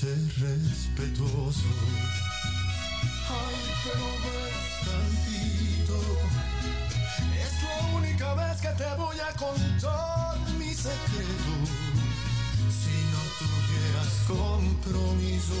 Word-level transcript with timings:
Ser 0.00 0.16
respetuoso. 0.38 1.68
Ay, 3.28 3.58
pero 3.84 4.06
ve 4.24 4.40
tantito. 4.86 5.98
Es 7.44 7.54
la 7.62 7.78
única 7.98 8.28
vez 8.34 8.56
que 8.62 8.72
te 8.82 8.90
voy 8.96 9.18
a 9.20 9.30
contar 9.36 10.38
mi 10.58 10.72
secreto. 10.72 11.52
Si 12.80 12.96
no 13.12 13.22
tuvieras 13.40 14.12
compromiso, 14.26 15.60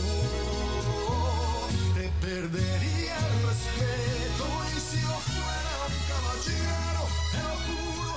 te 1.96 2.06
perdería 2.24 3.16
el 3.18 3.34
respeto. 3.48 4.44
Y 4.74 4.80
si 4.88 5.00
no 5.04 5.16
fuera 5.28 5.74
un 5.90 5.98
caballero, 6.12 7.02
te 7.32 7.40
lo 7.46 7.54
juro, 7.66 8.09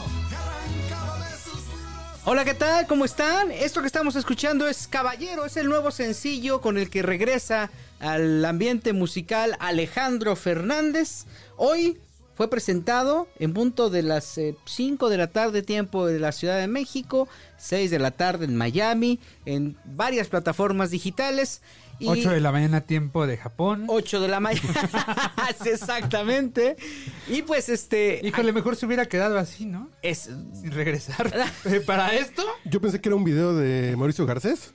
Hola, 2.25 2.45
¿qué 2.45 2.53
tal? 2.53 2.87
¿Cómo 2.87 3.03
están? 3.03 3.51
Esto 3.51 3.81
que 3.81 3.87
estamos 3.87 4.15
escuchando 4.15 4.65
es 4.65 4.87
Caballero, 4.87 5.43
es 5.43 5.57
el 5.57 5.67
nuevo 5.67 5.91
sencillo 5.91 6.61
con 6.61 6.77
el 6.77 6.89
que 6.89 7.01
regresa 7.01 7.69
al 7.99 8.45
ambiente 8.45 8.93
musical 8.93 9.57
Alejandro 9.59 10.37
Fernández. 10.37 11.25
Hoy 11.57 11.97
fue 12.35 12.49
presentado 12.49 13.27
en 13.39 13.53
punto 13.53 13.89
de 13.89 14.03
las 14.03 14.39
5 14.63 15.09
de 15.09 15.17
la 15.17 15.27
tarde 15.27 15.63
tiempo 15.63 16.07
de 16.07 16.17
la 16.17 16.31
Ciudad 16.31 16.59
de 16.59 16.67
México, 16.67 17.27
6 17.57 17.91
de 17.91 17.99
la 17.99 18.11
tarde 18.11 18.45
en 18.45 18.55
Miami, 18.55 19.19
en 19.45 19.75
varias 19.83 20.29
plataformas 20.29 20.91
digitales. 20.91 21.61
Y 21.99 22.07
8 22.07 22.31
de 22.31 22.41
la 22.41 22.51
mañana 22.51 22.81
tiempo 22.81 23.25
de 23.27 23.37
Japón. 23.37 23.85
8 23.87 24.21
de 24.21 24.27
la 24.27 24.39
mañana. 24.39 25.33
Exactamente. 25.65 26.75
Y 27.27 27.41
pues 27.43 27.69
este... 27.69 28.19
Híjole, 28.23 28.51
mejor 28.53 28.75
se 28.75 28.85
hubiera 28.85 29.05
quedado 29.05 29.37
así, 29.37 29.65
¿no? 29.65 29.89
Es, 30.01 30.29
Sin 30.53 30.71
regresar. 30.71 31.31
Eh, 31.65 31.79
Para 31.79 32.13
esto. 32.13 32.43
Yo 32.65 32.81
pensé 32.81 32.99
que 32.99 33.09
era 33.09 33.15
un 33.15 33.23
video 33.23 33.55
de 33.55 33.95
Mauricio 33.95 34.25
Garcés. 34.25 34.73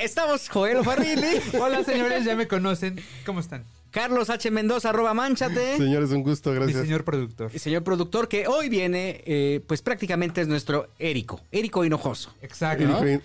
estamos 0.00 0.48
Joel 0.48 0.84
Farrilli. 0.84 1.40
Hola, 1.60 1.84
señores, 1.84 2.24
ya 2.24 2.36
me 2.36 2.46
conocen. 2.46 3.00
¿Cómo 3.26 3.40
están? 3.40 3.64
Carlos 3.90 4.30
H. 4.30 4.50
Mendoza, 4.50 4.90
arroba 4.90 5.14
manchate. 5.14 5.76
Señores, 5.76 6.10
un 6.10 6.22
gusto, 6.22 6.52
gracias. 6.52 6.82
señor 6.82 7.04
productor. 7.04 7.50
Y 7.52 7.58
señor 7.58 7.82
productor, 7.82 8.28
que 8.28 8.46
hoy 8.46 8.68
viene, 8.68 9.22
eh, 9.26 9.60
pues 9.66 9.82
prácticamente 9.82 10.40
es 10.40 10.48
nuestro 10.48 10.88
Érico, 10.98 11.40
Érico 11.50 11.84
Hinojoso. 11.84 12.32
Exacto. 12.40 13.00
Green. 13.00 13.20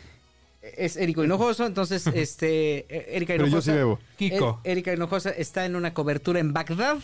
Es 0.77 0.97
Érico 0.97 1.23
Hinojoso, 1.23 1.66
entonces, 1.66 2.05
este, 2.13 2.85
eh, 2.89 3.16
Erika 3.16 3.33
Pero 3.33 3.47
Hinojosa. 3.47 3.71
yo 3.71 3.73
sí 3.73 3.77
bebo. 3.77 3.99
Kiko. 4.17 4.61
Er- 4.63 4.72
Erika 4.72 4.94
Hinojosa 4.94 5.30
está 5.31 5.66
en 5.66 5.75
una 5.75 5.94
cobertura 5.94 6.39
en 6.39 6.53
Bagdad. 6.53 6.97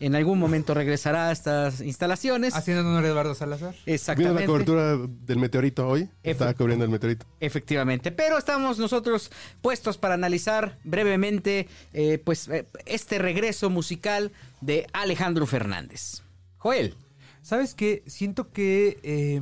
En 0.00 0.16
algún 0.16 0.38
momento 0.40 0.74
regresará 0.74 1.28
a 1.28 1.32
estas 1.32 1.80
instalaciones. 1.80 2.56
Haciendo 2.56 2.82
honor 2.88 3.04
a 3.04 3.08
Eduardo 3.08 3.34
Salazar. 3.36 3.70
Viene 3.84 3.94
Exactamente. 3.94 4.40
la 4.40 4.46
cobertura 4.46 4.96
del 4.96 5.38
meteorito 5.38 5.86
hoy. 5.86 6.08
Estaba 6.24 6.54
cubriendo 6.54 6.84
el 6.84 6.90
meteorito. 6.90 7.24
Efectivamente, 7.38 8.10
pero 8.10 8.36
estamos 8.36 8.78
nosotros 8.78 9.30
puestos 9.60 9.98
para 9.98 10.14
analizar 10.14 10.78
brevemente 10.82 11.68
eh, 11.92 12.18
pues 12.24 12.48
eh, 12.48 12.66
este 12.86 13.18
regreso 13.18 13.70
musical 13.70 14.32
de 14.60 14.86
Alejandro 14.92 15.46
Fernández. 15.46 16.22
Joel, 16.58 16.96
¿Sabes 17.42 17.74
qué? 17.74 18.04
Siento 18.06 18.52
que 18.52 18.98
eh, 19.02 19.40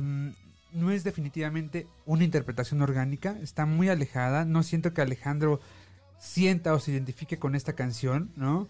no 0.73 0.91
es 0.91 1.03
definitivamente 1.03 1.87
una 2.05 2.23
interpretación 2.23 2.81
orgánica. 2.81 3.37
Está 3.41 3.65
muy 3.65 3.89
alejada. 3.89 4.45
No 4.45 4.63
siento 4.63 4.93
que 4.93 5.01
Alejandro 5.01 5.59
sienta 6.19 6.73
o 6.73 6.79
se 6.79 6.91
identifique 6.91 7.37
con 7.39 7.55
esta 7.55 7.73
canción, 7.73 8.31
¿no? 8.35 8.67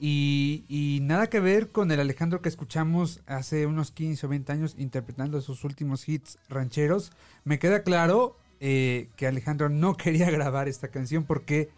Y, 0.00 0.64
y 0.68 1.00
nada 1.02 1.28
que 1.28 1.38
ver 1.40 1.70
con 1.70 1.90
el 1.92 2.00
Alejandro 2.00 2.42
que 2.42 2.48
escuchamos 2.48 3.20
hace 3.26 3.66
unos 3.66 3.90
15 3.92 4.26
o 4.26 4.28
20 4.28 4.52
años 4.52 4.74
interpretando 4.76 5.40
sus 5.40 5.62
últimos 5.64 6.08
hits 6.08 6.38
rancheros. 6.48 7.12
Me 7.44 7.58
queda 7.58 7.82
claro 7.84 8.36
eh, 8.60 9.08
que 9.16 9.26
Alejandro 9.26 9.68
no 9.68 9.96
quería 9.96 10.30
grabar 10.30 10.68
esta 10.68 10.88
canción 10.88 11.24
porque 11.24 11.70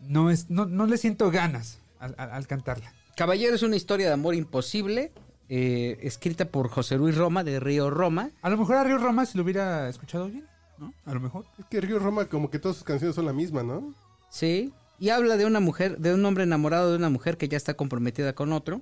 no, 0.00 0.30
es, 0.30 0.50
no, 0.50 0.66
no 0.66 0.86
le 0.86 0.98
siento 0.98 1.30
ganas 1.30 1.78
al- 2.00 2.46
cantarla. 2.46 2.92
Caballero 3.16 3.54
es 3.54 3.62
una 3.62 3.76
historia 3.76 4.06
de 4.08 4.14
amor 4.14 4.34
imposible, 4.34 5.12
eh, 5.50 5.98
escrita 6.02 6.46
por 6.46 6.68
José 6.68 6.96
Luis 6.96 7.16
Roma 7.16 7.44
de 7.44 7.60
Río 7.60 7.90
Roma. 7.90 8.30
A 8.40 8.48
lo 8.48 8.56
mejor 8.56 8.76
a 8.76 8.84
Río 8.84 8.96
Roma 8.98 9.26
se 9.26 9.36
lo 9.36 9.44
hubiera 9.44 9.88
escuchado 9.88 10.28
bien, 10.28 10.46
¿no? 10.78 10.94
A 11.04 11.12
lo 11.12 11.20
mejor. 11.20 11.44
Es 11.58 11.66
que 11.66 11.80
Río 11.80 11.98
Roma, 11.98 12.24
como 12.26 12.48
que 12.50 12.58
todas 12.58 12.76
sus 12.76 12.84
canciones 12.84 13.14
son 13.16 13.26
la 13.26 13.32
misma, 13.32 13.62
¿no? 13.62 13.92
Sí, 14.30 14.72
y 14.98 15.08
habla 15.10 15.36
de 15.36 15.44
una 15.46 15.60
mujer, 15.60 15.98
de 15.98 16.14
un 16.14 16.24
hombre 16.24 16.44
enamorado 16.44 16.90
de 16.92 16.96
una 16.96 17.10
mujer 17.10 17.36
que 17.36 17.48
ya 17.48 17.56
está 17.56 17.74
comprometida 17.74 18.32
con 18.32 18.52
otro, 18.52 18.80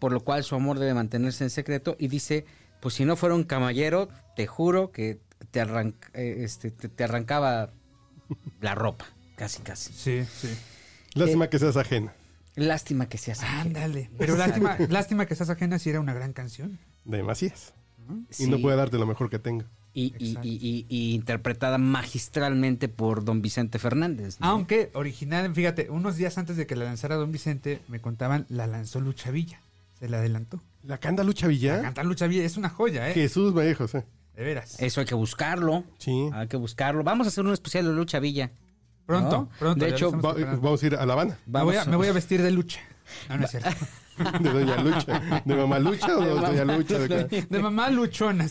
por 0.00 0.10
lo 0.12 0.20
cual 0.20 0.42
su 0.44 0.54
amor 0.56 0.78
debe 0.80 0.92
mantenerse 0.94 1.44
en 1.44 1.50
secreto 1.50 1.94
y 1.98 2.08
dice, 2.08 2.44
pues 2.80 2.94
si 2.94 3.04
no 3.04 3.14
fuera 3.14 3.34
un 3.36 3.44
caballero, 3.44 4.08
te 4.34 4.46
juro 4.48 4.90
que 4.90 5.20
te, 5.52 5.60
arran- 5.62 5.94
eh, 6.14 6.38
este, 6.40 6.70
te, 6.72 6.88
te 6.88 7.04
arrancaba 7.04 7.70
la 8.60 8.74
ropa, 8.74 9.04
casi 9.36 9.62
casi. 9.62 9.92
Sí, 9.92 10.24
sí. 10.24 10.48
Lástima 11.14 11.48
que 11.48 11.58
seas 11.60 11.76
ajena. 11.76 12.12
Lástima 12.54 13.08
que 13.08 13.18
seas 13.18 13.42
ajena. 13.42 13.62
Ándale. 13.62 14.10
Pero 14.18 14.36
lástima, 14.36 14.76
lástima 14.88 15.26
que 15.26 15.34
estás 15.34 15.50
ajena 15.50 15.78
si 15.78 15.90
era 15.90 16.00
una 16.00 16.12
gran 16.14 16.32
canción. 16.32 16.78
De 17.04 17.22
Macías. 17.22 17.74
Sí, 18.30 18.44
Y 18.44 18.46
no 18.48 18.58
puede 18.58 18.76
darte 18.76 18.98
lo 18.98 19.06
mejor 19.06 19.30
que 19.30 19.38
tenga. 19.38 19.66
y, 19.94 20.14
y- 20.18 20.28
Exacto. 20.30 20.48
y- 20.48 20.58
y- 20.60 20.86
y 20.88 21.14
interpretada 21.14 21.76
magistralmente 21.78 22.88
por 22.88 23.24
don 23.24 23.42
Vicente 23.42 23.78
Fernández. 23.78 24.38
¿no? 24.40 24.46
Aunque 24.46 24.90
original, 24.94 25.54
fíjate, 25.54 25.90
unos 25.90 26.16
días 26.16 26.36
antes 26.38 26.56
de 26.56 26.66
que 26.66 26.76
la 26.76 26.84
lanzara 26.86 27.16
Don 27.16 27.30
Vicente, 27.32 27.80
me 27.88 28.00
contaban, 28.00 28.46
la 28.48 28.66
lanzó 28.66 29.00
Lucha 29.00 29.30
Villa. 29.30 29.60
Se 29.98 30.08
la 30.08 30.18
adelantó. 30.18 30.60
¿La 30.82 30.98
canta 30.98 31.22
Lucha 31.24 31.46
La 31.46 31.50
Villa? 31.50 31.82
cantar 31.82 32.06
Lucha 32.06 32.26
Villa 32.26 32.44
es 32.44 32.56
una 32.56 32.68
joya, 32.70 33.08
¿eh? 33.10 33.14
Jesús 33.14 33.54
me 33.54 33.64
dijo, 33.66 33.86
sí. 33.86 33.98
De 34.34 34.42
veras. 34.44 34.80
Eso 34.80 35.00
hay 35.00 35.06
que 35.06 35.14
buscarlo. 35.14 35.84
Sí. 35.98 36.28
Hay 36.32 36.48
que 36.48 36.56
buscarlo. 36.56 37.04
Vamos 37.04 37.26
a 37.26 37.28
hacer 37.28 37.44
un 37.44 37.52
especial 37.52 37.84
de 37.84 37.92
Lucha 37.92 38.18
Villa. 38.18 38.50
Pronto, 39.20 39.36
¿no? 39.36 39.48
pronto. 39.58 39.84
De 39.84 39.90
hecho, 39.90 40.10
Va- 40.12 40.34
vamos 40.34 40.82
a 40.82 40.86
ir 40.86 40.94
a 40.96 41.06
La 41.06 41.12
Habana. 41.12 41.38
me, 41.46 41.62
voy 41.62 41.74
a, 41.76 41.78
Vamos 41.80 41.88
me 41.88 41.96
voy 41.96 42.08
a 42.08 42.12
vestir 42.12 42.42
de 42.42 42.50
lucha. 42.50 42.80
No, 43.28 43.36
no 43.38 43.44
es 43.44 43.50
cierto. 43.50 43.70
De 44.40 44.50
Doña 44.52 44.76
Lucha. 44.82 45.42
¿De 45.44 45.54
Mamá 45.56 45.78
Lucha 45.78 46.16
o 46.16 46.20
de 46.20 46.28
Doña 46.30 46.64
Mamá- 46.64 46.76
Lucha? 46.76 46.98
¿De 46.98 47.26
qué? 47.28 47.42
De 47.48 47.58
mamá 47.60 47.88
luchona. 47.90 48.46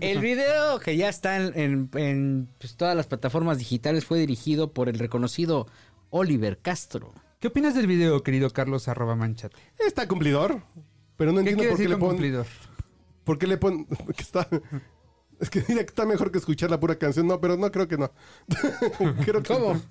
El 0.00 0.18
video 0.20 0.80
que 0.80 0.96
ya 0.96 1.10
está 1.10 1.36
en, 1.36 1.52
en- 1.58 1.90
en, 1.94 2.48
pues, 2.58 2.74
todas 2.76 2.96
las 2.96 3.06
plataformas 3.06 3.58
digitales 3.58 4.06
fue 4.06 4.18
dirigido 4.18 4.72
por 4.72 4.88
el 4.88 4.98
reconocido 4.98 5.66
Oliver 6.10 6.58
Castro. 6.58 7.12
¿Qué 7.38 7.48
opinas 7.48 7.74
del 7.74 7.86
video, 7.86 8.22
querido 8.22 8.48
Carlos 8.50 8.88
arroba 8.88 9.14
manchate? 9.14 9.56
Está 9.78 10.08
cumplidor. 10.08 10.62
Pero 11.16 11.32
no 11.32 11.42
¿Qué 11.44 11.50
entiendo 11.50 11.60
quiere 11.60 11.70
por 11.70 11.76
qué 11.76 11.82
decir 11.82 11.90
le 11.90 11.96
ponen. 11.98 12.10
cumplidor? 12.16 12.46
¿Por 13.24 13.38
qué 13.38 13.46
le 13.46 13.56
ponen.? 13.58 13.84
Porque 13.86 14.22
está. 14.22 14.48
Es 15.40 15.50
que 15.50 15.60
diría 15.60 15.82
que 15.84 15.90
está 15.90 16.06
mejor 16.06 16.30
que 16.30 16.38
escuchar 16.38 16.70
la 16.70 16.78
pura 16.80 16.96
canción. 16.96 17.26
No, 17.26 17.40
pero 17.40 17.56
no 17.56 17.70
creo 17.72 17.88
que 17.88 17.96
no. 17.98 18.10
creo 19.24 19.42
que 19.42 19.52
¿Cómo? 19.54 19.80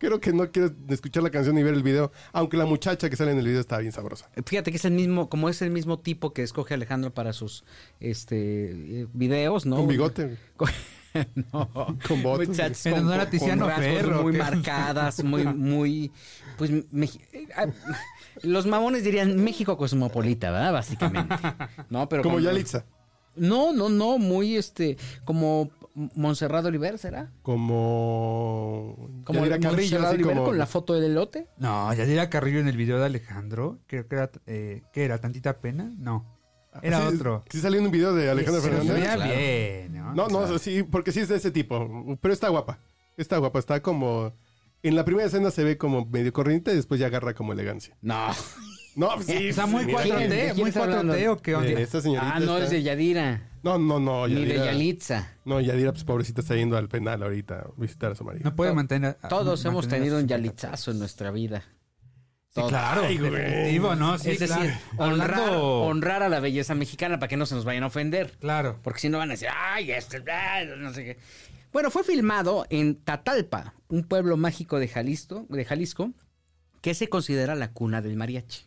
Creo 0.00 0.20
que 0.20 0.32
no 0.32 0.48
quieres 0.52 0.74
escuchar 0.90 1.24
la 1.24 1.30
canción 1.30 1.58
y 1.58 1.62
ver 1.64 1.74
el 1.74 1.82
video. 1.82 2.12
Aunque 2.32 2.56
la 2.56 2.66
muchacha 2.66 3.10
que 3.10 3.16
sale 3.16 3.32
en 3.32 3.38
el 3.38 3.44
video 3.44 3.60
está 3.60 3.78
bien 3.78 3.90
sabrosa. 3.90 4.30
Fíjate 4.46 4.70
que 4.70 4.76
es 4.76 4.84
el 4.84 4.92
mismo, 4.92 5.28
como 5.28 5.48
es 5.48 5.60
el 5.60 5.72
mismo 5.72 5.98
tipo 5.98 6.32
que 6.32 6.44
escoge 6.44 6.74
Alejandro 6.74 7.12
para 7.12 7.32
sus 7.32 7.64
este 7.98 9.00
eh, 9.00 9.06
videos, 9.12 9.66
¿no? 9.66 9.74
Con 9.74 9.88
bigote. 9.88 10.36
Con- 10.56 10.68
no, 11.52 11.68
Con 12.06 12.22
botas. 12.22 12.82
con, 12.84 12.94
a 13.10 13.28
con 13.28 13.58
rasgos 13.58 13.76
Ferro, 13.78 14.22
muy 14.22 14.34
marcadas, 14.34 15.24
muy, 15.24 15.44
muy, 15.46 16.12
pues, 16.58 16.70
meji- 16.92 17.20
eh, 17.32 17.48
ah, 17.56 17.66
los 18.42 18.66
mamones 18.66 19.02
dirían 19.02 19.42
México 19.42 19.76
cosmopolita, 19.76 20.52
¿verdad? 20.52 20.74
Básicamente, 20.74 21.34
¿no? 21.90 22.08
Pero 22.08 22.22
Como 22.22 22.38
Yalitza. 22.38 22.84
No, 23.38 23.72
no, 23.72 23.88
no, 23.88 24.18
muy 24.18 24.56
este, 24.56 24.96
como 25.24 25.70
Monserrat 25.94 26.64
Oliver, 26.64 26.98
¿será? 26.98 27.32
Como. 27.42 29.08
Como 29.24 29.40
Yadira 29.40 29.58
Carrillo, 29.58 29.98
Oliver 30.08 30.26
como. 30.34 30.44
con 30.44 30.58
la 30.58 30.66
foto 30.66 30.94
del 30.94 31.04
elote. 31.12 31.48
No, 31.58 31.92
Yadira 31.92 32.30
Carrillo 32.30 32.60
en 32.60 32.68
el 32.68 32.76
video 32.76 32.98
de 32.98 33.06
Alejandro, 33.06 33.78
creo 33.86 34.06
que 34.08 34.14
era, 34.14 34.30
eh, 34.46 34.82
¿qué 34.92 35.04
era? 35.04 35.18
¿Tantita 35.20 35.60
pena? 35.60 35.92
No, 35.98 36.38
era 36.82 37.00
Sí, 37.08 37.16
otro. 37.16 37.44
Sí 37.50 37.60
salió 37.60 37.80
en 37.80 37.86
un 37.86 37.92
video 37.92 38.14
de 38.14 38.30
Alejandro 38.30 38.62
Sí, 38.62 38.68
Fernández. 38.68 39.02
claro. 39.02 39.24
bien, 39.24 39.92
¿no? 39.94 40.14
No, 40.14 40.28
no, 40.28 40.38
O 40.40 40.46
sea, 40.48 40.58
sí, 40.58 40.82
porque 40.84 41.12
sí 41.12 41.20
es 41.20 41.28
de 41.28 41.36
ese 41.36 41.50
tipo. 41.50 42.16
Pero 42.20 42.32
está 42.34 42.48
guapa. 42.48 42.78
Está 43.16 43.38
guapa, 43.38 43.58
está 43.58 43.82
como... 43.82 44.32
En 44.84 44.94
la 44.94 45.04
primera 45.04 45.26
escena 45.26 45.50
se 45.50 45.64
ve 45.64 45.76
como 45.76 46.06
medio 46.06 46.32
corriente 46.32 46.70
y 46.72 46.76
después 46.76 47.00
ya 47.00 47.08
agarra 47.08 47.34
como 47.34 47.52
elegancia. 47.52 47.96
No. 48.00 48.28
No, 48.98 49.10
pues 49.14 49.26
sí. 49.26 49.50
Muy 49.68 49.84
¿De 49.84 49.94
quién- 49.94 50.08
4D, 50.08 50.28
de 50.28 50.44
quién 50.46 50.56
muy 50.58 50.68
está 50.70 50.82
hablando? 50.82 51.14
4D 51.14 51.28
o 51.28 51.36
qué 51.36 51.50
De 51.52 51.56
onda. 51.56 51.80
esta 51.80 52.00
señorita 52.00 52.34
Ah, 52.34 52.40
no, 52.40 52.54
está- 52.54 52.64
es 52.64 52.70
de 52.70 52.82
Yadira. 52.82 53.48
No, 53.62 53.78
no, 53.78 54.00
no. 54.00 54.26
Ni 54.26 54.34
de 54.44 54.56
Yadira- 54.56 54.64
Yalitza. 54.66 55.32
No, 55.44 55.60
Yadira, 55.60 55.92
pues 55.92 56.04
pobrecita, 56.04 56.40
está 56.40 56.56
yendo 56.56 56.76
al 56.76 56.88
penal 56.88 57.22
ahorita 57.22 57.60
a 57.60 57.66
visitar 57.76 58.12
a 58.12 58.14
su 58.16 58.24
marido. 58.24 58.44
No 58.44 58.56
puede 58.56 58.72
mantener. 58.72 59.16
Todos 59.28 59.64
hemos 59.64 59.86
tenido 59.86 60.18
un. 60.18 60.26
Yalitzazo 60.26 60.90
en 60.90 60.98
nuestra 60.98 61.30
vida. 61.30 61.62
Sí, 62.48 62.54
Todos. 62.54 62.70
claro, 62.70 63.02
Ay, 63.04 63.18
güey. 63.18 63.30
definitivo, 63.30 63.94
¿no? 63.94 64.18
Sí, 64.18 64.30
es 64.30 64.38
decir, 64.40 64.56
claro. 64.96 65.12
honrar, 65.12 65.50
honrar 65.60 66.22
a 66.24 66.28
la 66.28 66.40
belleza 66.40 66.74
mexicana 66.74 67.18
para 67.20 67.28
que 67.28 67.36
no 67.36 67.46
se 67.46 67.54
nos 67.54 67.64
vayan 67.64 67.84
a 67.84 67.86
ofender. 67.88 68.32
Claro. 68.40 68.80
Porque 68.82 69.00
si 69.00 69.08
no 69.10 69.18
van 69.18 69.28
a 69.30 69.34
decir, 69.34 69.48
ay, 69.54 69.92
este, 69.92 70.24
ah, 70.32 70.64
no 70.76 70.92
sé 70.92 71.04
qué. 71.04 71.18
Bueno, 71.72 71.90
fue 71.90 72.02
filmado 72.02 72.66
en 72.70 72.96
Tatalpa, 72.96 73.74
un 73.88 74.02
pueblo 74.02 74.36
mágico 74.36 74.80
de 74.80 74.88
Jalisco, 74.88 75.46
de 75.50 75.64
Jalisco, 75.64 76.10
que 76.80 76.94
se 76.94 77.08
considera 77.08 77.54
la 77.54 77.70
cuna 77.72 78.00
del 78.02 78.16
mariachi. 78.16 78.62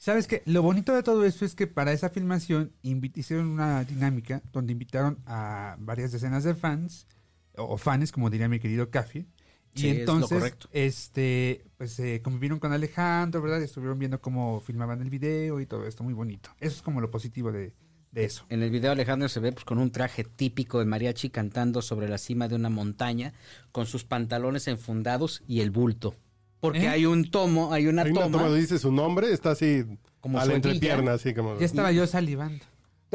¿Sabes 0.00 0.26
qué? 0.26 0.42
Lo 0.46 0.62
bonito 0.62 0.94
de 0.94 1.02
todo 1.02 1.26
esto 1.26 1.44
es 1.44 1.54
que 1.54 1.66
para 1.66 1.92
esa 1.92 2.08
filmación 2.08 2.72
hicieron 2.82 3.48
una 3.48 3.84
dinámica 3.84 4.40
donde 4.50 4.72
invitaron 4.72 5.18
a 5.26 5.76
varias 5.78 6.10
decenas 6.10 6.42
de 6.42 6.54
fans, 6.54 7.06
o 7.54 7.76
fans, 7.76 8.10
como 8.10 8.30
diría 8.30 8.48
mi 8.48 8.60
querido 8.60 8.88
Café. 8.88 9.26
Y 9.74 9.80
Sí, 9.80 9.88
entonces, 9.90 10.56
este, 10.72 11.66
pues 11.76 12.00
eh, 12.00 12.22
convivieron 12.24 12.58
con 12.58 12.72
Alejandro, 12.72 13.42
¿verdad? 13.42 13.60
Y 13.60 13.64
estuvieron 13.64 13.98
viendo 13.98 14.22
cómo 14.22 14.60
filmaban 14.60 15.02
el 15.02 15.10
video 15.10 15.60
y 15.60 15.66
todo 15.66 15.86
esto, 15.86 16.02
muy 16.02 16.14
bonito. 16.14 16.48
Eso 16.60 16.76
es 16.76 16.82
como 16.82 17.02
lo 17.02 17.10
positivo 17.10 17.52
de, 17.52 17.74
de 18.10 18.24
eso. 18.24 18.46
En 18.48 18.62
el 18.62 18.70
video 18.70 18.92
Alejandro 18.92 19.28
se 19.28 19.40
ve 19.40 19.52
pues, 19.52 19.66
con 19.66 19.76
un 19.76 19.92
traje 19.92 20.24
típico 20.24 20.78
de 20.78 20.86
mariachi 20.86 21.28
cantando 21.28 21.82
sobre 21.82 22.08
la 22.08 22.16
cima 22.16 22.48
de 22.48 22.54
una 22.54 22.70
montaña 22.70 23.34
con 23.70 23.84
sus 23.84 24.04
pantalones 24.04 24.66
enfundados 24.66 25.42
y 25.46 25.60
el 25.60 25.70
bulto. 25.70 26.14
Porque 26.60 26.84
¿Eh? 26.84 26.88
hay 26.88 27.06
un 27.06 27.30
tomo, 27.30 27.72
hay 27.72 27.86
una 27.86 28.02
Hay 28.02 28.10
una 28.10 28.20
toma. 28.22 28.32
toma 28.32 28.44
donde 28.44 28.60
dice 28.60 28.78
su 28.78 28.92
nombre, 28.92 29.32
está 29.32 29.52
así 29.52 29.84
Como 30.20 30.38
a 30.38 30.44
la 30.44 30.54
entrepierna, 30.54 31.14
así 31.14 31.32
como... 31.34 31.58
Ya 31.58 31.64
estaba 31.66 31.90
yo 31.92 32.06
salivando. 32.06 32.64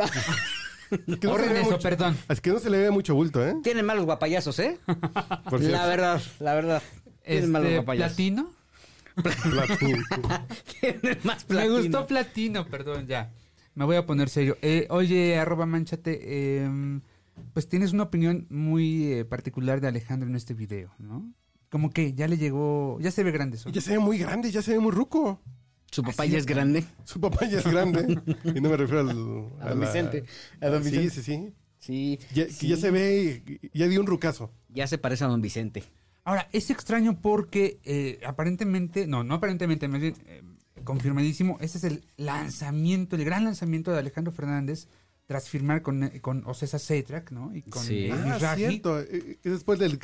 Que 1.20 1.28
no, 1.28 1.36
ve 1.36 1.62
eso, 1.62 1.72
mucho, 1.72 1.80
perdón. 1.80 2.16
así 2.28 2.42
que 2.42 2.52
no 2.52 2.60
se 2.60 2.70
le 2.70 2.78
ve 2.78 2.92
mucho 2.92 3.16
bulto, 3.16 3.46
¿eh? 3.46 3.56
Tienen 3.64 3.86
malos 3.88 4.06
guapayazos, 4.06 4.60
¿eh? 4.60 4.78
Por 5.50 5.60
la 5.62 5.88
verdad, 5.88 6.22
la 6.40 6.54
verdad. 6.54 6.84
Tienen 7.26 7.52
malos 7.52 7.68
Este, 7.70 7.78
guapayazos. 7.78 8.16
platino. 8.16 8.52
Tienen 10.80 11.18
más 11.24 11.44
Me 11.50 11.56
platino. 11.56 11.78
gustó 11.78 12.06
platino, 12.08 12.66
perdón, 12.68 13.08
ya. 13.08 13.32
Me 13.74 13.84
voy 13.86 13.96
a 13.96 14.06
poner 14.06 14.30
serio. 14.30 14.58
Eh, 14.62 14.86
oye, 14.92 15.38
arroba 15.40 15.66
manchate, 15.66 16.60
em, 16.64 17.02
pues 17.54 17.68
tienes 17.68 17.92
una 17.92 18.04
opinión 18.04 18.46
muy 18.50 19.12
eh, 19.12 19.26
particular 19.26 19.82
de 19.82 19.88
Alejandro 19.88 20.30
en 20.30 20.36
este 20.36 20.54
video, 20.54 20.92
¿no? 21.00 21.26
Como 21.76 21.90
que 21.90 22.14
ya 22.14 22.30
le 22.30 22.38
llegó, 22.38 22.98
ya 23.02 23.12
se 23.12 23.22
ve 23.22 23.32
grande 23.32 23.58
eso. 23.58 23.70
Ya 23.70 23.82
se 23.82 23.92
ve 23.92 24.00
muy 24.00 24.18
grande, 24.18 24.50
ya 24.50 24.62
se 24.62 24.72
ve 24.72 24.80
muy 24.80 24.94
ruco. 24.94 25.42
Su 25.92 26.04
papá 26.04 26.24
Así 26.24 26.32
ya 26.32 26.38
es, 26.38 26.44
es 26.44 26.48
grande. 26.48 26.86
Su 27.04 27.20
papá 27.20 27.46
ya 27.50 27.60
es 27.60 27.66
grande. 27.66 28.18
y 28.46 28.62
no 28.62 28.70
me 28.70 28.78
refiero 28.78 29.02
al... 29.02 29.10
A 29.60 29.70
don 29.72 29.80
la- 29.82 29.86
Vicente, 29.86 30.24
a 30.62 30.68
don 30.70 30.82
sí, 30.86 30.92
Vicente. 30.92 31.10
sí, 31.10 31.22
sí. 31.22 31.54
Sí. 31.80 32.20
Ya, 32.34 32.46
que 32.46 32.54
sí. 32.54 32.70
ya 32.70 32.78
se 32.78 32.92
ve, 32.92 33.60
ya 33.74 33.90
dio 33.90 34.00
un 34.00 34.08
rucazo. 34.08 34.54
Ya 34.70 34.88
se 34.88 34.98
parece 34.98 35.26
a 35.26 35.28
don 35.28 35.42
Vicente. 35.42 35.84
Ahora, 36.24 36.48
es 36.54 36.70
extraño 36.70 37.20
porque 37.20 37.82
eh, 37.84 38.22
aparentemente, 38.26 39.06
no, 39.06 39.26
no 39.26 39.34
aparentemente, 39.34 39.90
más 39.90 40.00
bien 40.00 40.16
eh, 40.28 40.44
confirmadísimo, 40.86 41.58
este 41.60 41.78
es 41.80 41.84
el 41.84 42.06
lanzamiento, 42.16 43.18
el 43.18 43.26
gran 43.26 43.44
lanzamiento 43.44 43.92
de 43.92 44.00
Alejandro 44.00 44.32
Fernández 44.32 44.88
tras 45.26 45.50
firmar 45.50 45.82
con, 45.82 46.04
eh, 46.06 46.22
con 46.22 46.42
Ocesa 46.46 46.80
Seitrack, 46.80 47.32
¿no? 47.32 47.54
Y 47.54 47.64
con 47.64 47.84
Sí. 47.84 48.08
Ah, 48.14 48.56
cierto. 48.56 49.02
Eh, 49.02 49.40
Después 49.44 49.78
del, 49.78 50.00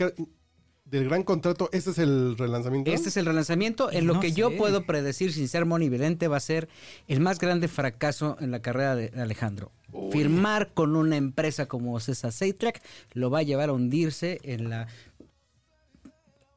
del 0.91 1.05
gran 1.05 1.23
contrato, 1.23 1.69
este 1.71 1.91
es 1.91 1.97
el 1.99 2.38
relanzamiento. 2.38 2.91
Este 2.91 3.07
es 3.07 3.15
el 3.17 3.25
relanzamiento. 3.25 3.89
En 3.91 4.07
lo 4.07 4.19
que 4.19 4.33
yo 4.33 4.57
puedo 4.57 4.85
predecir 4.85 5.31
sin 5.31 5.47
ser 5.47 5.65
monividente 5.65 6.27
va 6.27 6.35
a 6.35 6.41
ser 6.41 6.67
el 7.07 7.21
más 7.21 7.39
grande 7.39 7.69
fracaso 7.69 8.35
en 8.41 8.51
la 8.51 8.61
carrera 8.61 8.97
de 8.97 9.09
Alejandro. 9.15 9.71
Firmar 10.11 10.73
con 10.73 10.97
una 10.97 11.15
empresa 11.15 11.67
como 11.67 11.97
César 12.01 12.33
Seitrack 12.33 12.81
lo 13.13 13.29
va 13.29 13.39
a 13.39 13.43
llevar 13.43 13.69
a 13.69 13.73
hundirse 13.73 14.41
en 14.43 14.69
la 14.69 14.88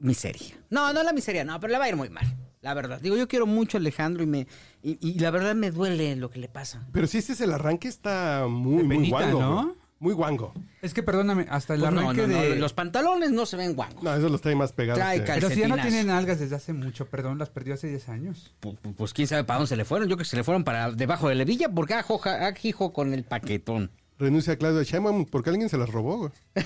miseria. 0.00 0.56
No, 0.68 0.92
no 0.92 1.04
la 1.04 1.12
miseria, 1.12 1.44
no, 1.44 1.60
pero 1.60 1.72
le 1.72 1.78
va 1.78 1.84
a 1.84 1.88
ir 1.88 1.96
muy 1.96 2.10
mal. 2.10 2.26
La 2.60 2.74
verdad. 2.74 3.00
Digo, 3.00 3.16
yo 3.16 3.28
quiero 3.28 3.46
mucho 3.46 3.76
a 3.76 3.80
Alejandro 3.80 4.24
y 4.24 4.26
me 4.26 4.48
y, 4.82 4.98
y 5.00 5.18
la 5.20 5.30
verdad 5.30 5.54
me 5.54 5.70
duele 5.70 6.16
lo 6.16 6.30
que 6.30 6.40
le 6.40 6.48
pasa. 6.48 6.84
Pero 6.92 7.06
si 7.06 7.18
este 7.18 7.34
es 7.34 7.40
el 7.40 7.52
arranque, 7.52 7.86
está 7.86 8.46
muy, 8.48 8.78
De 8.78 8.94
muy 8.96 9.10
guango. 9.10 9.40
¿no? 9.40 9.83
Muy 10.00 10.12
guango. 10.12 10.52
Es 10.82 10.92
que 10.92 11.02
perdóname, 11.02 11.46
hasta 11.48 11.74
el 11.74 11.80
Pues 11.80 11.92
no, 11.92 12.00
arranque 12.00 12.26
no, 12.26 12.34
no, 12.36 12.42
de... 12.42 12.56
los 12.56 12.72
pantalones 12.74 13.30
no 13.30 13.46
se 13.46 13.56
ven 13.56 13.74
guangos. 13.74 14.02
No, 14.02 14.14
eso 14.14 14.28
los 14.28 14.40
trae 14.40 14.54
más 14.54 14.72
pegados. 14.72 14.98
Trae 14.98 15.24
que- 15.24 15.32
Pero 15.32 15.48
si 15.50 15.60
ya 15.60 15.68
no 15.68 15.76
tienen 15.76 16.10
algas 16.10 16.40
desde 16.40 16.56
hace 16.56 16.72
mucho, 16.72 17.06
perdón, 17.06 17.38
las 17.38 17.48
perdió 17.50 17.74
hace 17.74 17.88
10 17.88 18.08
años. 18.10 18.52
Pues, 18.60 18.76
pues, 18.96 19.12
quién 19.14 19.28
sabe 19.28 19.44
para 19.44 19.58
dónde 19.60 19.68
se 19.68 19.76
le 19.76 19.84
fueron. 19.84 20.08
Yo 20.08 20.16
creo 20.16 20.24
que 20.24 20.30
se 20.30 20.36
le 20.36 20.44
fueron 20.44 20.64
para 20.64 20.90
debajo 20.90 21.28
de 21.28 21.36
la 21.36 21.44
villa 21.44 21.68
porque 21.70 21.94
ajoja, 21.94 22.46
ajijo 22.48 22.92
con 22.92 23.14
el 23.14 23.24
paquetón. 23.24 23.90
Renuncia 24.18 24.52
a 24.52 24.56
Claudio 24.56 24.82
Sheinbaum 24.82 25.24
porque 25.26 25.50
alguien 25.50 25.68
se 25.68 25.78
las 25.78 25.88
robó, 25.90 26.18
güey. 26.18 26.30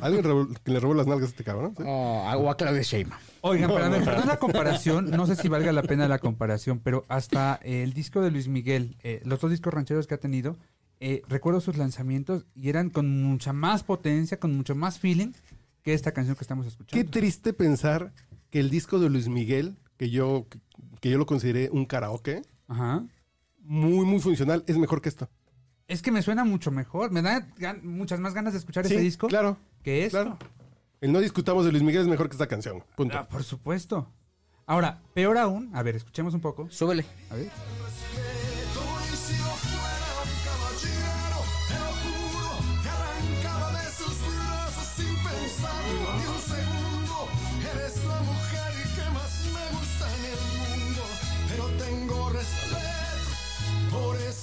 Alguien 0.00 0.24
robó- 0.24 0.48
que 0.64 0.70
le 0.72 0.80
robó 0.80 0.94
las 0.94 1.06
nalgas 1.06 1.28
a 1.28 1.30
este 1.32 1.44
cabrón. 1.44 1.74
¿sí? 1.76 1.82
Oh, 1.86 2.24
o 2.38 2.50
a 2.50 2.56
Claudia 2.56 2.80
Sheinbaum. 2.80 3.20
Oigan, 3.42 3.70
pero 3.70 3.84
a 3.84 3.88
ver, 3.90 4.02
perdón 4.02 4.26
la 4.26 4.38
comparación, 4.38 5.10
no 5.10 5.26
sé 5.26 5.36
si 5.36 5.48
valga 5.48 5.70
la 5.70 5.82
pena 5.82 6.08
la 6.08 6.18
comparación, 6.18 6.78
pero 6.78 7.04
hasta 7.08 7.60
eh, 7.62 7.82
el 7.82 7.92
disco 7.92 8.22
de 8.22 8.30
Luis 8.30 8.48
Miguel, 8.48 8.96
eh, 9.02 9.20
los 9.26 9.38
dos 9.40 9.50
discos 9.50 9.74
rancheros 9.74 10.06
que 10.06 10.14
ha 10.14 10.18
tenido, 10.18 10.56
eh, 11.04 11.22
recuerdo 11.28 11.60
sus 11.60 11.76
lanzamientos 11.76 12.46
y 12.54 12.68
eran 12.68 12.88
con 12.90 13.22
mucha 13.24 13.52
más 13.52 13.82
potencia, 13.82 14.38
con 14.38 14.56
mucho 14.56 14.74
más 14.76 14.98
feeling 15.00 15.32
que 15.82 15.94
esta 15.94 16.12
canción 16.12 16.36
que 16.36 16.44
estamos 16.44 16.64
Qué 16.64 16.68
escuchando. 16.70 17.10
triste 17.10 17.52
pensar 17.52 18.12
que 18.50 18.60
el 18.60 18.70
disco 18.70 19.00
de 19.00 19.10
Luis 19.10 19.26
Miguel, 19.28 19.76
que 19.96 20.10
yo, 20.10 20.46
que 21.00 21.10
yo 21.10 21.18
lo 21.18 21.26
consideré 21.26 21.70
un 21.72 21.86
karaoke, 21.86 22.42
Ajá. 22.68 23.04
muy, 23.58 24.06
muy 24.06 24.20
funcional, 24.20 24.62
es 24.68 24.78
mejor 24.78 25.02
que 25.02 25.08
esto. 25.08 25.28
Es 25.88 26.02
que 26.02 26.12
me 26.12 26.22
suena 26.22 26.44
mucho 26.44 26.70
mejor, 26.70 27.10
me 27.10 27.20
da 27.20 27.48
muchas 27.82 28.20
más 28.20 28.32
ganas 28.32 28.52
de 28.52 28.60
escuchar 28.60 28.86
Sí, 28.86 28.94
ese 28.94 29.02
disco 29.02 29.26
claro, 29.26 29.58
que 29.82 30.06
esto. 30.06 30.22
claro. 30.22 30.38
El 31.00 31.10
no 31.10 31.18
discutamos 31.18 31.64
de 31.64 31.72
Luis 31.72 31.82
Miguel 31.82 32.02
es 32.02 32.08
mejor 32.08 32.28
que 32.28 32.34
esta 32.34 32.46
canción. 32.46 32.84
Punto. 32.96 33.18
Ah, 33.18 33.28
por 33.28 33.42
supuesto. 33.42 34.08
Ahora, 34.66 35.02
peor 35.14 35.36
aún, 35.36 35.68
a 35.74 35.82
ver, 35.82 35.96
escuchemos 35.96 36.32
un 36.32 36.40
poco. 36.40 36.70
Súbele. 36.70 37.04
A 37.28 37.34
ver. 37.34 37.50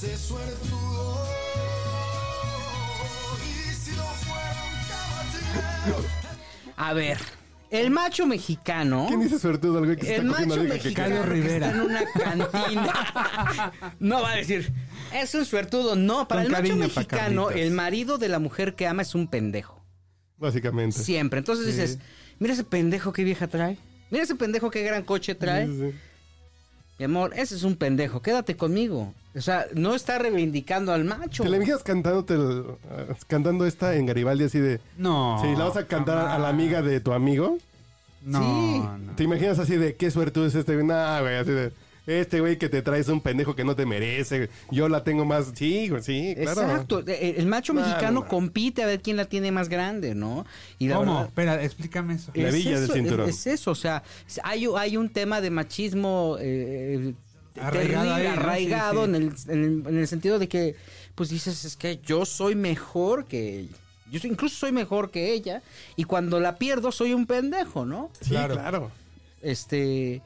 Ese 0.02 0.18
suertudo. 0.18 1.26
Y 3.44 3.74
si 3.74 3.92
no 3.92 4.04
fuera 4.04 4.64
un 4.66 5.92
caballero. 5.92 6.10
A 6.78 6.94
ver, 6.94 7.18
el 7.72 7.90
macho 7.92 8.26
mexicano. 8.26 9.06
¿Quién 9.08 9.20
dice 9.22 9.40
suertudo 9.40 9.80
al 9.80 9.86
güey 9.86 9.98
que 9.98 10.06
se 10.06 10.16
El 10.16 10.22
está 10.22 10.32
cogiendo 10.32 10.56
macho 10.56 10.68
que 10.68 10.74
mexicano 10.74 11.16
que 11.24 11.30
Rivera. 11.30 11.68
está 11.68 11.78
en 11.78 11.86
una 11.86 12.02
cantina. 12.14 13.74
no 14.00 14.22
va 14.22 14.32
a 14.32 14.36
decir, 14.38 14.72
es 15.14 15.36
un 15.36 15.46
suertudo. 15.46 15.96
No, 15.96 16.28
para 16.28 16.44
Con 16.44 16.56
el 16.56 16.62
macho 16.62 16.76
mexicano, 16.78 17.50
el 17.50 17.72
marido 17.72 18.18
de 18.18 18.30
la 18.30 18.40
mujer 18.40 18.76
que 18.76 18.88
ama 18.88 19.02
es 19.02 19.16
un 19.16 19.28
pendejo. 19.28 19.84
Básicamente. 20.38 20.98
Siempre. 20.98 21.40
Entonces 21.40 21.66
Sí. 21.66 21.72
dices, 21.74 22.00
mira 22.40 22.54
ese 22.54 22.64
pendejo 22.64 23.12
qué 23.12 23.24
vieja 23.26 23.48
trae. 23.48 23.78
Mira 24.10 24.24
ese 24.24 24.36
pendejo 24.36 24.72
qué 24.72 24.82
gran 24.84 25.04
coche 25.04 25.36
trae. 25.36 25.68
Sí, 25.68 25.74
sí, 25.78 25.92
sí. 25.92 25.96
Mi 27.00 27.06
amor, 27.06 27.32
ese 27.36 27.56
es 27.56 27.64
un 27.64 27.76
pendejo. 27.78 28.22
Quédate 28.22 28.56
conmigo. 28.58 29.14
O 29.36 29.42
sea, 29.42 29.66
no 29.74 29.96
está 29.96 30.20
reivindicando 30.20 30.92
al 30.92 31.06
macho. 31.06 31.44
Te 31.44 31.50
la 31.50 31.56
imaginas 31.58 31.82
cantándote 31.84 32.34
el- 32.34 32.66
cantando 33.28 33.66
esta 33.66 33.96
en 33.96 34.06
Garibaldi 34.06 34.44
así 34.44 34.60
de... 34.60 34.82
No. 34.98 35.40
Sí, 35.42 35.48
la 35.58 35.66
vas 35.66 35.78
a 35.78 35.88
cantar 35.88 36.18
a 36.18 36.38
la 36.38 36.50
amiga 36.50 36.82
de 36.82 37.00
tu 37.00 37.14
amigo. 37.14 37.58
No, 38.24 38.40
Sí. 38.40 38.80
no. 39.06 39.16
¿Te 39.16 39.24
imaginas 39.24 39.60
así 39.60 39.78
de 39.78 39.96
qué 39.96 40.12
suertudo 40.12 40.46
es 40.46 40.56
este 40.56 40.74
güey? 40.76 40.86
Nah, 40.86 41.22
güey, 41.22 41.36
así 41.38 41.52
de... 41.52 41.72
Este 42.10 42.40
güey 42.40 42.58
que 42.58 42.70
te 42.70 42.82
traes 42.82 43.08
un 43.08 43.22
pendejo 43.22 43.56
que 43.56 43.64
no 43.64 43.76
te 43.76 43.86
merece. 43.86 44.50
Yo 44.72 44.90
la 44.90 45.04
tengo 45.04 45.26
más... 45.26 45.52
Sí, 45.54 45.90
güey, 45.90 46.02
sí, 46.02 46.34
claro. 46.36 46.62
Exacto. 46.62 47.04
Eh, 47.08 47.36
El 47.38 47.46
macho 47.46 47.74
No, 47.74 47.82
mexicano 47.82 48.12
no, 48.12 48.20
no. 48.22 48.28
compite 48.28 48.82
a 48.84 48.88
ver 48.88 49.02
quién 49.02 49.16
la 49.18 49.26
tiene 49.26 49.52
más 49.52 49.70
grande, 49.70 50.16
¿no? 50.16 50.46
Y 50.80 50.88
la 50.88 50.96
¿Cómo? 50.98 51.12
verdad- 51.14 51.28
Espera, 51.28 51.64
explícame 51.64 52.16
eso. 52.16 52.32
La 52.34 52.48
es 52.50 52.54
villa 52.56 52.76
del 52.80 52.84
eso, 52.86 52.94
cinturón. 52.94 53.30
Es, 53.30 53.46
es 53.46 53.48
eso, 53.60 53.72
o 53.72 53.76
sea, 53.76 54.02
hay, 54.44 54.66
hay 54.76 54.98
un 54.98 55.10
tema 55.10 55.40
de 55.42 55.50
machismo 55.52 56.38
eh, 56.40 57.14
Arraigado 57.62 58.06
terrible, 58.06 58.28
ahí, 58.28 58.36
¿no? 58.36 58.42
arraigado 58.42 59.06
Sí, 59.06 59.12
sí. 59.12 59.16
En, 59.16 59.16
el, 59.16 59.34
en, 59.50 59.64
el, 59.86 59.88
en 59.94 59.98
el 60.00 60.08
sentido 60.08 60.40
de 60.40 60.48
que, 60.48 60.76
pues 61.16 61.30
dices, 61.30 61.66
es 61.66 61.76
que 61.76 62.00
yo 62.06 62.26
soy 62.26 62.56
mejor 62.56 63.26
que 63.26 63.60
ella. 63.60 63.76
Yo 64.12 64.20
soy- 64.20 64.32
incluso 64.32 64.56
soy 64.56 64.72
mejor 64.72 65.12
que 65.12 65.32
ella. 65.34 65.62
Y 65.96 66.06
cuando 66.06 66.40
la 66.40 66.58
pierdo, 66.58 66.92
soy 66.92 67.14
un 67.14 67.28
pendejo, 67.28 67.86
¿no? 67.86 68.10
Sí, 68.22 68.30
Claro. 68.32 68.54
claro. 68.56 68.92
Este. 69.42 70.22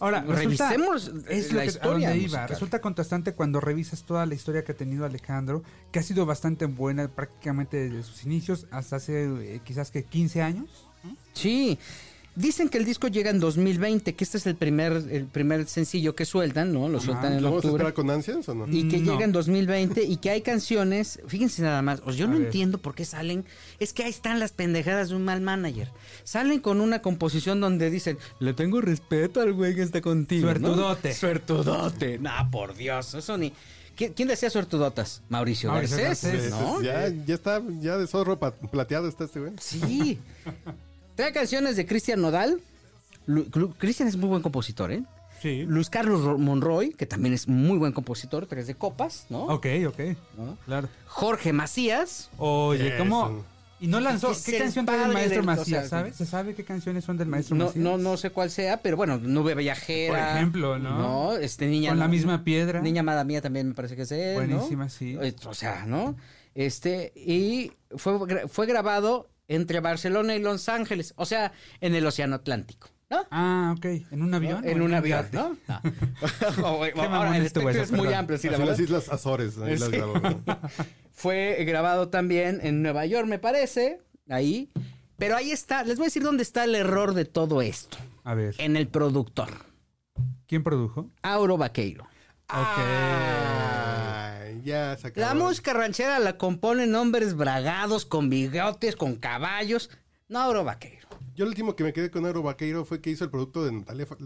Ahora, 0.00 0.20
resulta- 0.22 0.70
revisemos 0.70 1.12
es 1.28 1.52
la 1.52 1.64
historia. 1.64 2.08
donde 2.10 2.24
iba. 2.24 2.46
Resulta 2.46 2.80
contrastante 2.80 3.32
cuando 3.34 3.60
revisas 3.60 4.04
toda 4.04 4.26
la 4.26 4.34
historia 4.34 4.64
que 4.64 4.72
ha 4.72 4.76
tenido 4.76 5.04
Alejandro, 5.04 5.62
que 5.92 5.98
ha 5.98 6.02
sido 6.02 6.26
bastante 6.26 6.66
buena 6.66 7.08
prácticamente 7.08 7.76
desde 7.88 8.02
sus 8.02 8.24
inicios 8.24 8.66
hasta 8.70 8.96
hace 8.96 9.24
eh, 9.54 9.60
quizás 9.64 9.90
que 9.90 10.04
15 10.04 10.42
años. 10.42 10.88
Sí. 11.32 11.78
Dicen 12.36 12.68
que 12.68 12.78
el 12.78 12.84
disco 12.84 13.06
llega 13.06 13.30
en 13.30 13.38
2020, 13.38 14.14
que 14.14 14.24
este 14.24 14.38
es 14.38 14.46
el 14.46 14.56
primer, 14.56 14.92
el 15.10 15.26
primer 15.26 15.66
sencillo 15.68 16.16
que 16.16 16.24
sueltan, 16.24 16.72
¿no? 16.72 16.88
Lo 16.88 16.98
sueltan 17.00 17.34
en 17.34 17.42
¿Lo 17.42 17.50
vamos 17.50 17.64
a 17.64 17.68
octubre. 17.68 17.84
esperar 17.84 17.94
con 17.94 18.10
ansias 18.10 18.48
o 18.48 18.54
no? 18.56 18.66
Y 18.68 18.88
que 18.88 18.98
No. 18.98 19.12
llega 19.12 19.24
en 19.24 19.30
2020 19.30 20.02
y 20.02 20.16
que 20.16 20.30
hay 20.30 20.40
canciones, 20.42 21.20
fíjense 21.28 21.62
nada 21.62 21.80
más, 21.82 22.00
o 22.04 22.06
sea, 22.10 22.14
yo 22.20 22.24
A 22.24 22.28
no 22.30 22.38
ver. 22.38 22.46
entiendo 22.46 22.78
por 22.78 22.96
qué 22.96 23.04
salen, 23.04 23.44
es 23.78 23.92
que 23.92 24.02
ahí 24.02 24.10
están 24.10 24.40
las 24.40 24.50
pendejadas 24.50 25.10
de 25.10 25.14
un 25.14 25.24
mal 25.24 25.40
manager. 25.42 25.88
Salen 26.24 26.58
con 26.58 26.80
una 26.80 27.02
composición 27.02 27.60
donde 27.60 27.88
dicen, 27.88 28.18
le 28.40 28.52
tengo 28.52 28.80
respeto 28.80 29.40
al 29.40 29.52
güey 29.52 29.76
que 29.76 29.82
está 29.82 30.00
contigo. 30.00 30.46
¿no? 30.46 30.52
Suertudote. 30.58 31.14
Suertudote. 31.14 32.18
No, 32.18 32.32
por 32.50 32.74
Dios, 32.74 33.14
eso 33.14 33.38
ni... 33.38 33.52
¿Qui- 33.96 34.12
¿Quién 34.12 34.26
decía 34.26 34.50
suertudotas? 34.50 35.22
Mauricio, 35.28 35.70
Mauricio 35.70 35.98
Garcés, 35.98 36.32
Garcés, 36.32 36.50
¿no? 36.50 36.82
Ya, 36.82 37.08
ya 37.10 37.34
está, 37.34 37.62
ya 37.80 37.96
de 37.96 38.08
zorro 38.08 38.40
plateado 38.40 39.06
está 39.06 39.22
este 39.22 39.38
güey. 39.38 39.52
Sí. 39.60 40.18
Trae 41.16 41.32
canciones 41.32 41.76
de 41.76 41.86
Cristian 41.86 42.20
Nodal. 42.20 42.60
Cristian 43.78 44.08
es 44.08 44.16
muy 44.16 44.28
buen 44.28 44.42
compositor, 44.42 44.92
¿eh? 44.92 45.02
Sí. 45.40 45.64
Luis 45.66 45.90
Carlos 45.90 46.22
Ro- 46.22 46.38
Monroy, 46.38 46.90
que 46.94 47.06
también 47.06 47.34
es 47.34 47.48
muy 47.48 47.76
buen 47.78 47.92
compositor, 47.92 48.46
tres 48.46 48.66
de 48.66 48.74
copas, 48.74 49.26
¿no? 49.28 49.44
Ok, 49.44 49.66
ok. 49.88 49.98
¿No? 50.38 50.56
Claro. 50.64 50.88
Jorge 51.06 51.52
Macías. 51.52 52.30
Oye. 52.38 52.96
¿cómo? 52.96 53.44
Y 53.80 53.86
no 53.86 54.00
lanzó. 54.00 54.32
¿Qué 54.46 54.58
canción 54.58 54.86
trae 54.86 55.04
el 55.04 55.12
maestro 55.12 55.42
del- 55.42 55.48
o 55.50 55.52
Macías? 55.56 55.66
sea, 55.88 55.98
¿Sabes? 56.00 56.16
¿Se 56.16 56.24
sabe 56.24 56.54
qué 56.54 56.64
canciones 56.64 57.04
son 57.04 57.18
del 57.18 57.28
maestro 57.28 57.56
No, 57.56 57.66
Macías? 57.66 57.82
no, 57.84 57.98
no 57.98 58.16
sé 58.16 58.30
cuál 58.30 58.50
sea, 58.50 58.80
pero 58.80 58.96
bueno, 58.96 59.18
Nube 59.18 59.54
Viajera. 59.54 60.28
Por 60.30 60.36
ejemplo, 60.36 60.78
¿no? 60.78 60.98
No, 60.98 61.36
este 61.36 61.66
niña. 61.66 61.90
Con 61.90 61.98
la 61.98 62.08
misma 62.08 62.44
piedra. 62.44 62.80
Niña 62.80 63.00
amada 63.00 63.24
mía 63.24 63.42
también 63.42 63.68
me 63.68 63.74
parece 63.74 63.96
que 63.96 64.02
es 64.02 64.12
él, 64.12 64.34
¿no? 64.48 64.56
Buenísima, 64.56 64.88
sí. 64.88 65.18
O 65.46 65.54
sea, 65.54 65.84
¿no? 65.86 66.16
Este, 66.54 67.12
y 67.16 67.72
fue, 67.96 68.48
fue 68.48 68.66
grabado 68.66 69.28
entre 69.48 69.80
Barcelona 69.80 70.34
y 70.36 70.40
Los 70.40 70.68
Ángeles, 70.68 71.12
o 71.16 71.26
sea, 71.26 71.52
en 71.80 71.94
el 71.94 72.06
Océano 72.06 72.36
Atlántico, 72.36 72.88
¿no? 73.10 73.26
Ah, 73.30 73.74
ok. 73.76 73.84
¿En 74.10 74.22
un 74.22 74.32
avión? 74.34 74.66
En 74.66 74.82
un 74.82 74.94
avión? 74.94 75.26
¿no? 75.32 75.56
No. 75.68 75.80
O- 76.66 76.84
o- 76.84 76.96
mamón 76.96 77.14
ahora, 77.14 77.36
el 77.36 77.46
espectro 77.46 77.70
eso, 77.70 77.82
es 77.82 77.92
muy 77.92 78.12
amplio, 78.12 78.38
sí, 78.38 78.48
la 78.48 78.58
verdad. 78.58 78.72
las 78.72 78.80
Islas 78.80 79.08
Azores. 79.08 79.58
Ahí 79.58 79.76
las 79.76 79.88
Sí. 79.90 79.96
grabó, 79.96 80.14
¿no? 80.18 80.42
Fue 81.12 81.64
grabado 81.64 82.08
también 82.08 82.60
en 82.62 82.82
Nueva 82.82 83.06
York, 83.06 83.26
me 83.26 83.38
parece, 83.38 84.00
ahí. 84.28 84.70
Pero 85.16 85.36
ahí 85.36 85.52
está, 85.52 85.84
les 85.84 85.96
voy 85.96 86.04
a 86.04 86.08
decir 86.08 86.22
dónde 86.24 86.42
está 86.42 86.64
el 86.64 86.74
error 86.74 87.14
de 87.14 87.24
todo 87.24 87.62
esto. 87.62 87.98
A 88.24 88.34
ver. 88.34 88.54
En 88.58 88.76
el 88.76 88.88
productor, 88.88 89.48
¿Quién 90.48 90.62
produjo? 90.64 91.10
Auro 91.22 91.56
Vaqueiro. 91.56 92.06
Ay, 92.48 92.64
ya 94.64 94.96
se 94.96 95.08
acabó. 95.08 95.26
La 95.26 95.34
música 95.34 95.72
ranchera 95.72 96.18
la 96.18 96.36
componen 96.38 96.94
hombres 96.94 97.34
bragados, 97.36 98.04
con 98.06 98.28
bigotes, 98.30 98.96
con 98.96 99.16
caballos. 99.16 99.90
No, 100.28 100.40
Auro 100.40 100.64
Vaqueiro. 100.64 101.06
Yo 101.36 101.44
el 101.44 101.50
último 101.50 101.76
que 101.76 101.84
me 101.84 101.92
quedé 101.92 102.10
con 102.10 102.24
Aero 102.26 102.42
Vaqueiro 102.42 102.84
fue 102.84 103.00
que 103.00 103.10
hizo 103.10 103.24
el 103.24 103.30
producto 103.30 103.64
de 103.64 103.72
Natalia 103.72 104.06
Fa- 104.06 104.16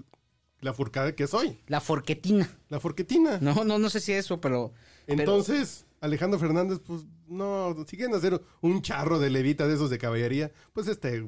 La 0.61 0.73
Furcada 0.73 1.13
que 1.15 1.27
soy. 1.27 1.59
La 1.67 1.81
forquetina. 1.81 2.49
La 2.69 2.81
Forquetina. 2.81 3.39
No, 3.41 3.65
no, 3.65 3.79
no 3.79 3.91
sé 3.91 4.01
si 4.01 4.13
eso, 4.13 4.41
pero. 4.41 4.73
pero- 5.07 5.21
Entonces, 5.21 5.87
Alejandro 6.01 6.39
Fernández, 6.39 6.81
pues 6.87 7.05
no, 7.27 7.75
si 7.87 7.97
quieren 7.97 8.15
hacer 8.15 8.41
un 8.61 8.83
charro 8.83 9.19
de 9.19 9.31
levita 9.31 9.67
de 9.67 9.75
esos 9.75 9.91
de 9.91 9.99
caballería, 9.99 10.53
pues 10.73 10.87
este, 10.87 11.27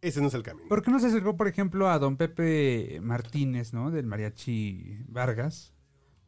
ese 0.00 0.20
no 0.22 0.28
es 0.28 0.34
el 0.34 0.42
camino. 0.42 0.68
¿Por 0.68 0.82
qué 0.82 0.90
no 0.90 0.98
se 1.00 1.08
acercó, 1.08 1.36
por 1.36 1.48
ejemplo, 1.48 1.90
a 1.90 1.98
don 1.98 2.16
Pepe 2.16 3.00
Martínez, 3.02 3.72
¿no? 3.72 3.90
Del 3.90 4.06
mariachi 4.06 4.98
Vargas. 5.08 5.72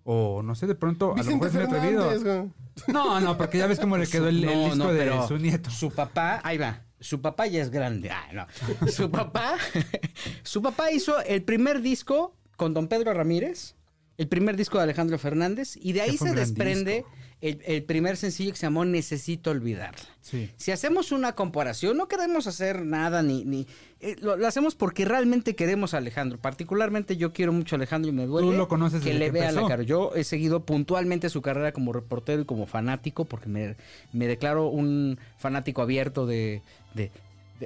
O 0.05 0.43
no 0.43 0.55
sé, 0.55 0.67
de 0.67 0.75
pronto, 0.75 1.15
a 1.15 1.19
lo 1.19 1.25
mejor 1.25 1.47
es 1.49 1.55
muy 1.55 1.63
atrevido. 1.63 2.51
No, 2.89 3.21
no, 3.21 3.37
porque 3.37 3.59
ya 3.59 3.67
ves 3.67 3.79
cómo 3.79 3.97
le 3.97 4.07
quedó 4.07 4.29
el, 4.29 4.43
el 4.43 4.47
No, 4.47 4.65
disco 4.65 4.77
no, 4.77 4.93
de 4.93 5.29
su 5.29 5.39
nieto. 5.39 5.71
Su 5.71 5.91
papá, 5.91 6.41
ahí 6.43 6.59
va. 6.59 6.83
Su 7.01 7.21
papá 7.21 7.47
ya 7.47 7.61
es 7.63 7.71
grande. 7.71 8.11
Ah, 8.11 8.29
no. 8.33 8.47
Su 8.89 9.11
papá, 9.11 9.57
su 10.43 10.63
papá 10.63 10.91
hizo 10.91 11.21
el 11.23 11.43
primer 11.43 11.83
disco 11.83 12.37
con 12.57 12.75
don 12.75 12.89
Pedro 12.89 13.13
Ramírez, 13.13 13.75
el 14.19 14.29
primer 14.29 14.57
disco 14.57 14.79
de 14.79 14.85
Alejandro 14.85 15.19
Fernández, 15.19 15.77
y 15.77 15.93
de 15.93 16.03
ahí 16.03 16.17
se 16.17 16.33
desprende 16.33 16.97
disco. 16.97 17.11
El, 17.43 17.61
el 17.67 17.83
primer 17.83 18.17
sencillo 18.17 18.53
que 18.53 18.57
se 18.57 18.67
llamó 18.67 18.87
Necesito 18.87 19.51
olvidarla. 19.51 20.01
Sí. 20.23 20.51
Si 20.57 20.71
hacemos 20.71 21.13
una 21.13 21.35
comparación, 21.35 21.97
no 21.99 22.09
queremos 22.09 22.47
hacer 22.47 22.87
nada 22.87 23.23
ni... 23.23 23.45
ni 23.45 23.67
eh, 24.01 24.17
lo, 24.21 24.37
lo 24.37 24.47
hacemos 24.47 24.75
porque 24.75 25.05
realmente 25.05 25.55
queremos 25.55 25.93
a 25.93 25.99
Alejandro. 25.99 26.39
Particularmente 26.39 27.17
yo 27.17 27.33
quiero 27.33 27.53
mucho 27.53 27.75
a 27.75 27.79
Alejandro 27.79 28.11
y 28.11 28.15
me 28.15 28.25
duele 28.27 28.49
Tú 28.49 28.55
lo 28.57 28.69
conoces 28.69 29.03
que 29.03 29.13
le 29.13 29.31
vea 29.31 29.53
la 29.53 29.67
cara. 29.67 29.83
Yo 29.83 30.13
he 30.15 30.25
seguido 30.25 30.65
puntualmente 30.65 31.29
su 31.29 31.43
carrera 31.43 31.73
como 31.73 31.93
reportero 31.93 32.41
y 32.41 32.45
como 32.45 32.67
fanático 32.67 33.27
porque 33.27 33.49
me, 33.49 33.77
me 34.13 34.27
declaro 34.27 34.69
un 34.69 35.19
fanático 35.39 35.83
abierto 35.83 36.27
de... 36.27 36.63
de 36.95 37.11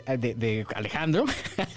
de, 0.05 0.35
de- 0.35 0.67
Alejandro. 0.75 1.25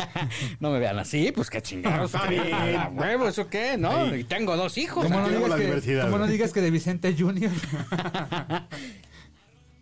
no 0.59 0.71
me 0.71 0.79
vean 0.79 0.99
así, 0.99 1.31
pues 1.31 1.49
qué 1.49 1.61
chingados. 1.61 2.13
Ah, 2.71 2.89
huevo, 2.93 3.27
¿eso 3.27 3.49
qué? 3.49 3.77
¿No? 3.77 4.15
Y 4.15 4.23
tengo 4.23 4.55
dos 4.55 4.77
hijos. 4.77 5.03
Como 5.03 5.21
no, 5.21 5.29
digas 5.29 5.49
la 5.49 5.57
que, 5.57 6.01
como 6.01 6.17
no 6.17 6.27
digas 6.27 6.53
que 6.53 6.61
de 6.61 6.71
Vicente 6.71 7.15
Junior. 7.17 7.51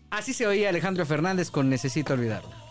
Así 0.09 0.33
se 0.33 0.47
oía 0.47 0.69
Alejandro 0.69 1.05
Fernández 1.05 1.51
con 1.51 1.69
Necesito 1.69 2.13
olvidarlo. 2.13 2.66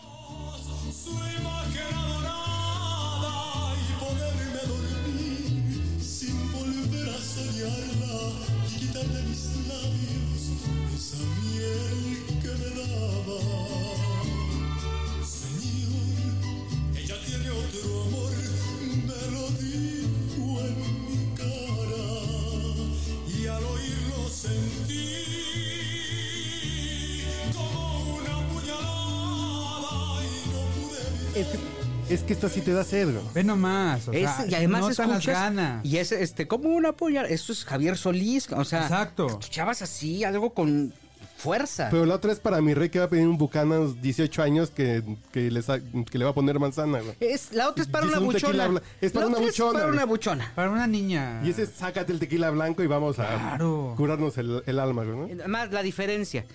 Es 31.39 31.47
que, 31.47 32.13
es 32.13 32.23
que 32.23 32.33
esta 32.33 32.49
sí 32.49 32.61
te 32.61 32.71
da 32.73 32.83
sed, 32.83 33.11
güey. 33.11 33.23
Ve 33.33 33.43
nomás. 33.43 34.07
O 34.07 34.11
Es- 34.13 34.29
sea, 34.29 34.45
y 34.47 34.55
además 34.55 34.81
las 34.85 34.99
escuchas 34.99 35.25
ganas. 35.25 35.85
y 35.85 35.97
es 35.97 36.11
este 36.11 36.47
como 36.47 36.69
una 36.69 36.93
puñal 36.93 37.25
esto 37.27 37.51
es 37.51 37.63
Javier 37.65 37.97
Solís 37.97 38.49
o 38.51 38.63
sea 38.65 38.83
Exacto. 38.83 39.27
escuchabas 39.27 39.81
así 39.81 40.23
algo 40.23 40.53
con 40.53 40.93
fuerza 41.37 41.89
Pero 41.91 42.05
la 42.07 42.15
otra 42.15 42.31
es 42.31 42.39
para 42.39 42.61
mi 42.61 42.73
rey 42.73 42.89
que 42.89 42.97
va 42.97 43.05
a 43.05 43.09
pedir 43.09 43.27
un 43.27 43.37
Bucanas 43.37 44.01
18 44.01 44.41
años 44.41 44.71
que, 44.71 45.03
que, 45.31 45.51
le, 45.51 45.61
sa- 45.61 45.79
que 45.79 46.17
le 46.17 46.25
va 46.25 46.31
a 46.31 46.33
poner 46.33 46.57
manzana, 46.59 46.99
güey. 47.01 47.13
es 47.19 47.53
la 47.53 47.69
otra 47.69 47.83
es 47.83 47.89
para 47.89 48.07
una 48.07 48.19
un 48.19 48.25
buchona 48.25 48.67
bla- 48.67 48.81
es 49.01 49.11
para 49.11 49.25
La 49.25 49.29
una 49.29 49.37
otra 49.37 49.47
buchona, 49.51 49.73
para 49.73 49.85
güey. 49.85 49.95
una 49.97 50.05
buchona 50.05 50.51
Para 50.55 50.71
una 50.71 50.87
niña. 50.87 51.41
Y 51.45 51.49
ese 51.51 51.63
es 51.63 51.69
sácate 51.77 52.11
el 52.13 52.19
tequila 52.19 52.49
blanco 52.49 52.81
y 52.83 52.87
vamos 52.87 53.19
a 53.19 53.57
curarnos 53.95 54.37
el, 54.39 54.63
el 54.65 54.79
alma, 54.79 55.03
güey, 55.03 55.15
¿no? 55.35 55.41
además 55.43 55.71
la 55.71 55.83
diferencia 55.83 56.45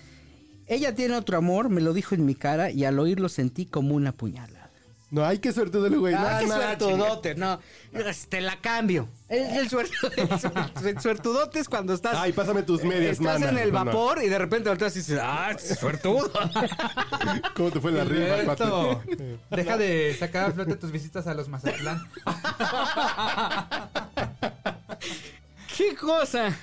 ella 0.65 0.95
tiene 0.95 1.15
otro 1.15 1.37
amor 1.37 1.69
me 1.69 1.79
lo 1.81 1.93
dijo 1.93 2.15
en 2.15 2.25
mi 2.25 2.35
cara 2.35 2.71
y 2.71 2.85
al 2.85 2.97
oírlo 2.99 3.29
sentí 3.29 3.65
como 3.65 3.95
una 3.95 4.11
puñalada 4.13 4.52
No, 5.13 5.23
hay 5.23 5.37
que 5.37 5.51
suerte 5.51 5.79
del 5.79 5.99
güey. 5.99 6.15
Ah, 6.15 6.21
No, 6.33 6.39
qué 6.39 6.47
no, 6.47 6.55
suertudote, 6.55 7.35
no. 7.35 7.59
Te 8.29 8.41
la 8.41 8.59
cambio. 8.59 9.07
El, 9.29 9.43
el, 9.59 9.69
suertu- 9.69 10.11
el 10.17 10.27
suer- 10.27 10.87
el 10.87 10.99
suertudote 10.99 11.59
es 11.59 11.69
cuando 11.69 11.93
estás. 11.93 12.15
Ay, 12.17 12.33
pásame 12.33 12.63
tus 12.63 12.83
medias, 12.83 13.19
Estás 13.19 13.39
mana. 13.39 13.51
en 13.51 13.59
el 13.59 13.71
no. 13.71 13.85
vapor 13.85 14.23
y 14.23 14.27
de 14.27 14.39
repente 14.39 14.69
volteas 14.69 14.95
y 14.95 14.99
dices, 14.99 15.19
ah, 15.21 15.55
suertudo. 15.59 16.31
¿Cómo 17.55 17.69
te 17.69 17.79
fue 17.79 17.91
la 17.91 18.05
cuate? 18.43 19.37
Deja 19.51 19.77
de 19.77 20.15
sacar 20.17 20.49
a 20.49 20.51
flote 20.51 20.77
tus 20.77 20.91
visitas 20.91 21.27
a 21.27 21.35
los 21.35 21.47
Mazatlán. 21.47 22.01
¿Qué 25.77 25.95
cosa? 25.95 26.57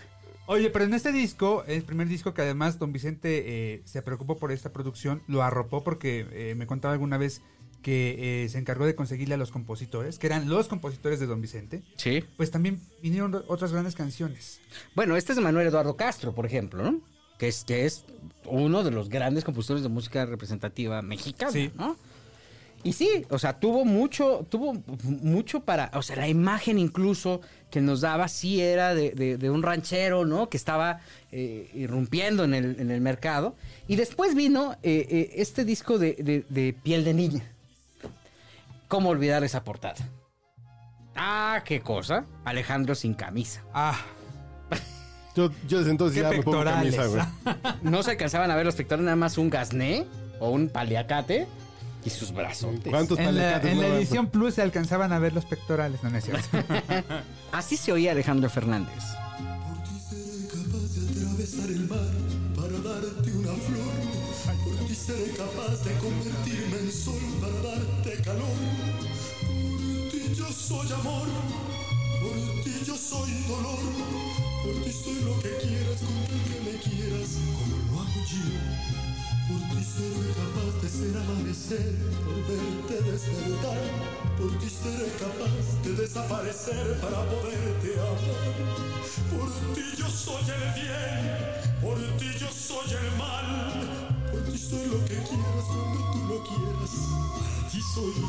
Oye, 0.46 0.70
pero 0.70 0.84
en 0.84 0.94
este 0.94 1.12
disco, 1.12 1.62
el 1.68 1.84
primer 1.84 2.08
disco 2.08 2.34
que 2.34 2.42
además 2.42 2.80
don 2.80 2.92
Vicente 2.92 3.44
eh, 3.74 3.82
se 3.84 4.02
preocupó 4.02 4.38
por 4.38 4.50
esta 4.50 4.72
producción, 4.72 5.22
lo 5.28 5.44
arropó 5.44 5.84
porque 5.84 6.26
eh, 6.32 6.54
me 6.56 6.66
contaba 6.66 6.94
alguna 6.94 7.16
vez 7.18 7.42
que 7.82 8.44
eh, 8.44 8.48
se 8.48 8.58
encargó 8.58 8.84
de 8.86 8.94
conseguirle 8.94 9.34
a 9.34 9.38
los 9.38 9.50
compositores, 9.50 10.18
que 10.18 10.26
eran 10.26 10.48
los 10.48 10.68
compositores 10.68 11.18
de 11.20 11.26
don 11.26 11.40
Vicente, 11.40 11.82
Sí. 11.96 12.22
pues 12.36 12.50
también 12.50 12.80
vinieron 13.02 13.42
otras 13.48 13.72
grandes 13.72 13.94
canciones. 13.94 14.60
Bueno, 14.94 15.16
este 15.16 15.32
es 15.32 15.38
Manuel 15.38 15.66
Eduardo 15.66 15.96
Castro, 15.96 16.34
por 16.34 16.44
ejemplo, 16.46 16.82
¿no? 16.82 17.00
Que 17.38 17.48
es, 17.48 17.64
que 17.64 17.86
es 17.86 18.04
uno 18.44 18.82
de 18.84 18.90
los 18.90 19.08
grandes 19.08 19.44
compositores 19.44 19.82
de 19.82 19.88
música 19.88 20.26
representativa 20.26 21.00
mexicana, 21.00 21.52
Sí. 21.52 21.70
¿no? 21.76 21.96
Y 22.82 22.94
sí, 22.94 23.26
o 23.28 23.38
sea, 23.38 23.60
tuvo 23.60 23.84
mucho, 23.84 24.46
tuvo 24.48 24.72
mucho 25.02 25.60
para, 25.60 25.90
o 25.94 26.00
sea, 26.00 26.16
la 26.16 26.28
imagen 26.28 26.78
incluso 26.78 27.42
que 27.70 27.82
nos 27.82 28.00
daba 28.00 28.26
sí 28.28 28.62
era 28.62 28.94
de, 28.94 29.10
de- 29.10 29.36
de 29.36 29.50
un 29.50 29.62
ranchero, 29.62 30.24
¿no? 30.24 30.48
Que 30.48 30.56
estaba 30.56 31.00
eh, 31.30 31.70
irrumpiendo 31.74 32.42
en 32.44 32.54
el, 32.54 32.80
en 32.80 32.90
el 32.90 33.02
mercado. 33.02 33.54
Y 33.86 33.96
después 33.96 34.34
vino 34.34 34.72
eh, 34.82 35.06
eh, 35.10 35.30
este 35.36 35.66
disco 35.66 35.98
de, 35.98 36.14
de- 36.14 36.44
de 36.48 36.72
Piel 36.72 37.04
de 37.04 37.12
Niña. 37.12 37.52
¿Cómo 38.90 39.08
olvidar 39.10 39.44
esa 39.44 39.62
portada? 39.62 39.94
Ah, 41.14 41.62
qué 41.64 41.80
cosa. 41.80 42.24
Alejandro 42.44 42.96
sin 42.96 43.14
camisa. 43.14 43.62
Ah, 43.72 43.96
Yo, 45.36 45.50
yo 45.68 45.78
desde 45.78 45.92
entonces 45.92 46.16
qué 46.16 46.22
ya 46.22 46.30
me 46.30 46.42
pongo 46.42 46.58
pectorales. 46.58 46.96
camisa, 46.96 47.24
güey. 47.44 47.56
No 47.82 48.02
se 48.02 48.10
alcanzaban 48.10 48.50
a 48.50 48.56
ver 48.56 48.66
los 48.66 48.74
pectorales, 48.74 49.04
nada 49.04 49.14
más 49.16 49.38
un 49.38 49.48
gasné 49.48 50.06
o 50.40 50.50
un 50.50 50.68
paliacate. 50.68 51.46
Y 52.04 52.10
sus 52.10 52.32
brazos. 52.32 52.74
¿Cuántos 52.88 53.16
En 53.18 53.26
la, 53.26 53.30
paliacates 53.30 53.70
en 53.72 53.80
la 53.80 53.86
edición 53.96 54.26
Plus 54.26 54.54
se 54.54 54.62
alcanzaban 54.62 55.12
a 55.12 55.20
ver 55.20 55.34
los 55.34 55.44
pectorales, 55.44 56.02
no, 56.02 56.10
no 56.10 56.18
es 56.18 56.24
cierto. 56.24 56.48
Así 57.52 57.76
se 57.76 57.92
oía 57.92 58.10
Alejandro 58.10 58.50
Fernández. 58.50 59.04
Por 59.68 59.82
ti 59.84 60.00
seré 60.00 60.48
capaz 60.48 60.94
de 60.96 61.20
atravesar 61.20 61.70
el 61.70 61.86
mar 61.86 62.08
para 62.56 62.78
darte 62.96 63.30
una 63.32 63.52
flor. 63.52 63.99
Seré 65.10 65.32
capaz 65.32 65.82
de 65.82 65.92
convertirme 65.98 66.78
en 66.78 66.92
sol 66.92 67.18
para 67.40 67.58
darte 67.68 68.22
calor. 68.22 68.60
Por 69.42 70.10
ti 70.12 70.32
yo 70.38 70.46
soy 70.52 70.86
amor. 70.92 71.26
Por 72.22 72.62
ti 72.62 72.74
yo 72.86 72.96
soy 72.96 73.32
dolor. 73.48 73.82
Por 74.62 74.84
ti 74.84 74.92
soy 74.92 75.18
lo 75.26 75.34
que 75.42 75.50
quieras, 75.62 75.98
con 76.06 76.16
el 76.30 76.40
que 76.46 76.58
me 76.62 76.74
quieras, 76.78 77.30
como 77.58 77.76
lo 77.86 78.02
hago 78.02 78.20
yo. 78.30 78.46
Por 79.48 79.60
ti 79.70 79.82
seré 79.82 80.30
capaz 80.38 80.74
de 80.80 80.88
ser 80.88 81.16
amanecer, 81.22 81.96
por 82.24 82.38
verte 82.46 83.10
despertar. 83.10 83.82
Por 84.38 84.58
ti 84.60 84.70
seré 84.70 85.10
capaz 85.18 85.82
de 85.82 85.92
desaparecer 86.02 87.00
para 87.00 87.28
poderte 87.30 87.90
amar. 87.98 88.46
Por 89.32 89.74
ti 89.74 89.82
yo 89.98 90.08
soy 90.08 90.44
el 90.54 90.66
bien, 90.78 91.82
por 91.82 91.98
ti 92.16 92.30
yo 92.38 92.48
soy 92.52 92.94
el 92.94 93.18
mal. 93.18 94.09
Por 94.50 94.58
ti 94.58 94.58
soy 94.58 94.86
lo 94.86 94.98
que 95.04 95.14
quieras 95.14 95.64
cuando 95.66 96.12
tú 96.12 96.18
lo 96.28 96.42
quieras. 96.42 96.90
Para 97.38 97.70
ti 97.70 97.80
soy 97.94 98.12
yo. 98.14 98.24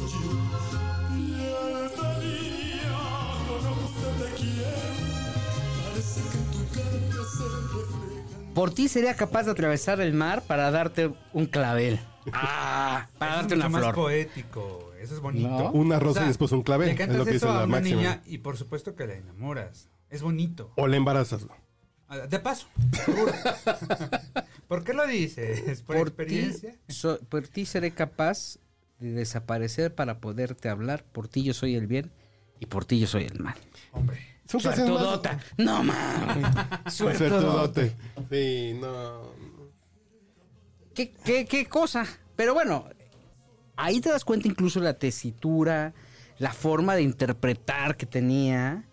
Piel 1.10 1.90
de 1.98 2.08
niña, 2.26 2.94
con 3.48 3.62
ojos 3.68 3.92
de 4.20 4.26
te 4.26 4.36
quiero. 4.36 4.82
Parece 5.84 6.22
que 6.22 6.38
en 6.38 6.46
tu 6.52 6.62
cara 6.74 7.24
se 7.26 7.44
reflejan. 7.44 8.54
Por 8.54 8.72
ti 8.74 8.88
sería 8.88 9.16
capaz 9.16 9.44
de 9.44 9.52
atravesar 9.52 10.00
el 10.02 10.14
mar 10.14 10.44
para 10.46 10.70
darte 10.72 11.12
un 11.34 11.46
clavel. 11.48 12.00
Ah, 12.34 13.08
para 13.18 13.36
darte 13.38 13.56
es 13.56 13.60
una 13.66 13.80
flor. 13.80 13.96
poético. 13.96 14.92
Eso 15.02 15.16
es 15.16 15.20
bonito. 15.22 15.48
¿No? 15.50 15.72
Una 15.72 16.00
rosa 16.00 16.12
O 16.12 16.14
sea, 16.14 16.24
y 16.26 16.28
después 16.28 16.52
un 16.52 16.62
clavel. 16.62 16.88
Le 16.88 16.94
Es 16.94 16.98
cantas 17.00 17.18
lo 17.18 17.26
que 17.26 17.32
dice 17.32 17.46
eso 17.46 17.52
a 17.52 17.58
la 17.60 17.64
una 17.66 17.78
máxima. 17.78 17.96
niña 17.98 18.22
y 18.28 18.38
por 18.38 18.58
supuesto 18.58 18.96
que 18.96 19.08
la 19.08 19.16
enamoras. 19.16 19.90
Es 20.12 20.22
bonito. 20.22 20.72
O 20.76 20.88
la 20.88 20.98
embarazas. 20.98 21.48
Ah, 22.14 22.28
De 22.28 22.40
paso, 22.40 22.68
seguro. 23.06 23.32
¿Por 24.68 24.84
qué 24.84 24.92
lo 24.94 25.08
dices? 25.08 25.82
¿Por, 25.82 25.96
Por 25.96 26.08
experiencia? 26.10 26.76
So- 26.90 27.20
por 27.30 27.48
ti 27.48 27.66
seré 27.66 27.92
capaz 27.92 28.58
de 29.00 29.14
desaparecer 29.14 29.96
para 29.96 30.20
poderte 30.20 30.68
hablar. 30.68 31.06
Por 31.06 31.30
ti 31.30 31.44
yo 31.44 31.54
soy 31.54 31.76
el 31.76 31.88
bien 31.88 32.12
y 32.60 32.66
por 32.66 32.84
ti 32.84 33.00
yo 33.00 33.08
soy 33.08 33.24
el 33.24 33.40
mal. 33.40 33.56
Hombre. 33.94 34.20
Suertudota. 34.46 35.40
No 35.58 35.84
mames. 35.84 36.48
Suertudote. 36.94 37.30
Suertudote. 37.30 37.96
Sí, 38.30 38.78
no. 38.78 39.32
¿Qué, 40.94 41.12
qué, 41.24 41.46
qué 41.46 41.66
cosa? 41.68 42.06
Pero 42.36 42.54
bueno, 42.54 42.90
ahí 43.78 44.02
te 44.02 44.10
das 44.10 44.26
cuenta 44.26 44.50
incluso 44.50 44.82
la 44.82 44.96
tesitura, 45.00 45.94
la 46.40 46.52
forma 46.52 46.96
de 46.96 47.04
interpretar 47.04 47.96
que 47.96 48.06
tenía. 48.06 48.84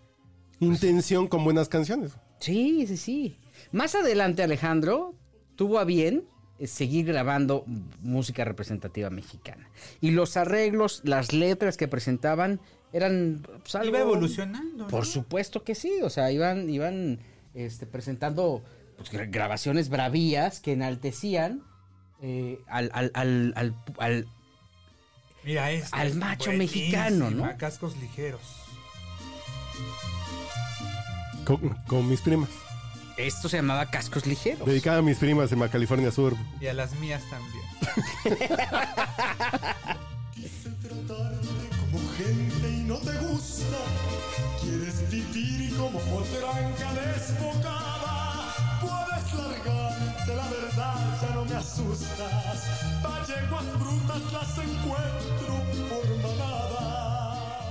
Intención 0.61 1.27
con 1.27 1.43
buenas 1.43 1.67
canciones. 1.67 2.13
Sí, 2.39 2.85
sí, 2.87 2.97
sí. 2.97 3.37
Más 3.71 3.95
adelante 3.95 4.43
Alejandro 4.43 5.13
tuvo 5.55 5.79
a 5.79 5.83
bien 5.85 6.23
eh, 6.57 6.67
seguir 6.67 7.05
grabando 7.05 7.63
música 8.01 8.45
representativa 8.45 9.09
mexicana. 9.09 9.69
Y 10.01 10.11
los 10.11 10.37
arreglos, 10.37 11.01
las 11.03 11.33
letras 11.33 11.77
que 11.77 11.87
presentaban 11.87 12.59
eran 12.93 13.43
pues, 13.61 13.75
algo- 13.75 13.89
Iba 13.89 13.99
evolucionando. 13.99 14.83
¿no? 14.85 14.87
Por 14.87 15.05
supuesto 15.05 15.63
que 15.63 15.75
sí, 15.75 15.91
o 16.01 16.09
sea, 16.09 16.31
iban, 16.31 16.69
iban 16.69 17.19
este, 17.53 17.85
presentando 17.85 18.63
pues, 18.97 19.11
gra- 19.11 19.29
grabaciones 19.29 19.89
bravías 19.89 20.59
que 20.59 20.71
enaltecían 20.73 21.63
eh, 22.21 22.59
al, 22.67 22.89
al, 22.93 23.11
al, 23.13 23.53
al- 23.55 23.75
al- 23.97 24.27
Mira, 25.43 25.71
este 25.71 25.95
al 25.95 26.07
es 26.07 26.15
macho 26.15 26.51
mexicano, 26.51 27.31
¿no? 27.31 27.57
Cascos 27.57 27.95
ligeros. 27.97 28.41
Con, 31.49 31.57
con 31.87 32.07
mis 32.07 32.21
primas. 32.21 32.49
Esto 33.17 33.49
se 33.49 33.57
llamaba 33.57 33.87
Cascos 33.87 34.27
Ligeros. 34.27 34.67
Dedicada 34.67 34.99
a 34.99 35.01
mis 35.01 35.17
primas 35.17 35.51
en 35.51 35.67
California 35.67 36.11
Sur. 36.11 36.35
Y 36.61 36.67
a 36.67 36.75
las 36.75 36.93
mías 36.99 37.23
también. 37.27 37.65
Quise 40.35 40.69
tratarte 40.83 41.69
como 41.79 41.99
gente 42.19 42.69
y 42.69 42.83
no 42.83 42.97
te 42.97 43.17
gusta. 43.17 43.77
Quieres 44.61 45.09
vivir 45.09 45.75
como 45.75 45.99
potranca 46.01 46.93
desbocada. 46.93 48.53
Puedes 48.79 49.33
largarte, 49.33 50.35
la 50.35 50.49
verdad 50.49 51.19
ya 51.19 51.33
no 51.33 51.45
me 51.45 51.55
asustas. 51.55 53.01
Valleguas 53.01 53.79
brutas 53.79 54.33
las 54.33 54.57
encuentro 54.59 55.53
por 55.89 56.31
manada. 56.31 56.68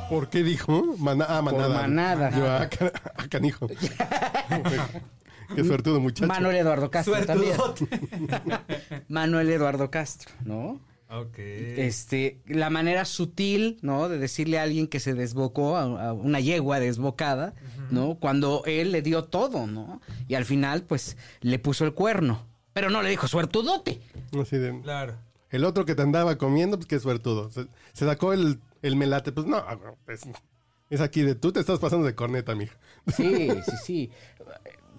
¿Por 0.09 0.29
qué 0.31 0.42
dijo? 0.42 0.94
Ah, 0.94 0.97
manada. 1.03 1.42
manada. 1.42 2.31
Yo, 2.31 2.51
ah, 2.51 2.68
ca- 2.68 2.92
ah, 3.16 3.27
canijo. 3.29 3.66
qué 5.55 5.64
suertudo 5.64 6.01
muchacho. 6.01 6.27
Manuel 6.27 6.57
Eduardo 6.57 6.90
Castro 6.90 7.14
también. 7.27 7.55
Suertudote. 7.57 8.01
Manuel 9.09 9.51
Eduardo 9.51 9.90
Castro, 9.90 10.31
¿no? 10.44 10.81
ok. 11.11 11.38
Este, 11.38 12.40
la 12.47 12.68
manera 12.71 13.05
sutil, 13.05 13.79
¿no? 13.83 14.09
De 14.09 14.18
decirle 14.18 14.59
a 14.59 14.62
alguien 14.62 14.87
que 14.88 15.01
se 15.01 15.14
desbocó, 15.14 15.77
a, 15.77 16.09
a 16.09 16.12
una 16.12 16.40
yegua 16.40 16.81
desbocada, 16.81 17.55
¿no? 17.90 18.16
Cuando 18.16 18.62
él 18.66 18.92
le 18.92 19.01
dio 19.03 19.25
todo, 19.25 19.66
¿no? 19.66 20.01
Y 20.27 20.35
al 20.35 20.44
final, 20.44 20.83
pues, 20.83 21.16
le 21.40 21.59
puso 21.59 21.85
el 21.85 21.94
cuerno. 21.94 22.47
Pero 22.75 22.90
no 22.90 23.03
le 23.03 23.11
dijo 23.11 23.27
suertudote. 23.27 24.01
Así 24.40 24.57
de- 24.59 24.81
Claro. 24.83 25.14
el 25.51 25.64
otro 25.64 25.85
que 25.87 25.94
te 25.94 26.03
andaba 26.03 26.37
comiendo, 26.37 26.77
pues 26.77 26.87
qué 26.87 26.99
suertudo. 27.01 27.51
Se, 27.51 27.66
se 27.94 28.05
sacó 28.05 28.33
el, 28.35 28.61
el 28.82 28.96
melate. 28.96 29.32
Pues 29.32 29.46
no, 29.46 29.64
es, 30.08 30.22
es 30.90 31.00
aquí 31.00 31.22
de 31.22 31.34
tú 31.34 31.52
te 31.52 31.60
estás 31.60 31.78
pasando 31.78 32.06
de 32.06 32.14
corneta, 32.14 32.54
mija. 32.54 32.76
Sí, 33.16 33.48
sí, 33.64 33.72
sí. 33.84 34.10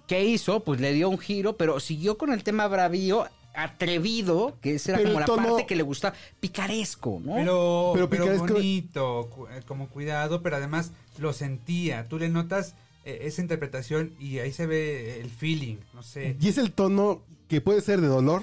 ¿Qué 0.06 0.24
hizo? 0.24 0.60
Pues 0.64 0.80
le 0.80 0.92
dio 0.92 1.08
un 1.08 1.18
giro, 1.18 1.56
pero 1.56 1.78
siguió 1.80 2.18
con 2.18 2.32
el 2.32 2.42
tema 2.42 2.66
bravío, 2.66 3.26
atrevido, 3.54 4.56
que 4.60 4.74
esa 4.74 4.92
era 4.92 4.98
Pero 4.98 5.08
como 5.10 5.20
la 5.20 5.26
tono- 5.26 5.48
parte 5.48 5.66
que 5.66 5.76
le 5.76 5.82
gustaba, 5.82 6.14
picaresco, 6.40 7.20
¿no? 7.24 7.34
Pero, 7.34 7.90
Pero 7.94 8.10
pero, 8.10 8.24
picaresco- 8.24 8.52
bonito, 8.54 9.30
cu- 9.34 9.46
eh, 9.48 9.62
como 9.66 9.88
cuidado, 9.88 10.42
pero 10.42 10.56
además 10.56 10.92
lo 11.18 11.32
sentía. 11.32 12.08
Tú 12.08 12.18
le 12.18 12.28
notas 12.28 12.74
eh, 13.04 13.20
esa 13.22 13.40
interpretación 13.40 14.14
y 14.18 14.38
ahí 14.40 14.52
se 14.52 14.66
ve 14.66 15.20
el 15.20 15.30
feeling, 15.30 15.76
no 15.94 16.02
sé. 16.02 16.36
Y 16.40 16.48
es 16.48 16.58
el 16.58 16.72
tono 16.72 17.22
que 17.48 17.60
puede 17.60 17.80
ser 17.80 18.00
de 18.00 18.08
dolor, 18.08 18.42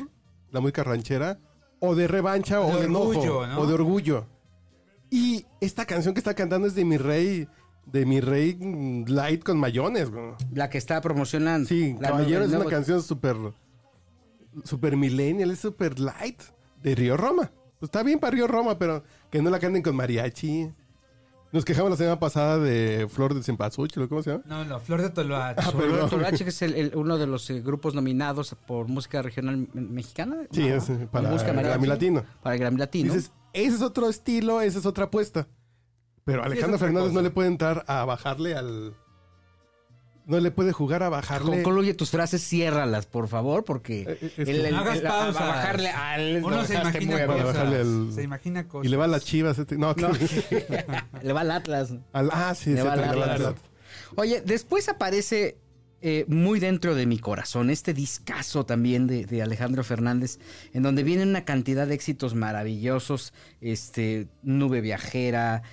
la 0.52 0.62
música 0.62 0.84
ranchera, 0.84 1.38
o 1.80 1.94
de 1.96 2.08
revancha, 2.08 2.62
o 2.62 2.74
De 2.74 2.80
de, 2.82 2.86
enojo, 2.86 3.46
¿no? 3.46 3.60
o 3.60 3.68
de 3.68 3.74
orgullo. 3.74 4.26
Y 5.10 5.46
esta 5.62 5.86
canción 5.86 6.14
que 6.14 6.20
está 6.20 6.34
cantando 6.34 6.68
es 6.68 6.76
de 6.76 6.84
mi 6.86 6.98
rey, 6.98 7.48
de 7.86 8.06
mi 8.06 8.20
rey 8.20 8.58
light 9.08 9.44
con 9.44 9.58
mayones. 9.58 10.10
güey. 10.10 10.34
La 10.54 10.70
que 10.70 10.78
estaba 10.78 11.02
promocionando. 11.02 11.68
Sí, 11.68 11.96
La- 12.00 12.10
Caballero 12.10 12.44
es 12.46 12.52
una 12.54 12.66
canción 12.66 13.02
súper, 13.02 13.36
súper 14.64 14.98
millennial, 14.98 15.52
es 15.52 15.60
súper 15.60 16.00
light, 16.00 16.42
de 16.82 16.96
Río 16.96 17.18
Roma. 17.18 17.52
Pues 17.80 17.88
está 17.90 18.04
bien 18.04 18.20
para 18.20 18.32
Río 18.32 18.48
Roma, 18.48 18.78
pero 18.80 19.04
que 19.30 19.42
no 19.42 19.50
la 19.50 19.60
canten 19.60 19.84
con 19.84 19.96
mariachi. 19.96 20.72
Nos 21.54 21.64
quejamos 21.64 21.90
la 21.92 21.98
semana 21.98 22.20
pasada 22.20 22.60
de 22.60 23.08
Flor 23.10 23.34
de 23.34 23.42
Cempasúchil, 23.42 24.04
¿o 24.04 24.10
¿cómo 24.10 24.22
se 24.22 24.32
llama? 24.32 24.44
No, 24.48 24.66
no, 24.66 24.80
Flor 24.82 25.02
de 25.02 25.10
Toloache. 25.10 25.62
Ah, 25.66 25.72
Flor 25.72 26.04
de. 26.04 26.10
Toloache, 26.10 26.44
que 26.44 26.50
es 26.50 26.62
el- 26.62 26.76
el- 26.76 26.92
uno 26.96 27.18
de 27.18 27.26
los 27.26 27.50
eh, 27.50 27.62
grupos 27.62 27.96
nominados 27.96 28.56
por 28.68 28.88
música 28.90 29.22
regional 29.22 29.68
me- 29.74 29.82
mexicana. 29.82 30.38
Sí, 30.52 30.68
¿no? 30.68 30.76
es, 30.76 30.90
eh, 30.90 31.08
para 31.10 31.30
Música 31.30 31.54
mariachi. 31.54 31.70
Grammy 31.70 31.88
Latino. 31.88 32.24
Para 32.44 32.56
el 32.56 32.60
Grammy 32.62 32.78
Latino. 32.80 33.14
Dices, 33.14 33.32
ese 33.54 33.76
es 33.78 33.82
otro 33.82 34.10
estilo, 34.10 34.60
esa 34.60 34.80
es 34.80 34.86
otra 34.86 35.06
apuesta. 35.06 35.48
Pero 36.26 36.44
Alejandro 36.44 36.78
Fernández 36.78 37.14
no 37.14 37.22
le 37.22 37.30
puede 37.30 37.48
entrar 37.48 37.86
a 37.88 38.04
bajarle 38.04 38.54
al... 38.56 38.94
No 40.28 40.40
le 40.42 40.52
puede 40.52 40.74
jugar 40.74 41.04
a 41.04 41.10
bajarle... 41.10 41.64
Concluye 41.64 41.94
tus 41.94 42.10
frases, 42.12 42.42
ciérralas, 42.44 43.06
por 43.06 43.28
favor, 43.30 43.64
porque 43.64 44.02
Eh, 44.02 44.18
eh, 44.22 44.32
el, 44.38 44.50
el- 44.66 44.72
No 44.72 44.80
hagas 44.80 44.98
el- 45.00 45.08
a- 45.08 45.32
bajarle 45.32 45.90
al 45.90 46.44
Uno 46.44 46.66
se 46.66 46.74
dejaste 46.74 47.04
imagina 47.04 47.26
cosas. 47.28 47.46
bajarle 47.46 47.78
al- 47.78 48.12
Se 48.14 48.24
imagina 48.24 48.68
cosas. 48.68 48.86
Y 48.86 48.90
le 48.90 48.98
va 48.98 49.06
a 49.06 49.08
las 49.08 49.24
chivas. 49.26 49.58
Este, 49.58 49.78
no, 49.78 49.94
No. 49.94 50.10
le 51.24 51.34
va 51.34 51.42
al 51.42 51.52
Atlas. 51.52 51.94
al- 52.14 52.30
ah, 52.34 52.54
sí, 52.56 52.72
Le 52.72 52.82
sí, 52.82 52.88
va 52.88 52.94
al 52.94 53.00
le 53.02 53.08
va 53.08 53.12
al 53.14 53.22
Atlas. 53.24 53.40
Atlas. 53.40 53.56
Oye, 54.16 54.42
después 54.46 54.90
aparece 54.90 55.58
eh, 56.02 56.26
muy 56.28 56.60
dentro 56.60 56.94
de 56.94 57.06
mi 57.08 57.18
corazón 57.18 57.70
este 57.72 57.94
discazo 57.94 58.66
también 58.66 59.08
de, 59.08 59.26
de 59.26 59.42
Alejandro 59.42 59.84
Fernández, 59.84 60.40
en 60.74 60.84
donde 60.84 61.04
viene 61.04 61.24
una 61.24 61.44
cantidad 61.46 61.88
de 61.88 61.96
éxitos 61.96 62.36
maravillosos, 62.36 63.34
este, 63.62 64.28
Nube 64.44 64.82
Viajera, 64.82 65.64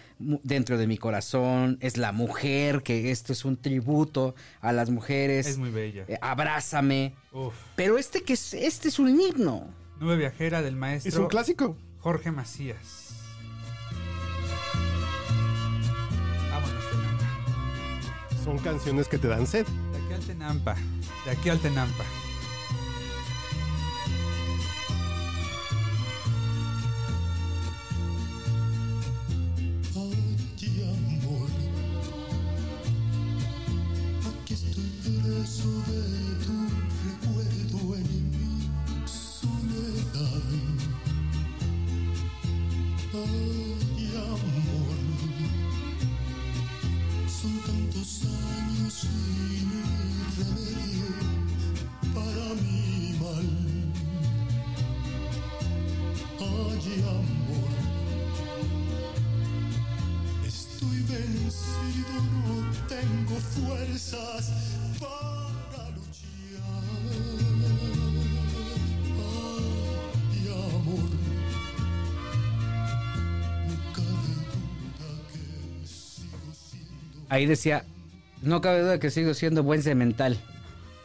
dentro 0.42 0.78
de 0.78 0.86
mi 0.86 0.96
corazón, 0.98 1.78
es 1.80 1.96
la 1.96 2.12
mujer, 2.12 2.82
que 2.82 3.10
esto 3.10 3.32
es 3.32 3.44
un 3.44 3.56
tributo 3.56 4.34
a 4.60 4.72
las 4.72 4.90
mujeres, 4.90 5.46
Es 5.46 5.58
muy 5.58 5.70
bella. 5.70 6.04
eh, 6.08 6.18
Abrázame, 6.20 7.14
Uf. 7.32 7.54
pero 7.76 7.98
este 7.98 8.22
que 8.22 8.32
es, 8.34 8.54
este 8.54 8.88
es 8.88 8.98
un 8.98 9.20
himno. 9.20 9.66
Nube 10.00 10.16
viajera 10.16 10.60
del 10.62 10.76
maestro 10.76 11.08
Es 11.08 11.16
un 11.16 11.26
clásico. 11.28 11.76
Jorge 12.00 12.30
Macías. 12.30 13.10
Vámonos, 16.50 16.84
Tenampa. 16.90 18.44
Son 18.44 18.58
canciones 18.58 19.08
que 19.08 19.18
te 19.18 19.28
dan 19.28 19.46
sed. 19.46 19.66
De 19.66 19.98
aquí 19.98 20.12
al 20.14 20.20
Tenampa. 20.26 20.76
De 21.24 21.30
aquí 21.30 21.48
al 21.48 21.58
Tenampa. 21.60 22.04
y 43.26 44.08
amor. 44.16 44.98
Son 47.28 47.58
tantos 47.66 48.22
años 48.24 49.04
y 49.04 49.58
remedio 50.38 51.08
para 52.14 52.46
mi 52.62 53.16
mal. 53.20 53.48
Ay, 56.40 57.02
amor, 57.02 57.72
estoy 60.46 60.98
vencido, 61.02 62.14
no 62.44 62.56
tengo 62.88 63.36
fuerzas 63.40 64.52
Ahí 77.34 77.46
decía, 77.46 77.84
no 78.42 78.60
cabe 78.60 78.82
duda 78.82 79.00
que 79.00 79.10
sigo 79.10 79.34
siendo 79.34 79.64
buen 79.64 79.82
cemental, 79.82 80.38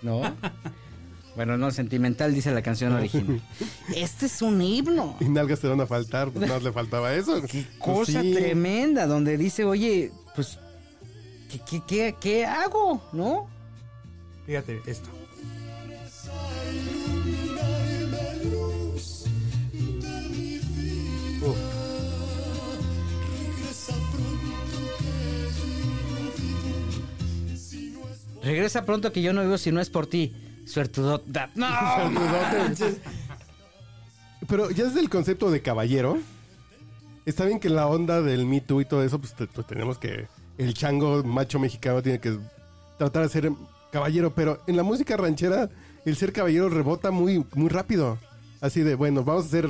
¿no? 0.03 0.21
bueno, 1.35 1.57
no, 1.57 1.71
sentimental 1.71 2.35
dice 2.35 2.51
la 2.51 2.61
canción 2.61 2.93
original. 2.93 3.41
Este 3.95 4.27
es 4.27 4.39
un 4.43 4.61
himno. 4.61 5.17
Y 5.19 5.25
nalgas 5.25 5.59
te 5.59 5.67
van 5.67 5.81
a 5.81 5.87
faltar, 5.87 6.29
pues 6.29 6.47
no 6.47 6.59
le 6.59 6.71
faltaba 6.71 7.15
eso. 7.15 7.41
Pues 7.51 7.65
Cosa 7.79 8.21
sí. 8.21 8.35
tremenda, 8.35 9.07
donde 9.07 9.39
dice, 9.39 9.65
oye, 9.65 10.11
pues, 10.35 10.59
¿qué, 11.51 11.59
qué, 11.67 11.81
qué, 11.87 12.15
qué 12.21 12.45
hago? 12.45 13.01
¿No? 13.11 13.47
Fíjate 14.45 14.81
esto. 14.85 15.09
Regresa 28.49 28.83
pronto 28.83 29.12
que 29.12 29.21
yo 29.21 29.31
no 29.31 29.43
vivo 29.43 29.59
si 29.59 29.71
no 29.71 29.79
es 29.79 29.91
por 29.91 30.07
ti. 30.07 30.33
Suertudota. 30.65 31.51
¡No! 31.55 31.67
Pero 34.47 34.71
ya 34.71 34.85
desde 34.85 35.01
el 35.01 35.09
concepto 35.12 35.51
de 35.51 35.62
caballero, 35.62 36.17
está 37.27 37.45
bien 37.45 37.59
que 37.59 37.69
la 37.69 37.85
onda 37.85 38.23
del 38.23 38.47
Me 38.47 38.59
Too 38.59 38.81
y 38.81 38.85
todo 38.85 39.03
eso, 39.03 39.19
pues, 39.19 39.35
pues 39.53 39.67
tenemos 39.67 39.99
que. 39.99 40.27
El 40.57 40.73
chango 40.73 41.23
macho 41.23 41.59
mexicano 41.59 42.01
tiene 42.01 42.19
que 42.19 42.39
tratar 42.97 43.21
de 43.21 43.29
ser 43.29 43.51
caballero, 43.91 44.33
pero 44.33 44.63
en 44.65 44.77
la 44.77 44.83
música 44.83 45.15
ranchera, 45.15 45.69
el 46.03 46.15
ser 46.15 46.33
caballero 46.33 46.69
rebota 46.69 47.12
muy, 47.12 47.45
muy 47.53 47.69
rápido. 47.69 48.17
Así 48.62 48.81
de, 48.81 48.95
bueno, 48.95 49.23
vamos 49.23 49.45
a 49.45 49.49
ser. 49.49 49.69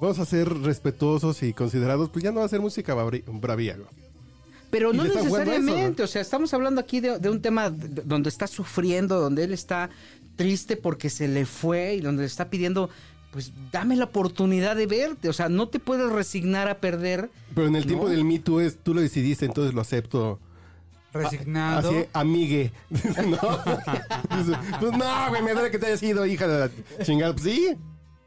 Vamos 0.00 0.18
a 0.18 0.24
ser 0.24 0.48
respetuosos 0.48 1.44
y 1.44 1.52
considerados, 1.52 2.10
pues 2.10 2.24
ya 2.24 2.32
no 2.32 2.40
va 2.40 2.46
a 2.46 2.48
ser 2.48 2.60
música 2.60 2.94
bravía. 2.94 3.76
Pero 4.70 4.92
no 4.92 5.04
eso, 5.04 5.14
necesariamente, 5.14 6.02
o 6.02 6.06
sea, 6.06 6.20
estamos 6.20 6.52
hablando 6.52 6.80
aquí 6.80 7.00
de, 7.00 7.18
de 7.18 7.30
un 7.30 7.40
tema 7.40 7.70
donde 7.70 8.28
está 8.28 8.46
sufriendo, 8.46 9.18
donde 9.18 9.44
él 9.44 9.52
está 9.52 9.88
triste 10.36 10.76
porque 10.76 11.10
se 11.10 11.28
le 11.28 11.46
fue 11.46 11.94
y 11.94 12.00
donde 12.00 12.22
le 12.22 12.26
está 12.26 12.48
pidiendo, 12.50 12.90
pues 13.30 13.52
dame 13.72 13.96
la 13.96 14.04
oportunidad 14.04 14.76
de 14.76 14.86
verte, 14.86 15.28
o 15.28 15.32
sea, 15.32 15.48
no 15.48 15.68
te 15.68 15.80
puedes 15.80 16.10
resignar 16.10 16.68
a 16.68 16.78
perder. 16.78 17.30
Pero 17.54 17.66
en 17.66 17.76
el 17.76 17.86
tiempo 17.86 18.08
del 18.08 18.24
Me 18.24 18.38
Too 18.38 18.60
es, 18.60 18.78
tú 18.78 18.94
lo 18.94 19.00
decidiste, 19.00 19.44
entonces 19.44 19.74
lo 19.74 19.80
acepto. 19.80 20.38
Resignado. 21.12 21.90
Así, 21.90 22.06
amigue. 22.12 22.72
no. 22.90 23.38
Pues 24.80 24.92
no, 24.92 25.28
güey, 25.30 25.42
me 25.42 25.52
duele 25.52 25.70
que 25.70 25.78
te 25.78 25.86
hayas 25.86 26.02
ido, 26.02 26.24
hija 26.26 26.46
de 26.46 26.70
la 26.98 27.04
chingada. 27.04 27.32
Pues 27.32 27.44
sí. 27.44 27.76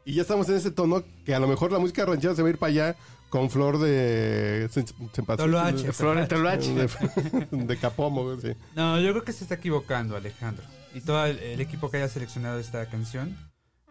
Y 0.04 0.14
ya 0.14 0.22
estamos 0.22 0.48
en 0.48 0.56
ese 0.56 0.70
tono 0.70 1.02
que 1.24 1.34
a 1.34 1.38
lo 1.38 1.46
mejor 1.46 1.72
la 1.72 1.78
música 1.78 2.04
ranchera 2.04 2.34
se 2.34 2.42
va 2.42 2.48
a 2.48 2.50
ir 2.50 2.58
para 2.58 2.70
allá 2.70 2.96
con 3.32 3.48
flor 3.48 3.78
de... 3.78 4.68
Toloache. 5.38 5.90
Flor 5.94 6.18
en 6.18 6.28
Toloache. 6.28 6.74
De, 6.74 6.86
de 7.50 7.76
capomo, 7.78 8.24
güey, 8.24 8.38
sí. 8.42 8.60
No, 8.76 9.00
yo 9.00 9.10
creo 9.12 9.24
que 9.24 9.32
se 9.32 9.44
está 9.44 9.54
equivocando, 9.54 10.16
Alejandro. 10.16 10.62
Y 10.94 11.00
todo 11.00 11.24
el, 11.24 11.38
el 11.38 11.60
equipo 11.62 11.90
que 11.90 11.96
haya 11.96 12.08
seleccionado 12.08 12.60
esta 12.60 12.84
canción. 12.90 13.34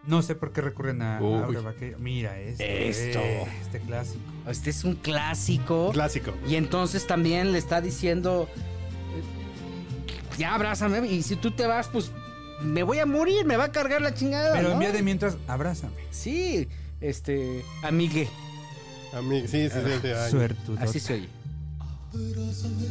No 0.05 0.21
sé 0.21 0.35
por 0.35 0.53
qué 0.53 0.61
recurren 0.61 1.01
a, 1.01 1.17
a 1.17 1.21
Uy. 1.23 1.41
Aura 1.41 1.61
Vaqueiro. 1.61 1.97
Mira 1.97 2.39
esto. 2.39 2.63
Esto. 2.63 3.19
este 3.63 3.79
clásico. 3.79 4.21
Este 4.47 4.69
es 4.69 4.83
un 4.83 4.93
clásico. 4.93 5.89
Clásico. 5.91 6.35
Y 6.47 6.55
entonces 6.55 7.07
también 7.07 7.51
le 7.51 7.57
está 7.57 7.81
diciendo, 7.81 8.47
ya 10.37 10.53
abrázame, 10.53 11.07
y 11.07 11.23
si 11.23 11.35
tú 11.35 11.49
te 11.49 11.65
vas, 11.65 11.87
pues 11.87 12.11
me 12.61 12.83
voy 12.83 12.99
a 12.99 13.07
morir, 13.07 13.43
me 13.45 13.57
va 13.57 13.63
a 13.63 13.71
cargar 13.71 14.03
la 14.03 14.13
chingada. 14.13 14.53
Pero 14.53 14.67
¿no? 14.67 14.73
en 14.75 14.79
vía 14.81 14.91
de 14.91 15.01
mientras, 15.01 15.35
abrázame. 15.47 15.95
Sí, 16.11 16.67
este, 16.99 17.65
amigue, 17.81 18.29
Amigue, 19.13 19.47
sí, 19.47 19.69
sí, 19.69 19.75
sí. 19.83 19.99
sí, 20.01 20.07
ay. 20.07 20.31
Suertudo. 20.31 20.77
así 20.79 20.99
se 20.99 21.13
oye. 21.15 21.29
Abrázame 22.13 22.87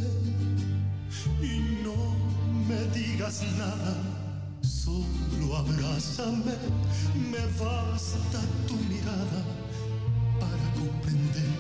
y 1.43 1.83
no 1.83 1.95
me 2.69 2.85
digas 2.95 3.43
nada, 3.57 3.97
solo 4.63 5.57
abrázame, 5.57 6.53
me 7.31 7.39
basta 7.63 8.41
tu 8.69 8.75
mirada 8.75 9.45
para 10.39 10.73
comprender 10.75 11.51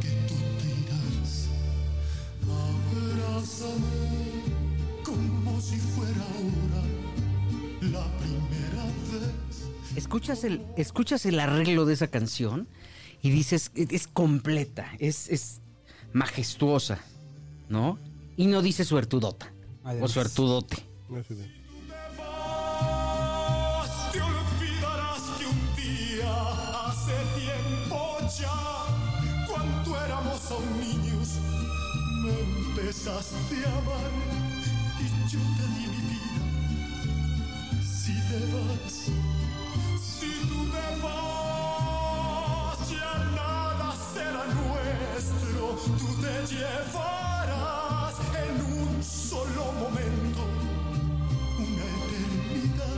que 0.00 0.10
tú 0.26 0.34
te 0.58 0.68
irás. 0.80 1.48
Abrázame 2.48 4.02
como 5.04 5.60
si 5.60 5.76
fuera 5.76 6.24
ahora 6.34 6.82
la 7.82 8.18
primera 8.18 8.84
vez. 9.12 9.96
Escuchas 9.96 10.44
el, 10.44 10.64
escuchas 10.78 11.26
el 11.26 11.38
arreglo 11.40 11.84
de 11.84 11.92
esa 11.92 12.06
canción 12.08 12.68
y 13.22 13.30
dices, 13.30 13.70
es, 13.74 13.90
es 13.90 14.06
completa, 14.08 14.90
es, 14.98 15.28
es 15.28 15.60
majestuosa, 16.12 16.98
¿no? 17.68 17.98
Y 18.36 18.46
no 18.46 18.60
dice 18.62 18.84
suertudota 18.84 19.52
o 19.84 19.88
Además. 19.88 20.10
suertudote. 20.10 20.76
Así 21.18 21.34
de- 21.34 21.62
Te 24.12 24.20
olvidarás 24.20 25.22
que 25.38 25.46
un 25.46 25.76
día 25.76 26.34
hace 26.86 27.14
tiempo 27.38 28.18
ya, 28.38 29.46
cuando 29.48 30.04
éramos 30.04 30.50
aún 30.50 30.80
niños, 30.80 31.28
me 32.22 32.32
empezaste 32.40 33.64
a 33.64 33.78
amar 33.78 34.10
y 35.00 35.30
yo 35.32 35.38
te 35.56 35.64
di 35.74 35.86
mi 35.88 36.00
vida. 36.10 37.84
Si 37.84 38.12
te 38.12 38.38
vas, 38.52 39.01
llevarás 46.50 48.14
en 48.36 48.72
un 48.72 49.02
solo 49.02 49.72
momento 49.72 50.44
una 51.58 51.84
eternidad. 52.06 52.96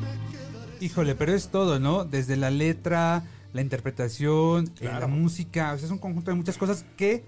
Me 0.00 0.30
quedaré 0.30 0.84
Híjole, 0.84 1.14
pero 1.14 1.34
es 1.34 1.48
todo, 1.48 1.78
¿no? 1.78 2.04
Desde 2.04 2.36
la 2.36 2.50
letra, 2.50 3.24
la 3.52 3.60
interpretación, 3.60 4.72
eh, 4.80 4.84
la 4.84 5.06
música. 5.06 5.72
O 5.72 5.78
sea, 5.78 5.86
es 5.86 5.92
un 5.92 5.98
conjunto 5.98 6.30
de 6.30 6.36
muchas 6.36 6.58
cosas 6.58 6.84
que 6.96 7.24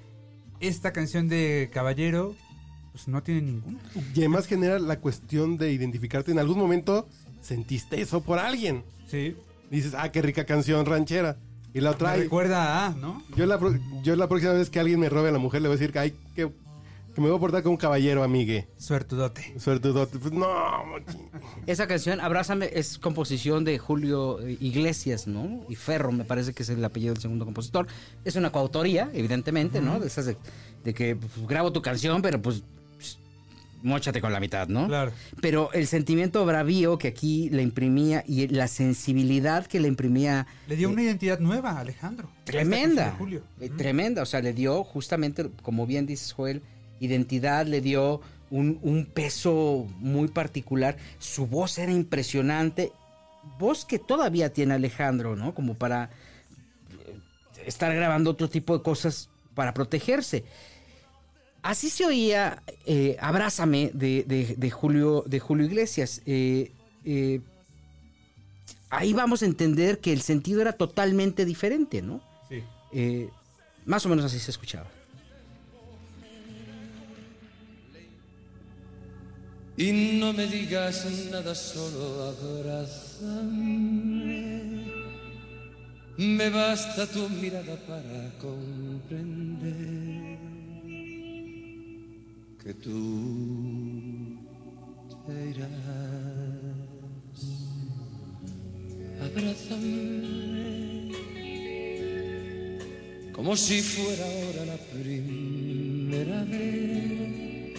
esta 0.60 0.92
canción 0.92 1.28
de 1.28 1.70
Caballero, 1.72 2.34
pues 2.92 3.08
no 3.08 3.22
tiene 3.22 3.42
ninguna. 3.42 3.78
Y 4.14 4.20
además 4.20 4.46
genera 4.46 4.78
la 4.78 5.00
cuestión 5.00 5.56
de 5.56 5.72
identificarte. 5.72 6.32
En 6.32 6.38
algún 6.38 6.58
momento 6.58 7.08
sentiste 7.40 8.00
eso 8.00 8.22
por 8.22 8.38
alguien. 8.38 8.84
Sí. 9.06 9.37
Dices, 9.70 9.94
ah, 9.96 10.10
qué 10.10 10.22
rica 10.22 10.44
canción 10.44 10.87
ranchera. 10.87 11.38
Y 11.74 11.80
la 11.80 11.90
otra, 11.90 12.12
Me 12.12 12.18
recuerda 12.18 12.87
a, 12.87 12.90
¿no? 12.90 13.22
yo 13.37 13.46
la, 13.46 13.58
yo 14.02 14.14
la 14.14 14.28
próxima 14.28 14.52
vez 14.52 14.70
que 14.70 14.78
alguien 14.78 15.00
me 15.00 15.08
robe 15.08 15.28
a 15.28 15.32
la 15.32 15.38
mujer 15.38 15.60
le 15.60 15.68
voy 15.68 15.76
a 15.76 15.78
decir 15.78 15.92
que, 15.92 15.98
ay, 15.98 16.14
que, 16.34 16.48
que 17.14 17.20
me 17.20 17.28
voy 17.28 17.37
a 17.37 17.40
portar 17.40 17.62
como 17.64 17.72
un 17.72 17.78
caballero, 17.78 18.22
amigue. 18.22 18.68
Suertudote. 18.76 19.58
Suertudote. 19.58 20.18
Pues 20.20 20.32
no, 20.32 20.46
mochi. 20.87 21.18
Esa 21.66 21.88
canción, 21.88 22.20
Abrázame, 22.20 22.70
es 22.72 22.98
composición 22.98 23.64
de 23.64 23.78
Julio 23.78 24.38
Iglesias, 24.48 25.26
¿no? 25.26 25.64
Y 25.68 25.74
Ferro, 25.74 26.12
me 26.12 26.24
parece 26.24 26.52
que 26.52 26.62
es 26.62 26.68
el 26.68 26.84
apellido 26.84 27.12
del 27.12 27.22
segundo 27.22 27.44
compositor. 27.44 27.88
Es 28.24 28.37
una 28.37 28.52
coautoría, 28.52 29.10
evidentemente, 29.12 29.80
¿no? 29.80 29.98
De 29.98 30.06
esas 30.06 30.26
de, 30.26 30.37
de 30.84 30.94
que 30.94 31.16
pues, 31.16 31.32
grabo 31.48 31.72
tu 31.72 31.82
canción, 31.82 32.22
pero 32.22 32.40
pues, 32.40 32.62
móchate 33.85 34.20
con 34.20 34.33
la 34.33 34.40
mitad, 34.40 34.66
¿no? 34.66 34.88
Claro. 34.88 35.12
Pero 35.40 35.70
el 35.73 35.87
sentimiento 35.87 36.44
bravío 36.44 36.99
que 36.99 37.09
aquí 37.09 37.51
le 37.51 37.62
imprimía 37.62 38.25
y 38.27 38.49
la 38.49 38.66
sensibilidad 38.66 39.66
que 39.66 39.79
le 39.79 39.88
imprimía 39.88 40.47
Le 40.66 40.75
dio 40.77 40.88
una 40.88 41.03
identidad 41.03 41.38
nueva 41.38 41.73
a 41.73 41.81
Alejandro. 41.81 42.29
canción 42.44 42.44
tremenda, 42.70 43.14
Julio. 43.18 43.42
eh, 43.61 43.68
tremenda, 43.68 44.23
o 44.23 44.27
sea, 44.27 44.40
le 44.40 44.53
dio 44.53 44.83
justamente, 44.85 45.51
como 45.62 45.87
bien 45.87 46.07
dices 46.07 46.33
Joel, 46.33 46.62
identidad, 46.99 47.66
le 47.66 47.81
dio 47.81 48.20
un, 48.51 48.79
un 48.83 49.05
peso 49.05 49.87
muy 49.99 50.29
particular, 50.29 50.97
su 51.18 51.47
voz 51.47 51.79
era 51.79 51.92
impresionante, 51.92 52.90
voz 53.59 53.85
que 53.85 53.99
todavía 53.99 54.53
tiene 54.53 54.75
Alejandro, 54.75 55.37
¿no? 55.37 55.55
Como 55.55 55.75
para 55.75 56.05
eh, 57.07 57.18
estar 57.66 57.94
grabando 57.94 58.31
otro 58.31 58.49
tipo 58.49 58.77
de 58.77 58.83
cosas 58.83 59.29
para 59.55 59.75
protegerse. 59.75 60.44
Así 61.64 61.88
se 61.88 62.05
oía 62.05 62.62
eh, 62.85 63.16
Abrázame 63.20 63.90
de, 63.94 64.22
de- 64.24 64.55
de 64.59 64.70
Julio, 64.70 65.24
de 65.27 65.40
Julio 65.40 65.64
Iglesias. 65.64 66.20
Eh, 66.27 66.70
eh, 67.07 67.40
ahí 68.90 69.14
vamos 69.14 69.42
a 69.42 69.46
entender 69.46 69.98
que 69.98 70.12
el 70.12 70.20
sentido 70.20 70.61
era 70.61 70.74
totalmente 70.74 71.46
diferente, 71.46 72.03
¿no? 72.03 72.20
Sí. 72.50 72.62
Eh, 72.92 73.31
más 73.87 74.05
o 74.05 74.11
menos 74.11 74.27
así 74.27 74.38
se 74.38 74.50
escuchaba. 74.50 74.87
Y 79.79 79.90
no 80.20 80.33
me 80.35 80.46
digas 80.46 81.07
nada, 81.33 81.55
solo 81.55 82.24
abrázame. 82.29 83.64
Me 86.18 86.50
basta 86.50 87.07
tu 87.07 87.27
mirada 87.31 87.74
para 87.88 88.31
comprender 88.38 90.03
que 92.64 92.72
tú 92.72 94.38
te 95.27 95.50
irás. 95.50 95.70
Abrázame 99.22 101.12
como 103.33 103.57
si 103.57 103.83
fuera 103.83 104.24
ahora 104.24 104.64
la 104.64 104.77
primera 104.92 106.44
vez, 106.44 107.79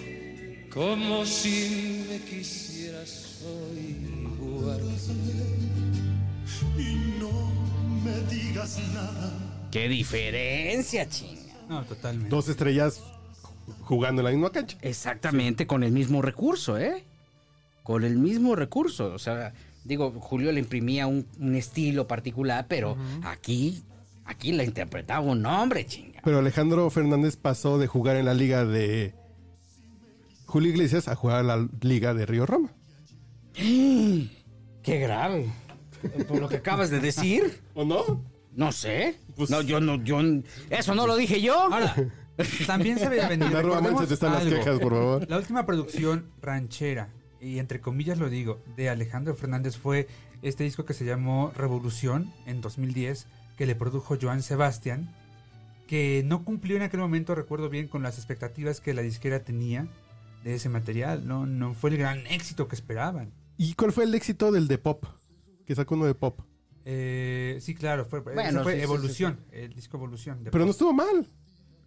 como 0.72 1.26
si 1.26 2.06
me 2.08 2.20
quisieras 2.20 3.42
hoy 3.44 3.98
igual. 4.22 4.82
Y 6.78 7.20
no 7.20 7.52
me 8.04 8.20
digas 8.34 8.80
nada. 8.94 9.68
¡Qué 9.72 9.90
diferencia, 9.90 11.10
chinga! 11.10 11.42
No, 11.68 11.84
totalmente. 11.86 12.30
Dos 12.30 12.48
estrellas 12.50 13.02
jugando 13.82 14.22
en 14.22 14.26
la 14.26 14.32
misma 14.32 14.52
cancha. 14.52 14.78
Exactamente, 14.82 15.68
con 15.68 15.84
el 15.84 15.92
mismo 15.92 16.22
recurso, 16.22 16.78
¿eh? 16.78 17.04
Con 17.84 18.04
el 18.04 18.18
mismo 18.18 18.56
recurso. 18.56 19.14
O 19.14 19.20
sea, 19.20 19.54
digo, 19.84 20.12
Julio 20.20 20.52
le 20.52 20.60
imprimía 20.60 21.08
un, 21.08 21.26
un 21.40 21.56
estilo 21.56 22.08
particular, 22.08 22.66
pero 22.68 22.98
aquí, 23.24 23.84
aquí 24.26 24.52
la 24.52 24.64
interpretaba 24.64 25.22
un 25.22 25.46
hombre, 25.46 25.86
chinga. 25.86 26.22
Pero 26.24 26.40
Alejandro 26.40 26.90
Fernández 26.90 27.36
pasó 27.38 27.78
de 27.78 27.88
jugar 27.88 28.16
en 28.16 28.26
la 28.26 28.34
liga 28.34 28.66
de 28.66 29.14
Julio 30.48 30.70
Iglesias 30.72 31.08
a 31.08 31.16
jugar 31.16 31.38
a 31.38 31.44
la 31.44 31.68
liga 31.82 32.14
de 32.14 32.26
Río 32.26 32.46
Roma. 32.46 32.70
¡Qué 33.56 35.00
grave! 35.00 35.52
Por 36.28 36.40
lo 36.40 36.48
que 36.50 36.58
acabas 36.58 36.90
de 36.92 37.00
decir, 37.00 37.62
¿O 37.74 37.84
no? 37.84 38.22
no 38.54 38.72
sé. 38.72 39.16
Pues- 39.36 39.50
no, 39.50 39.62
yo 39.62 39.80
no, 39.80 40.04
yo. 40.04 40.20
Eso 40.70 40.94
no 40.96 41.08
lo 41.08 41.16
dije 41.16 41.42
yo. 41.42 41.56
Ahora, 41.60 41.96
también 42.68 43.00
se. 43.00 43.06
No, 43.38 44.02
están 44.02 44.34
las 44.34 44.44
quejas, 44.46 44.80
por 44.80 44.94
favor. 44.94 45.30
La 45.30 45.38
última 45.38 45.66
producción 45.66 46.26
ranchera, 46.42 47.10
y 47.40 47.60
entre 47.60 47.80
comillas 47.82 48.18
lo 48.18 48.30
digo, 48.30 48.62
de 48.76 48.90
Alejandro 48.90 49.36
Fernández 49.36 49.78
fue 49.78 50.08
este 50.42 50.64
disco 50.64 50.86
que 50.86 50.94
se 50.94 51.06
llamó 51.06 51.52
Revolución 51.56 52.32
en 52.46 52.62
2010, 52.62 53.28
que 53.58 53.66
le 53.66 53.76
produjo 53.76 54.18
Joan 54.22 54.42
Sebastián, 54.44 55.14
que 55.88 56.24
no 56.26 56.44
cumplió 56.44 56.76
en 56.78 56.84
aquel 56.84 57.00
momento, 57.00 57.36
recuerdo 57.36 57.70
bien, 57.70 57.88
con 57.88 58.04
las 58.04 58.18
expectativas 58.18 58.82
que 58.82 58.94
la 58.94 59.02
disquera 59.02 59.44
tenía 59.44 59.88
de 60.44 60.56
ese 60.56 60.70
material. 60.70 61.28
No, 61.28 61.46
no 61.46 61.74
fue 61.74 61.92
el 61.92 61.98
gran 61.98 62.26
éxito 62.28 62.68
que 62.68 62.76
esperaban. 62.76 63.32
¿Y 63.58 63.74
cuál 63.74 63.92
fue 63.92 64.04
el 64.04 64.14
éxito 64.14 64.52
del 64.52 64.68
de 64.68 64.78
pop? 64.78 65.06
Que 65.66 65.76
sacó 65.76 65.96
uno 65.96 66.06
de 66.06 66.16
pop. 66.16 66.42
Eh, 66.84 67.58
sí, 67.62 67.74
claro, 67.74 68.06
fue, 68.06 68.20
Bueno, 68.20 68.62
fue 68.62 68.74
sí, 68.74 68.80
sí, 68.80 68.84
Evolución, 68.84 69.40
el 69.52 69.74
disco 69.74 69.98
Evolución. 69.98 70.44
de 70.44 70.52
Pero 70.52 70.66
no 70.66 70.68
pop. 70.68 70.76
estuvo 70.76 70.94
mal. 70.94 71.28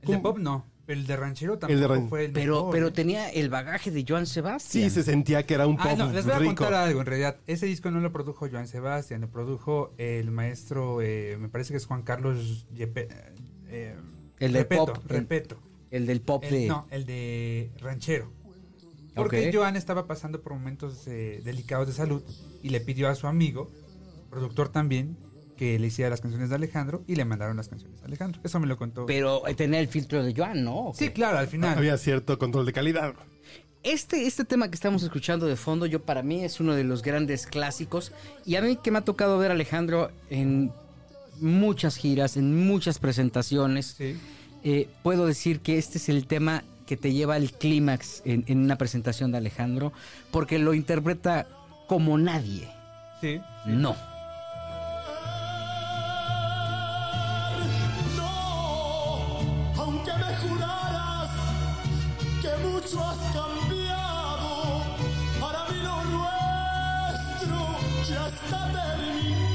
El 0.03 0.09
de 0.09 0.19
pop 0.19 0.39
no, 0.39 0.65
pero 0.87 1.01
el 1.01 1.07
de 1.07 1.17
ranchero 1.17 1.59
El 1.69 1.81
de 1.81 1.87
ran- 1.89 2.09
fue 2.09 2.25
el 2.27 2.33
Pero, 2.33 2.55
mejor, 2.57 2.71
pero 2.73 2.87
¿eh? 2.89 2.91
tenía 2.93 3.29
el 3.31 3.49
bagaje 3.51 3.91
de 3.91 4.05
Joan 4.09 4.27
Sebastián. 4.27 4.85
Sí, 4.89 4.95
se 4.95 5.03
sentía 5.03 5.45
que 5.45 5.55
era 5.55 5.67
un 5.67 5.77
pop 5.77 5.87
Ah, 5.91 5.95
no, 5.97 6.13
les 6.13 6.25
voy 6.25 6.35
a 6.35 6.39
rico. 6.39 6.55
contar 6.55 6.75
algo 6.75 7.01
en 7.01 7.07
realidad. 7.07 7.37
Ese 7.47 7.67
disco 7.67 7.91
no 7.91 8.01
lo 8.01 8.13
produjo 8.13 8.49
Joan 8.51 8.69
Sebastián, 8.69 9.21
lo 9.21 9.29
produjo 9.31 9.93
el 9.99 10.31
maestro, 10.31 11.03
eh, 11.03 11.37
me 11.39 11.49
parece 11.49 11.73
que 11.73 11.77
es 11.79 11.87
Juan 11.87 12.03
Carlos 12.03 12.67
Yepe- 12.75 13.09
eh, 13.69 13.97
El 14.39 14.53
del 14.53 14.63
Repeto, 14.63 14.87
pop, 14.87 14.97
el- 15.05 15.09
Repeto. 15.09 15.59
El 15.91 16.07
del 16.07 16.21
pop 16.21 16.45
El- 16.45 16.51
de. 16.53 16.67
no, 16.69 16.87
el 16.91 17.05
de 17.07 17.71
Ranchero. 17.81 18.31
Porque 19.15 19.49
Ok. 19.49 19.55
Joan 19.57 19.75
estaba 19.75 20.07
pasando 20.07 20.41
por 20.43 20.53
momentos 20.53 21.07
eh, 21.09 21.41
delicados 21.45 21.89
de 21.89 21.93
salud 21.93 22.23
y 22.63 22.69
le 22.69 22.81
pidió 22.81 23.09
a 23.09 23.15
su 23.17 23.27
amigo, 23.27 23.69
productor 24.31 24.69
también, 24.69 25.17
que 25.59 25.79
le 25.79 25.89
hiciera 25.89 26.09
las 26.09 26.21
canciones 26.23 26.49
de 26.49 26.55
Alejandro 26.55 27.03
y 27.07 27.17
le 27.17 27.25
mandaron 27.27 27.57
las 27.59 27.69
canciones 27.69 28.01
de 28.01 28.07
Alejandro. 28.07 28.41
Eso 28.45 28.59
me 28.61 28.67
lo 28.67 28.77
contó. 28.79 29.05
Pero 29.05 29.47
eh, 29.47 29.55
tenía 29.55 29.81
el 29.81 29.89
filtro 29.89 30.23
de 30.25 30.33
Joan, 30.35 30.65
¿no? 30.65 30.87
¿O 30.89 30.95
sí, 30.95 31.11
claro, 31.11 31.37
al 31.39 31.49
final. 31.49 31.77
Había 31.77 31.99
cierto 31.99 32.39
control 32.39 32.65
de 32.65 32.73
calidad. 32.73 33.13
Este, 33.83 34.27
este 34.27 34.45
tema 34.45 34.69
que 34.69 34.75
estamos 34.75 35.03
escuchando 35.03 35.47
de 35.47 35.57
fondo, 35.57 35.87
yo 35.87 36.03
para 36.03 36.23
mí 36.23 36.43
es 36.45 36.61
uno 36.61 36.75
de 36.75 36.85
los 36.85 37.03
grandes 37.03 37.47
clásicos. 37.47 38.13
Y 38.47 38.57
a 38.57 38.63
mí 38.63 38.77
que 38.77 38.91
me 38.91 38.99
ha 38.99 39.03
tocado 39.03 39.39
ver 39.39 39.51
a 39.51 39.55
Alejandro 39.55 40.11
en 40.31 40.73
muchas 41.41 41.97
giras, 41.97 42.37
en 42.37 42.67
muchas 42.67 42.99
presentaciones, 42.99 43.95
Sí, 43.99 44.17
eh, 44.65 44.89
puedo 45.03 45.27
decir 45.27 45.61
que 45.61 45.79
este 45.79 45.99
es 45.99 46.09
el 46.09 46.27
tema 46.27 46.65
que 46.87 46.97
te 46.97 47.13
lleva 47.13 47.35
al 47.37 47.53
clímax 47.53 48.23
en, 48.25 48.45
en 48.49 48.59
una 48.59 48.77
presentación 48.77 49.31
de 49.31 49.39
Alejandro, 49.39 49.93
porque 50.33 50.59
lo 50.59 50.75
interpreta 50.75 51.47
como 51.87 52.19
nadie. 52.19 52.69
sí. 53.21 53.41
No. 53.67 53.95
No, 53.95 53.97
mucho 62.81 63.05
has 63.05 63.19
cambiado, 63.33 64.83
para 65.41 65.65
mí 65.69 65.79
lo 65.83 66.05
nuestro 66.05 67.59
ya 68.09 68.29
está 68.29 68.73
terminado. 68.73 69.48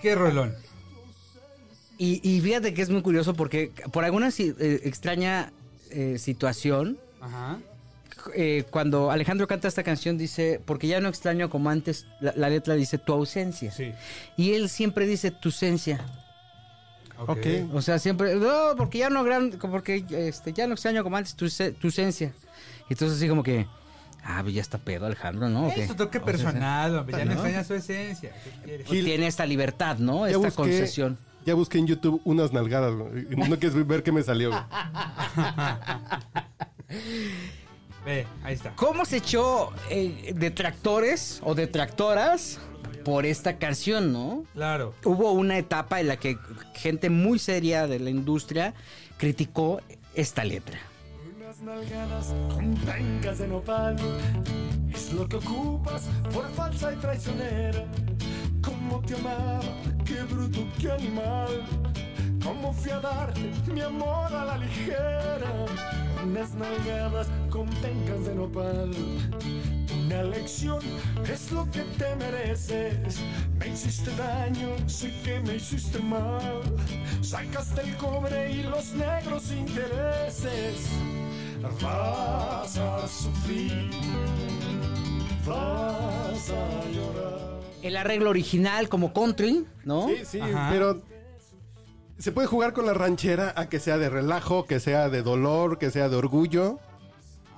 Qué 0.00 0.14
rolón. 0.14 0.54
Y, 1.98 2.20
y 2.28 2.40
fíjate 2.40 2.72
que 2.72 2.80
es 2.82 2.88
muy 2.90 3.02
curioso 3.02 3.34
porque 3.34 3.72
por 3.92 4.04
alguna 4.04 4.30
si- 4.30 4.54
eh, 4.58 4.80
extraña 4.84 5.52
eh, 5.90 6.16
situación, 6.18 6.98
Ajá. 7.20 7.58
eh, 8.34 8.64
cuando 8.70 9.10
Alejandro 9.10 9.46
canta 9.46 9.68
esta 9.68 9.82
canción 9.82 10.16
dice, 10.16 10.60
porque 10.64 10.86
ya 10.86 11.00
no 11.00 11.08
extraño 11.10 11.50
como 11.50 11.68
antes, 11.68 12.06
la, 12.20 12.32
la 12.36 12.48
letra 12.48 12.74
dice 12.74 12.96
tu 12.96 13.12
ausencia. 13.12 13.70
Sí. 13.70 13.92
Y 14.38 14.52
él 14.54 14.68
siempre 14.70 15.06
dice 15.06 15.30
tu 15.30 15.48
ausencia. 15.50 16.00
Ok. 17.18 17.46
O 17.74 17.82
sea, 17.82 17.98
siempre, 17.98 18.34
no, 18.36 18.74
porque 18.78 18.96
ya 18.98 19.10
no 19.10 19.22
gran, 19.22 19.50
porque 19.50 20.02
este, 20.10 20.54
ya 20.54 20.66
no 20.66 20.72
extraño 20.72 21.02
como 21.02 21.18
antes 21.18 21.34
tu, 21.34 21.46
tu 21.78 21.88
ausencia. 21.88 22.32
Y 22.88 22.94
entonces 22.94 23.18
así 23.18 23.28
como 23.28 23.42
que, 23.42 23.66
ah, 24.24 24.40
pues 24.42 24.54
ya 24.54 24.60
está 24.60 24.78
pedo 24.78 25.06
Alejandro, 25.06 25.48
¿no? 25.48 25.68
Es 25.70 25.88
su 25.88 25.94
toque 25.94 26.20
personal, 26.20 26.98
hombre. 26.98 27.16
Ya 27.18 27.24
no 27.24 27.32
extraña 27.32 27.64
su 27.64 27.74
esencia. 27.74 28.30
¿Qué 28.44 28.50
quieres? 28.64 28.86
pues 28.86 29.04
tiene 29.04 29.26
esta 29.26 29.46
libertad, 29.46 29.98
¿no? 29.98 30.26
Ya 30.28 30.36
Esta 30.36 30.48
busqué- 30.48 30.54
concesión. 30.54 31.18
Ya 31.46 31.54
busqué 31.54 31.78
en 31.78 31.86
YouTube 31.86 32.20
unas 32.24 32.52
nalgadas. 32.52 32.92
No 32.94 33.58
quieres 33.58 33.86
ver 33.86 34.02
qué 34.02 34.12
me 34.12 34.22
salió. 34.22 34.50
Ve, 38.04 38.26
ahí 38.42 38.54
está. 38.54 38.72
¿Cómo 38.76 39.04
se 39.04 39.18
echó 39.18 39.72
eh, 39.90 40.32
detractores 40.36 41.40
o 41.44 41.54
detractoras 41.54 42.58
por 43.04 43.26
esta 43.26 43.58
canción, 43.58 44.12
no? 44.12 44.44
Claro. 44.54 44.94
Hubo 45.04 45.32
una 45.32 45.58
etapa 45.58 46.00
en 46.00 46.08
la 46.08 46.16
que 46.16 46.38
gente 46.74 47.10
muy 47.10 47.38
seria 47.38 47.86
de 47.86 47.98
la 47.98 48.10
industria 48.10 48.74
criticó 49.18 49.80
esta 50.14 50.44
letra. 50.44 50.78
Nalgadas 51.62 52.32
con 52.54 52.74
pencas 52.74 53.38
de 53.38 53.48
nopal. 53.48 53.96
Es 54.90 55.12
lo 55.12 55.28
que 55.28 55.36
ocupas 55.36 56.08
por 56.32 56.48
falsa 56.52 56.92
y 56.94 56.96
traicionera. 56.96 57.84
Cómo 58.62 59.00
te 59.00 59.14
amaba, 59.14 59.60
qué 60.06 60.22
bruto, 60.22 60.60
qué 60.80 60.90
animal. 60.90 61.62
Cómo 62.42 62.72
fui 62.72 62.90
a 62.92 63.00
darte 63.00 63.52
mi 63.72 63.82
amor 63.82 64.34
a 64.34 64.44
la 64.46 64.56
ligera. 64.56 65.66
Unas 66.24 66.54
nalgadas 66.54 67.26
con 67.50 67.66
pencas 67.82 68.24
de 68.24 68.34
nopal. 68.34 68.90
Una 70.06 70.22
lección 70.22 70.80
es 71.30 71.52
lo 71.52 71.70
que 71.70 71.82
te 71.98 72.16
mereces. 72.16 73.20
Me 73.58 73.68
hiciste 73.68 74.10
daño, 74.16 74.70
sé 74.86 75.12
que 75.22 75.40
me 75.40 75.56
hiciste 75.56 75.98
mal. 75.98 76.62
Sacaste 77.20 77.82
el 77.82 77.96
cobre 77.98 78.50
y 78.50 78.62
los 78.62 78.94
negros 78.94 79.52
intereses 79.52 81.19
Vas 81.62 82.76
a 82.78 83.06
sufrir, 83.06 83.90
vas 85.46 86.50
a 86.50 86.90
llorar. 86.90 87.60
El 87.82 87.96
arreglo 87.96 88.30
original 88.30 88.88
como 88.88 89.12
country, 89.12 89.66
¿no? 89.84 90.08
Sí, 90.08 90.14
sí, 90.24 90.40
Ajá. 90.40 90.68
pero 90.70 91.02
se 92.18 92.32
puede 92.32 92.46
jugar 92.46 92.72
con 92.72 92.86
la 92.86 92.94
ranchera 92.94 93.52
a 93.56 93.68
que 93.68 93.78
sea 93.78 93.98
de 93.98 94.08
relajo, 94.08 94.64
que 94.66 94.80
sea 94.80 95.08
de 95.10 95.22
dolor, 95.22 95.78
que 95.78 95.90
sea 95.90 96.08
de 96.08 96.16
orgullo. 96.16 96.78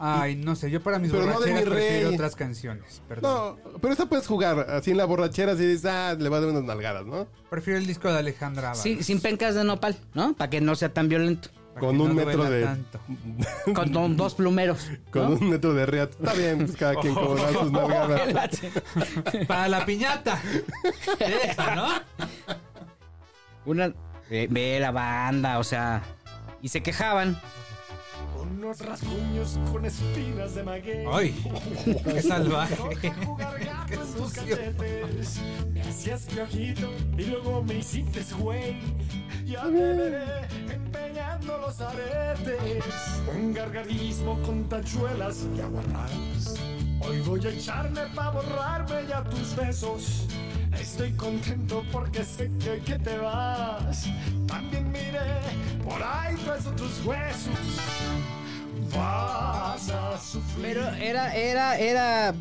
Ay, 0.04 0.34
no 0.34 0.56
sé, 0.56 0.68
yo 0.68 0.82
para 0.82 0.98
mis 0.98 1.12
Pero 1.12 1.24
borracheras 1.26 1.60
mi 1.60 1.64
rey. 1.64 1.86
prefiero 1.88 2.10
otras 2.14 2.34
canciones, 2.34 3.02
perdón. 3.08 3.56
No, 3.64 3.78
pero 3.80 3.92
esta 3.92 4.06
puedes 4.06 4.26
jugar 4.26 4.66
así 4.70 4.90
en 4.90 4.96
la 4.96 5.04
borrachera, 5.04 5.52
así 5.52 5.64
dices, 5.64 5.84
ah, 5.84 6.16
le 6.18 6.28
va 6.28 6.38
a 6.38 6.40
dar 6.40 6.50
unas 6.50 6.64
nalgadas, 6.64 7.06
¿no? 7.06 7.28
Prefiero 7.50 7.78
el 7.78 7.86
disco 7.86 8.12
de 8.12 8.18
Alejandra. 8.18 8.74
Sí, 8.74 9.00
sin 9.04 9.20
pencas 9.20 9.54
de 9.54 9.62
nopal, 9.62 9.96
¿no? 10.14 10.34
Para 10.34 10.50
que 10.50 10.60
no 10.60 10.74
sea 10.74 10.92
tan 10.92 11.08
violento. 11.08 11.50
Con 11.78 12.00
un 12.00 12.08
no 12.08 12.14
metro 12.14 12.44
de- 12.50 12.64
tanto. 12.64 13.00
Con 13.74 13.92
don- 13.92 14.16
dos 14.16 14.34
plumeros. 14.34 14.88
Con 15.10 15.22
¿no? 15.22 15.36
un 15.38 15.50
metro 15.50 15.72
de 15.74 15.86
riat. 15.86 16.10
Está 16.10 16.32
bien, 16.34 16.58
pues 16.58 16.76
cada 16.76 16.94
quien 16.96 17.14
como 17.14 17.34
da 17.34 17.52
sus 17.52 17.72
nalgadas. 17.72 18.60
Para 19.48 19.68
la 19.68 19.84
piñata. 19.86 20.40
Esa, 21.18 21.74
¿no? 21.74 21.88
Una. 23.64 23.92
Ve, 24.30 24.48
ve 24.50 24.78
la 24.80 24.90
banda, 24.90 25.58
o 25.58 25.64
sea. 25.64 26.02
Y 26.62 26.68
se 26.68 26.82
quejaban. 26.82 27.40
Unos 28.40 28.80
rasguños 28.80 29.58
con 29.70 29.84
espinas 29.84 30.54
de 30.54 30.62
maguey. 30.62 31.04
Ay, 31.12 31.34
qué 32.04 32.22
salvaje. 32.22 32.76
Qué 33.88 33.96
sucio. 34.16 34.56
Me 35.72 35.80
hacías 35.82 36.22
piojito 36.26 36.88
y 37.18 37.24
luego 37.24 37.62
me 37.62 37.74
hiciste 37.74 38.22
güey. 38.38 38.76
Ya 39.44 39.64
te 39.64 39.70
veré 39.70 40.48
los 41.40 41.80
aretes. 41.80 42.84
Un 43.34 43.52
gargarismo 43.54 44.40
con 44.42 44.68
tachuelas 44.68 45.46
y 45.56 45.60
aguarrás. 45.60 46.54
Hoy 47.00 47.20
voy 47.20 47.44
a 47.46 47.50
echarme 47.50 48.00
pa' 48.14 48.30
borrarme 48.30 49.06
ya 49.08 49.24
tus 49.24 49.56
besos. 49.56 50.26
Estoy 50.80 51.12
contento 51.12 51.84
porque 51.92 52.24
sé 52.24 52.50
que, 52.58 52.80
que 52.80 52.98
te 52.98 53.16
vas. 53.18 54.06
También 54.46 54.90
miré 54.90 55.20
por 55.84 56.02
ahí 56.02 56.36
traes 56.44 56.66
otros 56.66 57.04
huesos. 57.04 57.50
Vas 58.94 59.88
a 59.90 60.18
sufrir. 60.18 60.62
Pero 60.74 60.88
era, 60.96 61.34
era, 61.34 61.78
era 61.78 62.28
eh, 62.30 62.34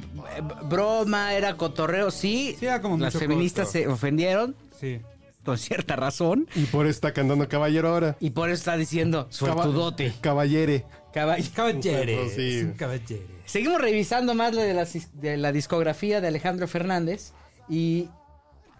broma, 0.63 1.33
era 1.33 1.55
cotorreo, 1.55 2.11
sí. 2.11 2.55
Sí, 2.59 2.65
era 2.65 2.81
como 2.81 2.97
Las 2.97 3.13
mucho 3.13 3.19
feministas 3.19 3.67
coto. 3.67 3.71
se 3.79 3.87
ofendieron 3.87 4.55
Sí. 4.79 4.99
Con 5.43 5.57
cierta 5.57 5.95
razón. 5.95 6.47
Y 6.55 6.65
por 6.65 6.85
eso 6.85 6.91
está 6.91 7.13
cantando 7.13 7.47
caballero 7.49 7.89
ahora. 7.89 8.17
Y 8.19 8.29
por 8.31 8.49
eso 8.49 8.59
está 8.59 8.77
diciendo 8.77 9.27
suertudote. 9.29 10.13
Caballere. 10.21 10.85
Caball- 11.13 11.51
Caballere. 11.53 12.29
Sí. 12.29 12.57
Es 12.59 12.63
un 12.63 12.73
caballere. 12.73 13.25
Seguimos 13.45 13.81
revisando 13.81 14.33
más 14.33 14.53
lo 14.55 14.61
de 14.61 14.73
la, 14.73 14.87
de 15.13 15.37
la 15.37 15.51
discografía 15.51 16.21
de 16.21 16.27
Alejandro 16.27 16.67
Fernández. 16.67 17.33
Y 17.67 18.07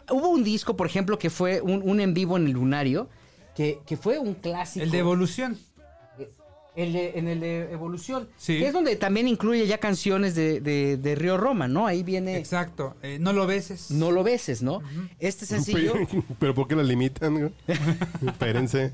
hubo 0.10 0.30
un 0.30 0.44
disco, 0.44 0.76
por 0.76 0.88
ejemplo, 0.88 1.18
que 1.20 1.30
fue 1.30 1.62
un, 1.62 1.82
un 1.84 2.00
en 2.00 2.14
vivo 2.14 2.38
en 2.38 2.46
el 2.46 2.52
Lunario, 2.54 3.10
que, 3.56 3.80
que 3.86 3.98
fue 3.98 4.18
un 4.18 4.34
clásico. 4.36 4.84
El 4.84 4.92
de 4.92 5.00
evolución. 5.00 5.58
El 6.76 6.94
de- 6.94 7.20
en 7.20 7.28
el 7.28 7.40
de 7.42 7.72
Evolución. 7.74 8.30
Sí. 8.38 8.58
Que 8.60 8.68
es 8.68 8.74
donde 8.74 8.96
también 8.96 9.28
incluye 9.28 9.68
ya 9.68 9.78
canciones 9.80 10.36
de, 10.36 10.62
de- 10.62 10.96
de 10.98 11.16
Río 11.16 11.36
Roma, 11.38 11.68
¿no? 11.68 11.86
Ahí 11.86 12.02
viene 12.04 12.38
Exacto. 12.38 12.96
Eh, 13.04 13.18
no 13.20 13.34
lo 13.34 13.46
beses. 13.46 13.92
No 13.92 14.12
lo 14.12 14.24
beses, 14.24 14.62
¿no? 14.62 14.82
Este 15.20 15.46
sencillo 15.46 15.94
Pero 16.40 16.56
¿por 16.56 16.68
qué 16.70 16.76
la 16.78 16.84
limitan? 16.84 17.54
Espérense. 18.26 18.92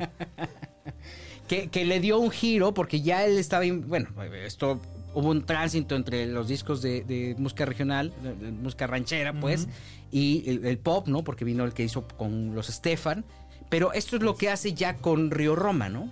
que, 1.48 1.68
que 1.68 1.86
le 1.86 2.00
dio 2.00 2.20
un 2.20 2.32
giro 2.32 2.74
porque 2.74 3.02
ya 3.02 3.26
él 3.26 3.38
estaba, 3.38 3.66
in- 3.66 3.88
bueno, 3.88 4.10
esto 4.44 4.82
hubo 5.14 5.30
un 5.30 5.46
tránsito 5.46 5.96
entre 5.96 6.26
los 6.28 6.48
discos 6.48 6.82
de, 6.82 7.04
de 7.04 7.36
música 7.38 7.66
regional, 7.66 8.14
de, 8.22 8.36
de 8.36 8.52
música 8.52 8.88
ranchera, 8.88 9.34
pues, 9.40 9.68
y 10.12 10.44
el, 10.48 10.66
el 10.66 10.78
pop, 10.78 11.08
¿no? 11.08 11.24
Porque 11.24 11.46
vino 11.46 11.64
el 11.64 11.74
que 11.74 11.84
hizo 11.84 12.08
con 12.08 12.54
los 12.56 12.68
Stefan. 12.68 13.24
Pero 13.70 13.94
esto 13.94 14.16
es 14.16 14.22
lo 14.24 14.36
que 14.36 14.50
hace 14.50 14.74
ya 14.74 14.96
con 14.96 15.30
Río 15.32 15.56
Roma, 15.56 15.90
¿no? 15.90 16.12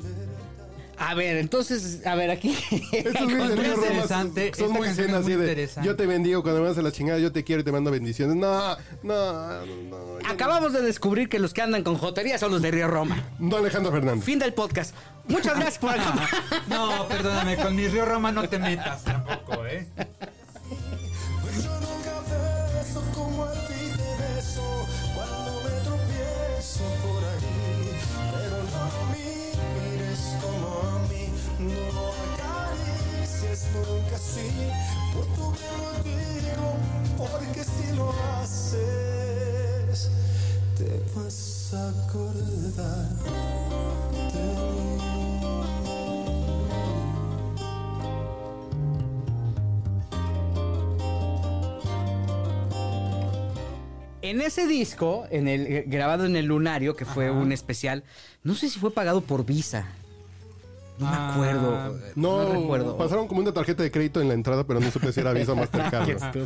A 1.01 1.13
ver, 1.15 1.37
entonces, 1.37 2.05
a 2.05 2.15
ver, 2.15 2.29
aquí. 2.29 2.55
Estos 2.91 3.27
Río 3.27 3.37
Roma 3.37 3.49
interesante. 3.53 4.51
son 4.55 4.71
muy 4.71 4.87
es 4.87 4.99
así 4.99 5.09
muy 5.09 5.23
de 5.33 5.33
interesante. 5.33 5.87
yo 5.87 5.95
te 5.95 6.05
bendigo 6.05 6.43
cuando 6.43 6.61
me 6.61 6.67
vas 6.69 6.77
a 6.77 6.81
la 6.81 6.91
chingada, 6.91 7.19
yo 7.19 7.31
te 7.31 7.43
quiero 7.43 7.61
y 7.61 7.65
te 7.65 7.71
mando 7.71 7.89
bendiciones. 7.91 8.35
No, 8.35 8.77
no, 9.03 9.65
no. 9.65 10.19
Acabamos 10.29 10.73
de 10.73 10.81
descubrir 10.81 11.27
que 11.29 11.39
los 11.39 11.53
que 11.53 11.61
andan 11.61 11.83
con 11.83 11.97
jotería 11.97 12.37
son 12.37 12.51
los 12.51 12.61
de 12.61 12.71
Río 12.71 12.87
Roma. 12.87 13.29
no. 13.39 13.57
Alejandro 13.57 13.91
Fernández. 13.91 14.23
Fin 14.25 14.39
del 14.39 14.53
podcast. 14.53 14.95
Muchas 15.27 15.55
gracias 15.59 15.77
por. 15.77 15.91
No, 16.67 17.07
perdóname, 17.07 17.57
con 17.57 17.75
mi 17.75 17.87
Río 17.87 18.05
Roma 18.05 18.31
no 18.31 18.47
te 18.47 18.59
metas 18.59 19.03
tampoco, 19.03 19.65
¿eh? 19.65 19.87
Lo 38.01 38.11
haces, 38.41 40.09
te 40.77 41.01
vas 41.15 41.73
a 41.73 41.89
acordar 41.89 43.09
de 44.33 44.43
mí. 44.71 45.01
En 54.21 54.39
ese 54.39 54.65
disco, 54.67 55.25
en 55.29 55.47
el 55.47 55.67
eh, 55.67 55.83
grabado 55.87 56.25
en 56.25 56.35
el 56.35 56.45
Lunario, 56.45 56.95
que 56.95 57.05
fue 57.05 57.29
un 57.31 57.51
especial, 57.51 58.03
no 58.43 58.55
sé 58.55 58.69
si 58.69 58.79
fue 58.79 58.91
pagado 58.91 59.21
por 59.21 59.45
Visa. 59.45 59.87
No 61.01 61.09
me 61.09 61.15
Ah, 61.17 61.33
acuerdo. 61.33 61.99
No, 62.15 62.43
No, 62.43 62.53
recuerdo. 62.53 62.97
pasaron 62.97 63.27
como 63.27 63.41
una 63.41 63.51
tarjeta 63.51 63.83
de 63.83 63.91
crédito 63.91 64.21
en 64.21 64.27
la 64.27 64.33
entrada, 64.35 64.63
pero 64.65 64.79
no 64.79 64.89
supe 64.91 65.11
si 65.11 65.19
era 65.19 65.33
Visa 65.33 65.51
o 65.53 65.55
Mastercard. 65.55 66.05
Qué 66.05 66.45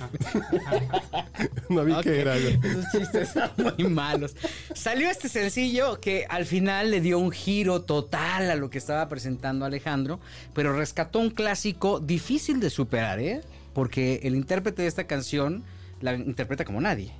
no 1.69 1.83
vi 1.83 1.91
Ok, 1.91 2.03
qué 2.03 2.21
era. 2.21 2.35
Esos 2.37 2.85
chistes 2.91 3.29
son 3.29 3.49
muy 3.77 3.89
malos. 3.89 4.35
Salió 4.73 5.09
este 5.09 5.29
sencillo 5.29 5.99
que 5.99 6.25
al 6.29 6.45
final 6.45 6.91
le 6.91 7.01
dio 7.01 7.19
un 7.19 7.31
giro 7.31 7.81
total 7.81 8.49
a 8.49 8.55
lo 8.55 8.69
que 8.69 8.77
estaba 8.77 9.07
presentando 9.09 9.65
Alejandro, 9.65 10.19
pero 10.53 10.73
rescató 10.73 11.19
un 11.19 11.29
clásico 11.29 11.99
difícil 11.99 12.59
de 12.59 12.69
superar, 12.69 13.19
¿eh? 13.19 13.41
Porque 13.73 14.21
el 14.23 14.35
intérprete 14.35 14.83
de 14.83 14.87
esta 14.87 15.05
canción 15.05 15.63
la 16.01 16.13
interpreta 16.13 16.63
como 16.65 16.79
nadie. 16.81 17.13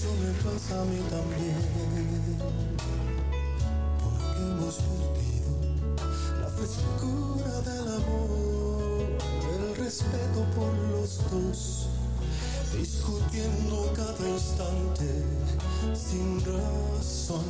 Eso 0.00 0.14
me 0.14 0.32
pasa 0.42 0.80
a 0.80 0.84
mí 0.86 0.98
también. 1.10 1.56
Porque 4.02 4.40
hemos 4.40 4.76
perdido 4.76 5.52
la 6.40 6.48
frescura 6.48 7.60
del 7.60 7.86
amor, 8.00 9.04
el 9.58 9.76
respeto 9.76 10.40
por 10.56 10.72
los 10.90 11.30
dos. 11.30 11.88
Discutiendo 12.74 13.92
cada 13.94 14.26
instante 14.26 15.24
sin 15.92 16.40
razón. 16.46 17.44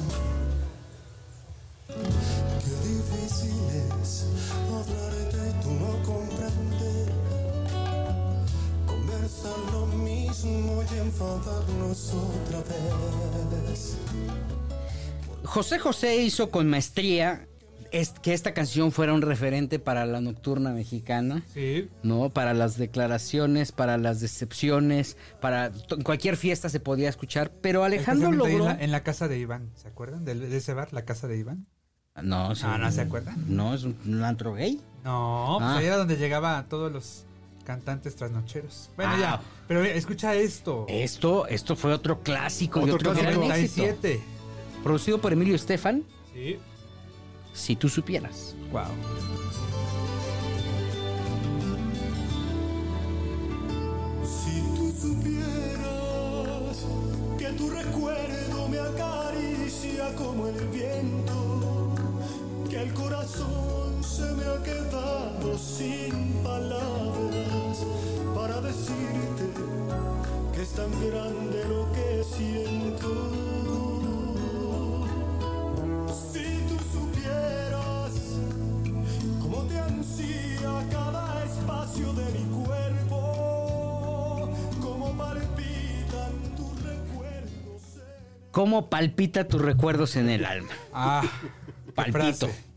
Qué 1.87 2.75
difícil 2.89 3.61
es 4.03 4.25
hablarte 4.67 5.51
y 5.51 5.63
tú 5.63 5.71
no 5.71 6.03
comprender. 6.03 7.20
Conversar 9.21 9.73
lo 9.73 9.87
mismo 9.87 10.83
y 10.83 10.99
enfadarnos 10.99 12.15
otra 12.15 12.59
vez. 13.69 13.99
José 15.45 15.79
José 15.79 16.17
hizo 16.23 16.51
con 16.51 16.71
maestría 16.71 17.47
es- 17.93 18.11
que 18.23 18.33
esta 18.33 18.55
canción 18.55 18.93
fuera 18.93 19.13
un 19.13 19.21
referente 19.21 19.79
para 19.79 20.07
la 20.07 20.23
nocturna 20.23 20.71
mexicana. 20.71 21.43
Sí. 21.53 21.91
¿no? 22.03 22.31
Para 22.31 22.55
las 22.55 22.79
declaraciones, 22.79 23.73
para 23.73 23.99
las 23.99 24.21
decepciones, 24.21 25.19
para 25.43 25.67
en 25.67 26.03
cualquier 26.03 26.39
fiesta 26.39 26.71
se 26.71 26.81
podía 26.81 27.11
escuchar, 27.11 27.51
pero 27.61 27.85
Alejandro 27.85 28.33
logró... 28.33 28.57
En 28.59 28.65
la, 28.65 28.85
en 28.85 28.91
la 28.91 29.01
casa 29.03 29.29
de 29.29 29.39
Iván, 29.39 29.71
¿se 29.75 29.89
acuerdan? 29.89 30.25
De, 30.25 30.35
de 30.35 30.57
ese 30.57 30.73
bar, 30.73 30.89
la 30.95 31.05
casa 31.05 31.29
de 31.29 31.37
Iván. 31.37 31.67
No, 32.23 32.55
sí. 32.55 32.63
Ah, 32.65 32.79
¿no 32.79 32.91
se 32.91 33.03
acuerdan? 33.03 33.37
No, 33.55 33.75
es 33.75 33.83
un, 33.85 33.97
un 34.07 34.25
antro 34.25 34.55
gay. 34.55 34.81
No, 35.05 35.57
pues 35.59 35.71
Ah. 35.71 35.77
ahí 35.79 35.85
era 35.87 35.97
donde 35.99 36.17
llegaba 36.17 36.65
todos 36.71 36.91
los 36.93 37.25
cantantes 37.71 38.17
trasnocheros. 38.17 38.91
Bueno, 38.97 39.13
Ah. 39.15 39.19
ya. 39.21 39.41
Pero 39.69 39.81
mira, 39.83 39.95
escucha 39.95 40.35
esto. 40.35 40.87
Esto, 40.89 41.47
esto 41.47 41.77
fue 41.77 41.93
otro 41.93 42.21
clásico 42.21 42.81
y 42.81 42.91
Otro 42.91 42.97
otro 42.97 43.13
gran 43.23 43.35
clásico. 43.41 43.55
éxito. 43.55 43.83
97. 43.83 44.21
Producido 44.83 45.21
por 45.21 45.33
Emilio 45.33 45.55
Estefan, 45.55 46.03
Sí. 46.35 46.59
si 47.53 47.77
tú 47.77 47.89
supieras. 47.89 48.57
Wow. 48.73 48.83
Si 54.25 54.61
tú 54.77 54.93
supieras 55.01 56.77
que 57.39 57.47
tu 57.57 57.71
recuerdo 57.71 58.69
me 58.69 58.79
acaricia 58.79 60.15
como 60.17 60.49
el 60.49 60.67
viento, 60.69 61.95
que 62.69 62.83
el 62.83 62.93
corazón 62.95 63.80
se 64.03 64.23
me 64.35 64.45
ha 64.45 64.63
quedado 64.63 65.59
sin 65.59 66.33
palabras 66.43 67.79
para 68.35 68.61
decirte 68.61 69.49
que 70.55 70.63
es 70.63 70.73
tan 70.73 70.91
grande 71.11 71.65
lo 71.69 71.91
que 71.93 72.25
siento. 72.25 73.31
Si 76.33 76.45
tú 76.69 76.77
supieras 76.93 78.13
cómo 79.41 79.63
te 79.65 79.79
ansía 79.79 80.87
cada 80.91 81.45
espacio 81.45 82.13
de 82.15 82.25
mi 82.39 82.65
cuerpo, 82.65 84.51
cómo 84.81 85.13
palpitan 85.17 86.33
tus 86.57 86.83
recuerdos. 86.83 87.83
en- 87.97 88.51
¿Cómo 88.53 88.89
palpita 88.91 89.47
tus 89.49 89.61
recuerdos 89.63 90.17
en 90.17 90.29
el 90.31 90.45
alma? 90.45 90.73
Ah, 90.93 91.23
Palpito. 91.95 92.19
frase. 92.49 92.70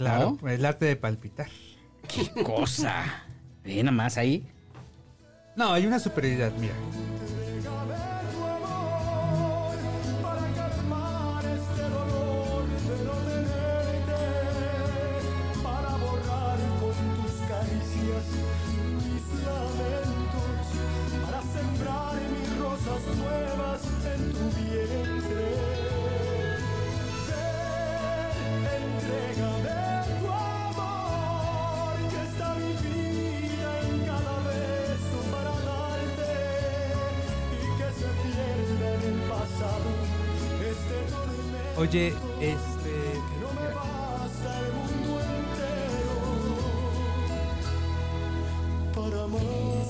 Claro, 0.00 0.38
¿No? 0.40 0.48
el 0.48 0.64
arte 0.64 0.86
de 0.86 0.96
palpitar. 0.96 1.48
¡Qué 2.08 2.42
cosa! 2.42 3.04
Ve 3.62 3.82
nada 3.82 3.94
más 3.94 4.16
ahí. 4.16 4.48
No, 5.56 5.74
hay 5.74 5.86
una 5.86 5.98
superioridad, 5.98 6.52
mira. 6.58 6.72
Para 48.94 49.24
amarte. 49.24 49.80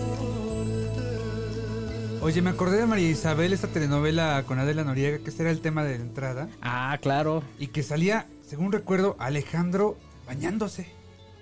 Oye, 2.23 2.43
me 2.43 2.51
acordé 2.51 2.79
de 2.79 2.87
María 2.87 3.09
Isabel, 3.09 3.53
esta 3.53 3.67
telenovela 3.67 4.45
con 4.47 4.61
Adela 4.61 4.85
Noriega, 4.85 5.19
que 5.19 5.31
ese 5.31 5.43
era 5.43 5.51
el 5.51 5.61
tema 5.61 5.83
de 5.83 5.99
la 5.99 6.05
entrada. 6.05 6.49
Ah, 6.63 6.97
claro. 7.03 7.43
Y 7.59 7.69
que 7.69 7.83
salía, 7.83 8.27
según 8.47 8.71
recuerdo, 8.71 9.17
Alejandro 9.19 9.97
bañándose. 10.27 10.87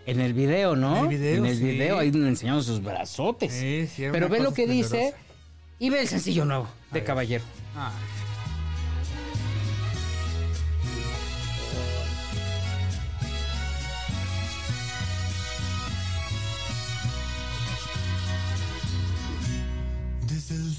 En 0.06 0.20
el 0.20 0.32
video, 0.32 0.76
¿no? 0.76 0.96
En 0.96 1.02
el 1.02 1.08
video, 1.08 1.36
En 1.44 1.46
el 1.46 1.58
sí. 1.58 1.64
video, 1.64 1.98
ahí 1.98 2.08
enseñando 2.08 2.62
sus 2.62 2.82
brazotes. 2.82 3.52
Sí, 3.52 3.86
sí, 3.94 4.04
Pero 4.10 4.30
ve 4.30 4.40
lo 4.40 4.54
que 4.54 4.66
dice 4.66 5.12
y 5.78 5.90
ve 5.90 6.00
el 6.00 6.08
sencillo 6.08 6.46
nuevo 6.46 6.68
de. 6.90 7.04
Caballero. 7.04 7.44
Ah, 7.76 7.92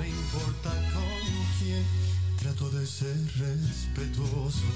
le 0.00 0.08
importa 0.08 0.70
con 0.92 1.20
quién 1.58 1.84
trato 2.38 2.70
de 2.70 2.86
ser 2.86 3.16
respetuoso. 3.38 4.68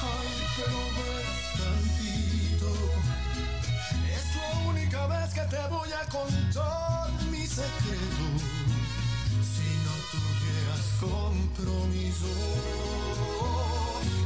Ay, 0.00 0.38
pero 0.56 0.80
tantito. 1.58 2.70
Es 4.16 4.36
la 4.36 4.50
única 4.68 5.06
vez 5.06 5.34
que 5.34 5.40
te 5.42 5.68
voy 5.68 5.90
a 5.92 6.04
contar 6.08 7.10
mi 7.30 7.46
secreto. 7.46 8.26
Si 9.52 9.68
no 9.84 9.94
tuvieras 10.12 10.84
compromiso, 11.00 12.32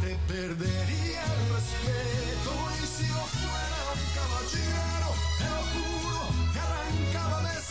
te 0.02 0.16
perdería 0.32 1.22
el 1.24 1.42
respeto. 1.54 2.52
Y 2.82 2.86
si 2.86 3.06
no 3.12 3.22
fuera 3.36 3.80
un 3.94 4.02
caballero, 4.18 5.08
te 5.38 5.46
lo 5.54 5.62
juro, 5.72 6.20
te 6.52 6.58
arrancaba 6.60 7.38
de 7.50 7.61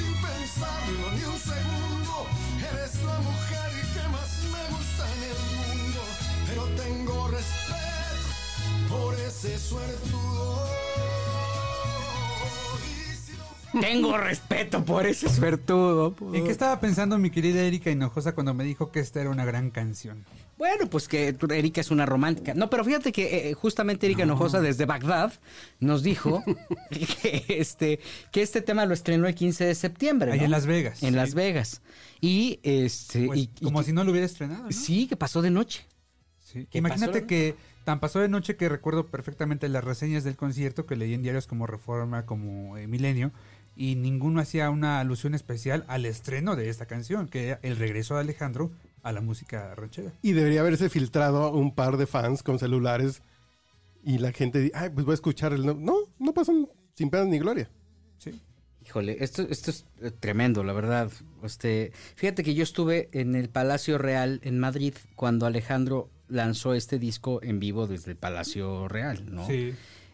sin 0.00 0.14
pensarlo 0.14 1.10
ni 1.16 1.24
un 1.24 1.38
segundo. 1.38 2.26
Eres 2.70 2.94
la 3.04 3.18
mujer 3.28 3.70
que 3.94 4.08
más 4.08 4.30
me 4.54 4.62
gusta 4.74 5.02
en 5.16 5.22
el 5.32 5.40
mundo, 5.60 6.00
pero 6.46 6.62
tengo 6.82 7.28
respeto 7.28 8.28
por 8.88 9.14
ese 9.14 9.58
suertudo. 9.58 11.19
No 13.72 13.80
Tengo 13.80 14.16
respeto 14.18 14.84
por 14.84 15.06
ese 15.06 15.28
suertudo. 15.28 16.14
¿En 16.32 16.44
qué 16.44 16.50
estaba 16.50 16.80
pensando 16.80 17.18
mi 17.18 17.30
querida 17.30 17.60
Erika 17.62 17.90
Hinojosa 17.90 18.34
cuando 18.34 18.52
me 18.54 18.64
dijo 18.64 18.90
que 18.90 19.00
esta 19.00 19.20
era 19.20 19.30
una 19.30 19.44
gran 19.44 19.70
canción? 19.70 20.24
Bueno, 20.58 20.88
pues 20.90 21.08
que 21.08 21.34
Erika 21.50 21.80
es 21.80 21.90
una 21.90 22.04
romántica. 22.04 22.52
No, 22.54 22.68
pero 22.68 22.84
fíjate 22.84 23.12
que 23.12 23.48
eh, 23.50 23.54
justamente 23.54 24.06
Erika 24.06 24.24
Enojosa 24.24 24.60
desde 24.60 24.86
Bagdad 24.86 25.32
nos 25.78 26.02
dijo 26.02 26.42
que 26.90 27.44
este, 27.48 28.00
que 28.32 28.42
este 28.42 28.60
tema 28.60 28.84
lo 28.86 28.92
estrenó 28.94 29.26
el 29.26 29.34
15 29.34 29.64
de 29.64 29.74
septiembre. 29.74 30.32
Ahí 30.32 30.38
¿no? 30.40 30.44
en 30.46 30.50
Las 30.50 30.66
Vegas. 30.66 31.02
En 31.02 31.10
Sí. 31.10 31.16
Las 31.16 31.34
Vegas. 31.34 31.80
Y 32.20 32.60
este. 32.62 33.26
Pues, 33.26 33.38
y- 33.38 33.46
como 33.62 33.82
si 33.82 33.92
no 33.92 34.04
lo 34.04 34.10
hubiera 34.10 34.26
estrenado. 34.26 34.64
¿no? 34.64 34.72
Sí, 34.72 35.06
que 35.06 35.16
pasó 35.16 35.40
de 35.42 35.50
noche. 35.50 35.86
Sí. 36.38 36.66
¿Qué 36.70 36.78
Imagínate 36.78 37.26
que 37.26 37.54
tan 37.84 38.00
pasó 38.00 38.18
de 38.18 38.28
noche 38.28 38.56
que 38.56 38.68
recuerdo 38.68 39.06
perfectamente 39.06 39.68
las 39.68 39.82
reseñas 39.84 40.24
del 40.24 40.36
concierto 40.36 40.84
que 40.84 40.96
leí 40.96 41.14
en 41.14 41.22
diarios 41.22 41.46
como 41.46 41.66
Reforma, 41.66 42.26
como 42.26 42.76
eh, 42.76 42.86
Milenio, 42.86 43.32
y 43.80 43.94
ninguno 43.94 44.42
hacía 44.42 44.68
una 44.68 45.00
alusión 45.00 45.34
especial 45.34 45.86
al 45.88 46.04
estreno 46.04 46.54
de 46.54 46.68
esta 46.68 46.84
canción, 46.84 47.28
que 47.28 47.46
era 47.46 47.60
el 47.62 47.76
regreso 47.76 48.14
de 48.14 48.20
Alejandro 48.20 48.70
a 49.02 49.10
la 49.10 49.22
música 49.22 49.74
ranchera. 49.74 50.12
Y 50.20 50.32
debería 50.32 50.60
haberse 50.60 50.90
filtrado 50.90 51.50
un 51.52 51.74
par 51.74 51.96
de 51.96 52.06
fans 52.06 52.42
con 52.42 52.58
celulares 52.58 53.22
y 54.04 54.18
la 54.18 54.32
gente, 54.32 54.60
di- 54.60 54.70
ay, 54.74 54.90
pues 54.90 55.06
voy 55.06 55.12
a 55.12 55.14
escuchar 55.14 55.54
el... 55.54 55.64
No, 55.64 55.72
no, 55.72 55.94
no 56.18 56.34
pasan 56.34 56.68
sin 56.94 57.08
penas 57.08 57.28
ni 57.28 57.38
gloria. 57.38 57.70
Sí. 58.18 58.38
Híjole, 58.84 59.16
esto, 59.24 59.46
esto 59.48 59.70
es 59.70 59.86
eh, 60.02 60.10
tremendo, 60.10 60.62
la 60.62 60.74
verdad. 60.74 61.10
Este, 61.42 61.92
fíjate 62.16 62.42
que 62.42 62.52
yo 62.52 62.62
estuve 62.62 63.08
en 63.12 63.34
el 63.34 63.48
Palacio 63.48 63.96
Real 63.96 64.40
en 64.44 64.58
Madrid 64.58 64.92
cuando 65.16 65.46
Alejandro 65.46 66.10
lanzó 66.28 66.74
este 66.74 66.98
disco 66.98 67.42
en 67.42 67.60
vivo 67.60 67.86
desde 67.86 68.10
el 68.10 68.18
Palacio 68.18 68.88
Real, 68.88 69.24
¿no? 69.34 69.46
Sí. 69.46 69.72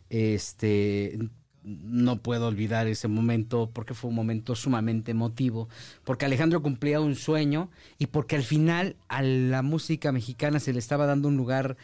Este, 0.09 1.19
no 1.67 2.19
puedo 2.23 2.47
olvidar 2.47 2.87
ese 2.87 3.09
momento 3.09 3.69
porque 3.73 3.93
fue 3.95 4.11
un 4.11 4.17
momento 4.17 4.55
sumamente 4.55 5.11
emotivo, 5.11 5.69
porque 6.05 6.25
Alejandro 6.25 6.63
cumplía 6.63 7.01
un 7.01 7.17
sueño 7.17 7.71
y 7.99 8.07
porque 8.07 8.37
al 8.37 8.45
final 8.45 8.95
a 9.09 9.23
la 9.23 9.63
música 9.63 10.13
mexicana 10.13 10.61
se 10.61 10.73
le 10.73 10.79
estaba 10.79 11.07
dando 11.07 11.27
un 11.29 11.37
lugar 11.37 11.77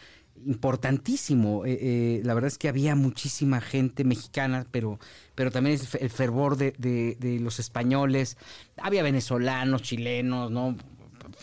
importantísimo. 0.47 1.65
Eh, 1.67 1.79
eh, 1.81 2.21
la 2.25 2.35
verdad 2.35 2.49
es 2.49 2.59
que 2.59 2.69
había 2.69 2.95
muchísima 2.95 3.61
gente 3.61 4.05
mexicana, 4.05 4.67
pero, 4.71 4.99
pero 5.35 5.51
también 5.51 5.75
el 5.81 5.87
fe- 5.87 6.03
el 6.03 6.11
fervor 6.11 6.57
de, 6.57 6.75
de- 6.79 7.17
de 7.19 7.41
los 7.41 7.59
españoles. 7.59 8.37
Había 8.77 9.03
venezolanos, 9.03 9.83
chilenos, 9.83 10.51
¿no? 10.51 10.77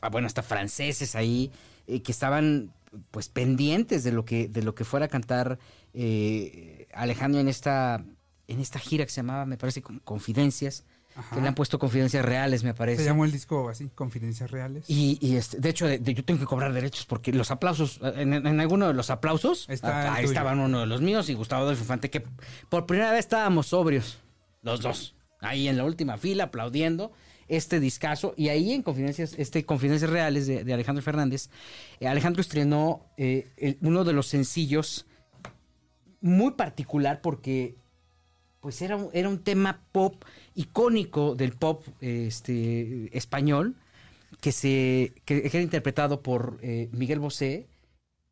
Ah, 0.02 0.10
Bueno, 0.10 0.28
hasta 0.28 0.44
franceses 0.44 1.16
ahí, 1.16 1.52
eh, 1.88 2.02
que 2.02 2.12
estaban 2.12 2.72
pues 3.12 3.30
pendientes 3.30 4.04
de 4.04 4.12
lo 4.12 4.26
que, 4.26 4.48
de 4.48 4.64
lo 4.64 4.74
que 4.76 4.84
fuera 4.86 5.06
a 5.06 5.10
cantar 5.10 5.60
Alejandro 6.94 7.40
en 7.42 7.48
esta 7.48 8.04
en 8.50 8.60
esta 8.60 8.80
gira 8.80 9.06
que 9.06 9.12
se 9.12 9.18
llamaba, 9.22 9.46
me 9.46 9.58
parece, 9.58 9.82
Con- 9.82 10.00
Confidencias, 10.00 10.84
Ajá. 11.16 11.36
que 11.36 11.42
le 11.42 11.48
han 11.48 11.56
puesto 11.56 11.80
Confidencias 11.80 12.24
Reales, 12.26 12.64
me 12.64 12.74
parece. 12.74 13.04
Se 13.04 13.10
llamó 13.10 13.26
el 13.26 13.32
disco 13.32 13.70
así, 13.70 13.90
Confidencias 13.96 14.52
Reales. 14.52 14.86
Y, 14.88 15.18
y, 15.22 15.36
este, 15.38 15.60
de 15.60 15.70
hecho, 15.70 15.86
de- 15.88 16.00
de- 16.00 16.14
yo 16.14 16.24
tengo 16.24 16.40
que 16.40 16.46
cobrar 16.46 16.72
derechos 16.74 17.06
porque 17.06 17.32
los 17.34 17.52
aplausos, 17.52 18.00
en, 18.16 18.34
en 18.34 18.60
alguno 18.60 18.88
de 18.88 18.94
los 18.94 19.10
aplausos, 19.10 19.66
Está 19.70 20.12
ah, 20.12 20.16
ahí 20.16 20.26
estaban 20.26 20.60
uno 20.60 20.80
de 20.82 20.86
los 20.88 21.02
míos 21.02 21.30
y 21.30 21.34
Gustavo 21.34 21.64
Adolfo 21.64 21.82
Infante, 21.84 22.10
que 22.10 22.24
por 22.70 22.86
primera 22.86 23.12
vez 23.12 23.20
estábamos 23.22 23.68
sobrios, 23.68 24.20
los 24.62 24.82
dos, 24.82 25.16
ahí 25.42 25.68
en 25.68 25.78
la 25.78 25.86
última 25.86 26.18
fila 26.18 26.46
aplaudiendo 26.46 27.12
este 27.48 27.80
discazo. 27.80 28.36
Y 28.38 28.50
ahí 28.50 28.74
en 28.74 28.84
Confidencias, 28.84 29.34
este 29.38 29.66
Confidencias 29.66 30.12
Reales 30.12 30.46
de, 30.46 30.64
de 30.64 30.74
Alejandro 30.74 31.02
Fernández, 31.04 31.50
eh, 32.00 32.08
Alejandro 32.08 32.42
estrenó 32.42 33.06
eh, 33.18 33.52
el- 33.58 33.78
uno 33.82 34.04
de 34.04 34.14
los 34.14 34.28
sencillos 34.28 35.08
muy 36.22 36.52
particular 36.52 37.22
porque 37.22 37.76
pues 38.60 38.82
era 38.82 38.96
un, 38.98 39.10
era 39.14 39.30
un 39.30 39.40
tema 39.40 39.82
pop 39.92 40.24
icónico 40.56 41.36
del 41.36 41.54
pop 41.54 41.84
este, 42.02 43.16
español 43.18 43.76
que 44.42 44.52
se 44.52 45.14
que, 45.26 45.46
era 45.46 45.62
interpretado 45.62 46.22
por 46.22 46.60
eh, 46.62 46.90
Miguel 46.92 47.20
Bosé 47.20 47.68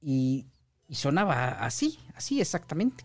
y, 0.02 0.46
y 0.88 0.96
sonaba 0.96 1.50
así, 1.64 2.00
así 2.16 2.40
exactamente. 2.40 3.04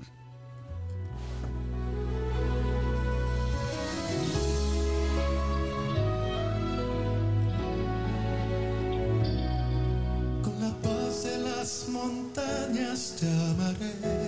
Con 10.43 10.61
la 10.61 10.73
paz 10.83 11.25
de 11.25 11.39
las 11.39 11.89
montañas 11.89 13.17
te 13.19 13.29
amaré. 13.29 14.22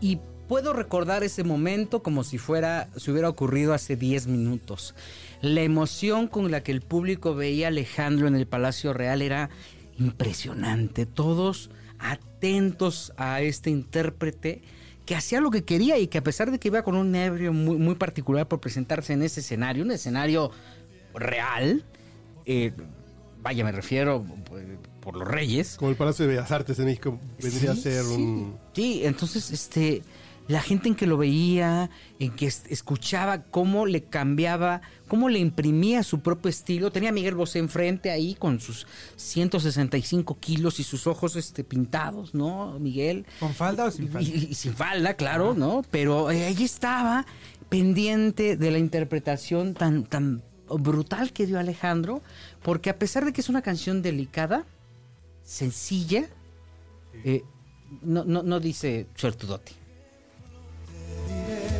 Y 0.00 0.18
puedo 0.48 0.72
recordar 0.72 1.22
ese 1.22 1.44
momento 1.44 2.02
como 2.02 2.24
si 2.24 2.38
fuera, 2.38 2.88
si 2.96 3.10
hubiera 3.10 3.28
ocurrido 3.28 3.74
hace 3.74 3.96
10 3.96 4.26
minutos. 4.26 4.94
La 5.42 5.60
emoción 5.60 6.28
con 6.28 6.50
la 6.50 6.62
que 6.62 6.72
el 6.72 6.80
público 6.80 7.34
veía 7.34 7.66
a 7.66 7.68
Alejandro 7.68 8.26
en 8.26 8.34
el 8.34 8.46
Palacio 8.46 8.92
Real 8.92 9.22
era 9.22 9.50
impresionante. 10.00 11.06
Todos 11.06 11.70
atentos 11.98 13.12
a 13.16 13.42
este 13.42 13.70
intérprete 13.70 14.62
que 15.06 15.14
hacía 15.14 15.40
lo 15.40 15.50
que 15.50 15.64
quería 15.64 15.98
y 15.98 16.06
que 16.06 16.18
a 16.18 16.22
pesar 16.22 16.50
de 16.50 16.58
que 16.58 16.68
iba 16.68 16.82
con 16.82 16.96
un 16.96 17.10
nervio 17.12 17.52
muy, 17.52 17.76
muy 17.76 17.94
particular 17.94 18.48
por 18.48 18.60
presentarse 18.60 19.12
en 19.12 19.22
ese 19.22 19.40
escenario, 19.40 19.84
un 19.84 19.90
escenario 19.90 20.50
real, 21.14 21.84
eh, 22.46 22.72
vaya, 23.42 23.64
me 23.64 23.72
refiero 23.72 24.24
pues, 24.44 24.64
por 25.00 25.16
los 25.16 25.26
reyes, 25.26 25.76
Como 25.76 25.90
el 25.90 25.96
Palacio 25.96 26.26
de 26.26 26.34
Bellas 26.34 26.50
Artes 26.50 26.78
en 26.78 26.84
México 26.86 27.18
vendría 27.42 27.74
Sí, 27.74 27.78
a 27.78 27.82
ser 27.82 28.04
sí. 28.04 28.14
un... 28.14 28.56
Sí, 28.74 29.00
entonces, 29.04 29.50
este, 29.50 30.02
la 30.50 30.60
gente 30.60 30.88
en 30.88 30.94
que 30.96 31.06
lo 31.06 31.16
veía, 31.16 31.90
en 32.18 32.32
que 32.32 32.46
es- 32.46 32.64
escuchaba 32.68 33.42
cómo 33.44 33.86
le 33.86 34.02
cambiaba, 34.04 34.80
cómo 35.06 35.28
le 35.28 35.38
imprimía 35.38 36.02
su 36.02 36.20
propio 36.20 36.48
estilo. 36.50 36.90
Tenía 36.90 37.10
a 37.10 37.12
Miguel 37.12 37.34
Bosé 37.36 37.60
enfrente 37.60 38.10
ahí 38.10 38.34
con 38.34 38.58
sus 38.60 38.86
165 39.16 40.38
kilos 40.40 40.80
y 40.80 40.84
sus 40.84 41.06
ojos 41.06 41.36
este, 41.36 41.62
pintados, 41.64 42.34
¿no, 42.34 42.78
Miguel? 42.80 43.26
¿Con 43.38 43.54
falda 43.54 43.84
o 43.84 43.90
sin 43.90 44.08
falda? 44.08 44.28
Y, 44.28 44.48
y 44.50 44.54
sin 44.54 44.74
falda, 44.74 45.14
claro, 45.14 45.54
¿no? 45.54 45.82
Pero 45.90 46.30
eh, 46.30 46.44
ahí 46.46 46.62
estaba, 46.64 47.26
pendiente 47.68 48.56
de 48.56 48.70
la 48.72 48.78
interpretación 48.78 49.74
tan, 49.74 50.04
tan 50.04 50.42
brutal 50.68 51.32
que 51.32 51.46
dio 51.46 51.58
Alejandro, 51.60 52.22
porque 52.62 52.90
a 52.90 52.98
pesar 52.98 53.24
de 53.24 53.32
que 53.32 53.40
es 53.40 53.48
una 53.48 53.62
canción 53.62 54.02
delicada, 54.02 54.66
sencilla, 55.44 56.28
eh, 57.24 57.42
no, 58.02 58.24
no, 58.24 58.42
no 58.42 58.58
dice 58.60 59.06
suertudote. 59.14 59.72
Aunque 61.30 61.79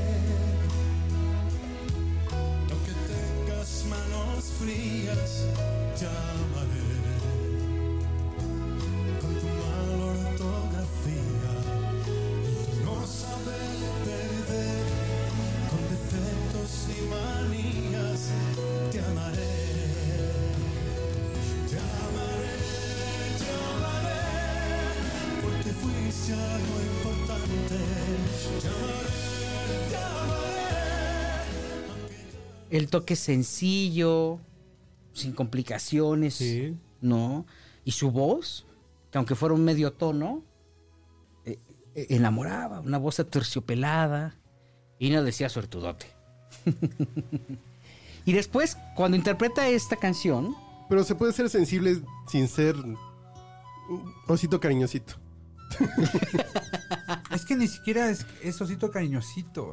El 32.71 32.89
toque 32.89 33.17
sencillo, 33.17 34.39
sin 35.13 35.33
complicaciones, 35.33 36.35
Sí. 36.35 36.77
¿no? 37.01 37.47
Y 37.85 37.93
su 37.93 38.11
voz, 38.11 38.67
que 39.11 39.19
aunque 39.19 39.35
fuera 39.35 39.55
un 39.55 39.65
medio 39.65 39.93
tono, 39.93 40.43
eh, 41.45 41.59
eh, 41.95 42.07
enamoraba, 42.11 42.81
una 42.81 42.99
voz 42.99 43.19
aterciopelada, 43.21 44.37
y 44.99 45.11
no 45.11 45.23
decía 45.25 45.49
suertudote. 45.49 46.07
y 48.25 48.33
después, 48.33 48.77
cuando 48.95 49.17
interpreta 49.17 49.69
esta 49.69 49.97
canción, 49.97 50.55
Pero 50.89 51.05
se 51.05 51.15
puede 51.15 51.33
ser 51.33 51.49
sensible 51.51 52.03
sin 52.29 52.49
ser 52.49 52.77
osito 54.27 54.61
cariñosito. 54.61 55.15
Es 57.33 57.45
que 57.45 57.55
ni 57.55 57.69
siquiera 57.69 58.11
es, 58.11 58.27
es 58.43 58.61
osito 58.61 58.91
cariñosito. 58.91 59.73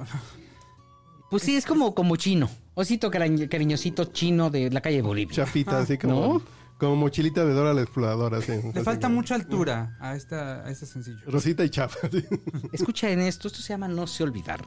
pues 1.30 1.42
sí, 1.44 1.56
es 1.56 1.66
como, 1.66 1.94
como 1.96 2.16
chino, 2.16 2.50
osito 2.78 3.10
cariñ- 3.12 3.50
cariñosito 3.50 4.06
chino 4.06 4.50
de 4.50 4.70
la 4.70 4.82
calle 4.82 5.02
Bolivia. 5.02 5.36
Chafita, 5.36 5.80
así 5.80 5.98
como, 5.98 6.14
¿no? 6.36 6.42
como 6.78 6.96
mochilita 6.96 7.44
de 7.44 7.54
Dora 7.54 7.74
la 7.74 7.82
exploradora. 7.82 8.38
Así, 8.38 8.52
Le 8.52 8.70
Así 8.70 8.84
falta 8.84 9.08
como- 9.08 9.16
mucha 9.16 9.36
altura 9.36 9.98
a, 10.00 10.16
esta, 10.16 10.64
a 10.66 10.70
este 10.70 10.86
sencillo. 10.86 11.18
Rosita 11.28 11.66
y 11.66 11.70
chafa. 11.70 12.08
sí. 12.12 12.24
Escucha 12.72 13.10
en 13.10 13.20
esto, 13.22 13.48
esto 13.48 13.62
se 13.62 13.70
llama 13.74 13.88
No 13.88 14.06
se 14.08 14.24
olvidar. 14.24 14.64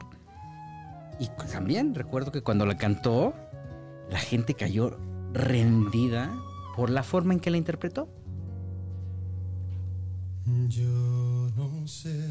Y 1.19 1.27
también 1.51 1.95
recuerdo 1.95 2.31
que 2.31 2.41
cuando 2.41 2.65
la 2.65 2.77
cantó, 2.77 3.33
la 4.09 4.19
gente 4.19 4.53
cayó 4.55 4.97
rendida 5.33 6.33
por 6.75 6.89
la 6.89 7.03
forma 7.03 7.33
en 7.33 7.39
que 7.39 7.49
la 7.51 7.57
interpretó. 7.57 8.09
Yo 10.67 11.49
no 11.55 11.87
sé 11.87 12.27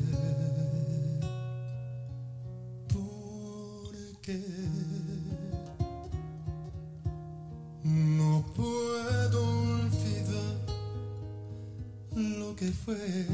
no 8.21 8.45
puedo 8.55 9.39
olvidar 9.73 10.57
lo 12.15 12.55
que 12.55 12.71
fue. 12.71 13.27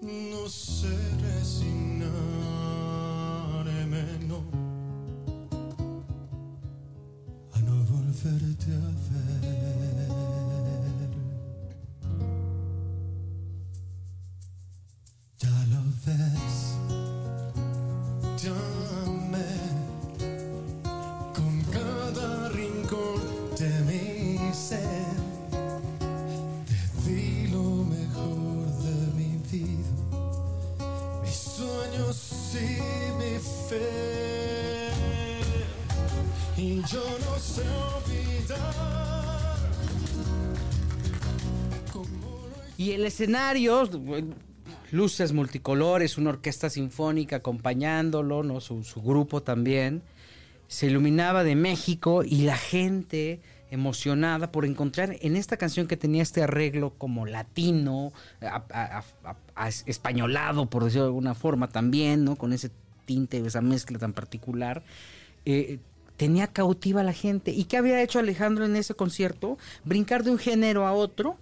No 0.00 0.48
sé 0.48 0.96
resignarme, 1.20 2.04
no, 4.30 4.40
a 7.52 7.58
no 7.60 7.74
volverte 7.92 8.70
a 8.72 8.88
ver. 9.08 9.13
Y 42.84 42.92
el 42.92 43.06
escenario, 43.06 43.88
luces 44.92 45.32
multicolores, 45.32 46.18
una 46.18 46.28
orquesta 46.28 46.68
sinfónica 46.68 47.36
acompañándolo, 47.36 48.42
¿no? 48.42 48.60
su, 48.60 48.84
su 48.84 49.00
grupo 49.00 49.42
también. 49.42 50.02
Se 50.68 50.88
iluminaba 50.88 51.44
de 51.44 51.54
México 51.54 52.22
y 52.24 52.42
la 52.42 52.58
gente 52.58 53.40
emocionada 53.70 54.52
por 54.52 54.66
encontrar 54.66 55.16
en 55.22 55.34
esta 55.36 55.56
canción 55.56 55.86
que 55.86 55.96
tenía 55.96 56.22
este 56.22 56.42
arreglo 56.42 56.92
como 56.98 57.24
latino, 57.24 58.12
a- 58.42 58.62
a- 58.70 59.04
a- 59.56 59.68
españolado, 59.86 60.66
por 60.66 60.84
decirlo 60.84 61.04
de 61.04 61.08
alguna 61.08 61.34
forma 61.34 61.68
también, 61.68 62.22
¿no? 62.24 62.36
Con 62.36 62.52
ese 62.52 62.70
tinte, 63.06 63.38
esa 63.38 63.62
mezcla 63.62 63.98
tan 63.98 64.12
particular. 64.12 64.82
eh, 65.46 65.78
tenía 66.18 66.46
cautiva 66.48 67.00
a 67.00 67.04
la 67.04 67.12
gente. 67.14 67.50
¿Y 67.50 67.64
qué 67.64 67.76
había 67.78 68.00
hecho 68.02 68.18
Alejandro 68.18 68.64
en 68.66 68.76
ese 68.76 68.94
concierto? 68.94 69.58
Brincar 69.84 70.22
de 70.22 70.30
un 70.30 70.38
género 70.38 70.86
a 70.86 70.92
otro 70.92 71.36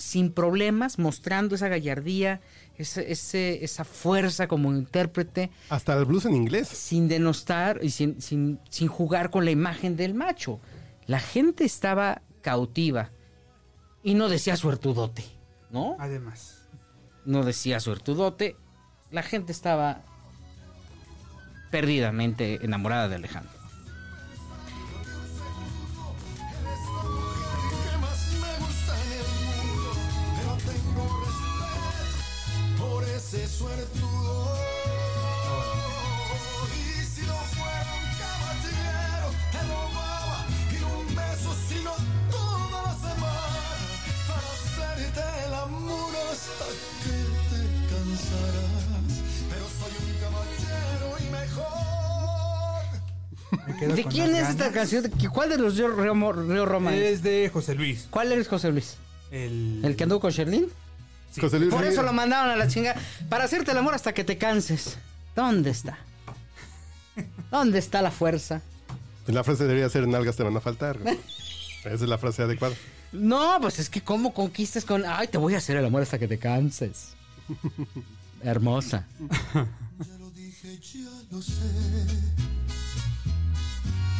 sin 0.00 0.32
problemas, 0.32 0.98
mostrando 0.98 1.54
esa 1.54 1.68
gallardía, 1.68 2.40
ese, 2.76 3.12
ese- 3.12 3.62
esa 3.64 3.84
fuerza 3.84 4.48
como 4.48 4.72
intérprete, 4.72 5.50
Hasta 5.68 5.94
el 5.96 6.04
blues 6.06 6.24
en 6.24 6.34
inglés. 6.34 6.68
sin 6.68 7.06
denostar 7.08 7.80
y 7.82 7.90
sin, 7.90 8.20
sin, 8.20 8.58
sin 8.70 8.88
jugar 8.88 9.30
con 9.30 9.44
la 9.44 9.50
imagen 9.50 9.96
del 9.96 10.14
macho. 10.14 10.58
La 11.06 11.20
gente 11.20 11.64
estaba 11.64 12.22
cautiva 12.42 13.10
y 14.02 14.14
no 14.14 14.28
decía 14.28 14.56
suertudote, 14.56 15.24
¿no? 15.70 15.96
Además. 15.98 16.56
No 17.26 17.44
decía 17.44 17.80
suertudote. 17.80 18.56
La 19.10 19.22
gente 19.22 19.52
estaba 19.52 20.02
perdidamente 21.70 22.64
enamorada 22.64 23.08
de 23.08 23.16
Alejandro. 23.16 23.59
Suertudo. 33.58 34.54
Y 36.74 37.04
si 37.04 37.22
no 37.26 37.34
fuera 37.56 37.92
un 38.00 38.08
caballero, 38.18 39.28
te 39.52 39.60
robaba 39.68 40.38
y 40.70 40.74
un 40.82 41.06
beso, 41.14 41.50
sino 41.68 41.92
toda 42.30 42.82
la 42.82 42.94
semana, 42.94 43.62
para 44.28 44.48
hacerte 44.52 45.22
el 45.46 45.54
amor 45.54 46.12
hasta 46.32 46.66
que 47.02 47.16
te 47.50 47.60
cansarás. 47.90 49.12
Pero 49.50 49.66
soy 49.78 49.92
un 50.04 50.12
caballero 50.20 51.08
y 51.18 51.26
mejor. 51.30 51.66
¿De 53.96 54.04
quién 54.04 54.34
es 54.36 54.48
esta 54.50 54.70
canción? 54.72 55.02
¿De 55.02 55.10
qué- 55.10 55.28
¿Cuál 55.28 55.48
de 55.50 55.58
los 55.58 55.76
Río, 55.76 55.88
Río- 55.88 56.66
Roma 56.66 56.94
es? 56.94 57.02
Es 57.14 57.22
de 57.22 57.50
José 57.52 57.74
Luis. 57.74 58.06
¿Cuál 58.10 58.30
eres 58.32 58.46
José 58.48 58.70
Luis? 58.70 58.96
El, 59.30 59.80
¿El 59.84 59.96
que 59.96 60.02
anduvo 60.04 60.20
con 60.20 60.30
Sherlyn? 60.32 60.66
José 61.38 61.58
Luis 61.58 61.70
Por 61.70 61.80
Ríos. 61.82 61.92
eso 61.94 62.02
lo 62.02 62.12
mandaron 62.12 62.50
a 62.50 62.56
la 62.56 62.66
chingada. 62.68 63.00
Para 63.28 63.44
hacerte 63.44 63.70
el 63.72 63.78
amor 63.78 63.94
hasta 63.94 64.12
que 64.12 64.24
te 64.24 64.38
canses. 64.38 64.98
¿Dónde 65.36 65.70
está? 65.70 65.98
¿Dónde 67.50 67.78
está 67.78 68.02
la 68.02 68.10
fuerza? 68.10 68.62
La 69.26 69.44
frase 69.44 69.64
debería 69.64 69.88
ser 69.88 70.08
nalgas 70.08 70.36
te 70.36 70.42
van 70.42 70.56
a 70.56 70.60
faltar. 70.60 70.98
Esa 71.84 71.90
es 71.94 72.00
la 72.02 72.18
frase 72.18 72.42
adecuada. 72.42 72.74
No, 73.12 73.58
pues 73.60 73.78
es 73.78 73.88
que 73.90 74.02
cómo 74.02 74.32
conquistas 74.34 74.84
con... 74.84 75.04
Ay, 75.06 75.28
te 75.28 75.38
voy 75.38 75.54
a 75.54 75.58
hacer 75.58 75.76
el 75.76 75.84
amor 75.84 76.02
hasta 76.02 76.18
que 76.18 76.28
te 76.28 76.38
canses. 76.38 77.10
Hermosa. 78.42 79.06
Ya 79.20 80.16
lo 80.18 80.30
dije, 80.30 80.78
ya 80.80 81.10
lo 81.30 81.42
sé. 81.42 81.52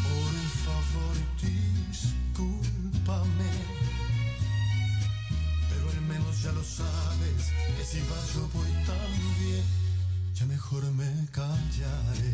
Por 0.03 0.35
favor, 0.65 1.17
sabes, 6.81 7.53
que 7.77 7.85
si 7.85 8.01
vas 8.09 8.35
yo 8.35 8.49
voy 8.55 8.71
también. 8.87 9.65
Ya 10.35 10.47
mejor 10.47 10.83
me 10.93 11.11
callaré. 11.33 12.33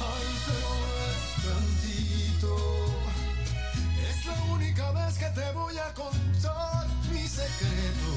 Ay, 0.00 0.26
pero 0.46 0.70
ven 0.96 1.22
tantito. 1.44 2.56
Es 4.08 4.26
la 4.26 4.54
única 4.54 4.92
vez 4.92 5.18
que 5.18 5.26
te 5.26 5.52
voy 5.52 5.76
a 5.76 5.94
contar 5.94 6.86
mi 7.12 7.26
secreto. 7.28 8.10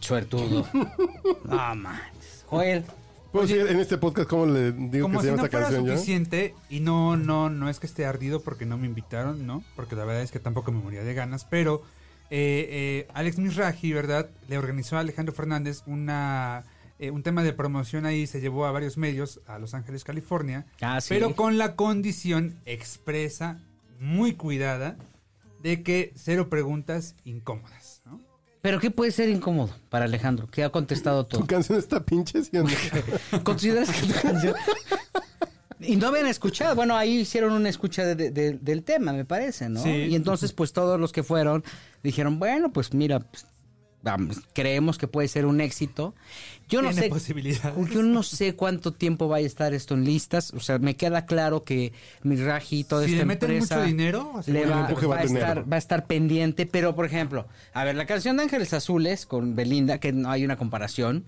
Suertudo. 0.00 0.66
No, 1.44 1.74
manches. 1.76 2.44
Joel. 2.46 2.84
¿Puedo 3.30 3.46
decir 3.46 3.66
en 3.66 3.80
este 3.80 3.96
podcast 3.98 4.28
cómo 4.28 4.44
le 4.46 4.72
digo 4.72 5.06
Como 5.06 5.20
que 5.20 5.26
se 5.26 5.30
si 5.30 5.30
llama 5.30 5.42
no 5.42 5.46
esta 5.46 5.50
fuera 5.58 5.66
canción 5.66 5.86
yo? 5.86 5.92
suficiente, 5.94 6.54
y 6.68 6.80
no, 6.80 7.16
no, 7.16 7.48
no 7.48 7.68
es 7.70 7.78
que 7.80 7.86
esté 7.86 8.04
ardido 8.04 8.42
porque 8.42 8.66
no 8.66 8.76
me 8.76 8.86
invitaron, 8.86 9.46
¿no? 9.46 9.62
Porque 9.74 9.96
la 9.96 10.04
verdad 10.04 10.22
es 10.22 10.30
que 10.30 10.38
tampoco 10.38 10.70
me 10.70 10.82
moría 10.82 11.02
de 11.02 11.14
ganas, 11.14 11.44
pero 11.46 11.82
eh, 12.34 13.04
eh, 13.04 13.08
Alex 13.12 13.36
Misraji, 13.38 13.92
¿verdad? 13.92 14.30
Le 14.48 14.56
organizó 14.56 14.96
a 14.96 15.00
Alejandro 15.00 15.34
Fernández 15.34 15.82
una, 15.86 16.64
eh, 16.98 17.10
un 17.10 17.22
tema 17.22 17.42
de 17.42 17.52
promoción 17.52 18.06
ahí, 18.06 18.26
se 18.26 18.40
llevó 18.40 18.64
a 18.64 18.72
varios 18.72 18.96
medios 18.96 19.40
a 19.46 19.58
Los 19.58 19.74
Ángeles, 19.74 20.02
California, 20.02 20.64
Ah, 20.80 20.98
sí. 21.02 21.08
pero 21.10 21.36
con 21.36 21.58
la 21.58 21.76
condición 21.76 22.58
expresa, 22.64 23.60
muy 24.00 24.32
cuidada, 24.32 24.96
de 25.62 25.82
que 25.82 26.12
cero 26.16 26.48
preguntas 26.48 27.14
incómodas, 27.24 28.00
¿no? 28.06 28.20
¿Pero 28.62 28.80
qué 28.80 28.90
puede 28.90 29.10
ser 29.12 29.28
incómodo 29.28 29.74
para 29.90 30.06
Alejandro? 30.06 30.46
Que 30.46 30.64
ha 30.64 30.70
contestado 30.70 31.26
todo. 31.26 31.40
¿Tu 31.42 31.46
canción 31.46 31.78
está 31.78 32.02
pinche, 32.04 32.42
sí? 32.44 32.50
¿Consideras 33.44 33.90
que 33.90 34.06
tu 34.06 34.20
canción... 34.20 34.54
Y 35.86 35.96
no 35.96 36.08
habían 36.08 36.26
escuchado, 36.26 36.74
bueno, 36.74 36.96
ahí 36.96 37.20
hicieron 37.20 37.52
una 37.52 37.68
escucha 37.68 38.04
de- 38.04 38.30
de- 38.30 38.58
del 38.58 38.82
tema, 38.82 39.12
me 39.12 39.24
parece, 39.24 39.68
¿no? 39.68 39.82
Sí. 39.82 39.88
Y 39.90 40.14
entonces, 40.14 40.52
pues 40.52 40.72
todos 40.72 40.98
los 41.00 41.12
que 41.12 41.22
fueron 41.22 41.64
dijeron, 42.02 42.38
bueno, 42.38 42.72
pues 42.72 42.92
mira, 42.94 43.20
pues, 43.20 43.46
vamos, 44.04 44.40
creemos 44.52 44.98
que 44.98 45.06
puede 45.06 45.28
ser 45.28 45.46
un 45.46 45.60
éxito. 45.60 46.14
Yo 46.68 46.82
no 46.82 46.92
sé, 46.92 47.08
yo 47.92 48.02
no 48.02 48.22
sé 48.24 48.56
cuánto 48.56 48.92
tiempo 48.92 49.28
vaya 49.28 49.44
a 49.44 49.46
estar 49.46 49.74
esto 49.74 49.94
en 49.94 50.04
listas. 50.04 50.52
O 50.54 50.60
sea, 50.60 50.78
me 50.78 50.96
queda 50.96 51.26
claro 51.26 51.62
que 51.64 51.92
Miraji 52.22 52.80
y 52.80 52.84
toda 52.84 53.04
Si 53.04 53.12
esta 53.12 53.18
le 53.22 53.26
meten 53.26 53.50
empresa 53.50 53.76
mucho 53.76 53.86
dinero, 53.86 54.32
le 54.46 54.66
va, 54.66 54.88
va 54.92 55.06
va 55.06 55.16
a 55.18 55.22
estar, 55.22 55.70
va 55.72 55.76
a 55.76 55.78
estar 55.78 56.06
pendiente. 56.06 56.66
Pero, 56.66 56.96
por 56.96 57.04
ejemplo, 57.06 57.46
a 57.74 57.84
ver, 57.84 57.94
la 57.94 58.06
canción 58.06 58.36
de 58.38 58.44
Ángeles 58.44 58.72
Azules 58.72 59.26
con 59.26 59.54
Belinda, 59.54 59.98
que 59.98 60.12
no 60.12 60.30
hay 60.30 60.44
una 60.44 60.56
comparación, 60.56 61.26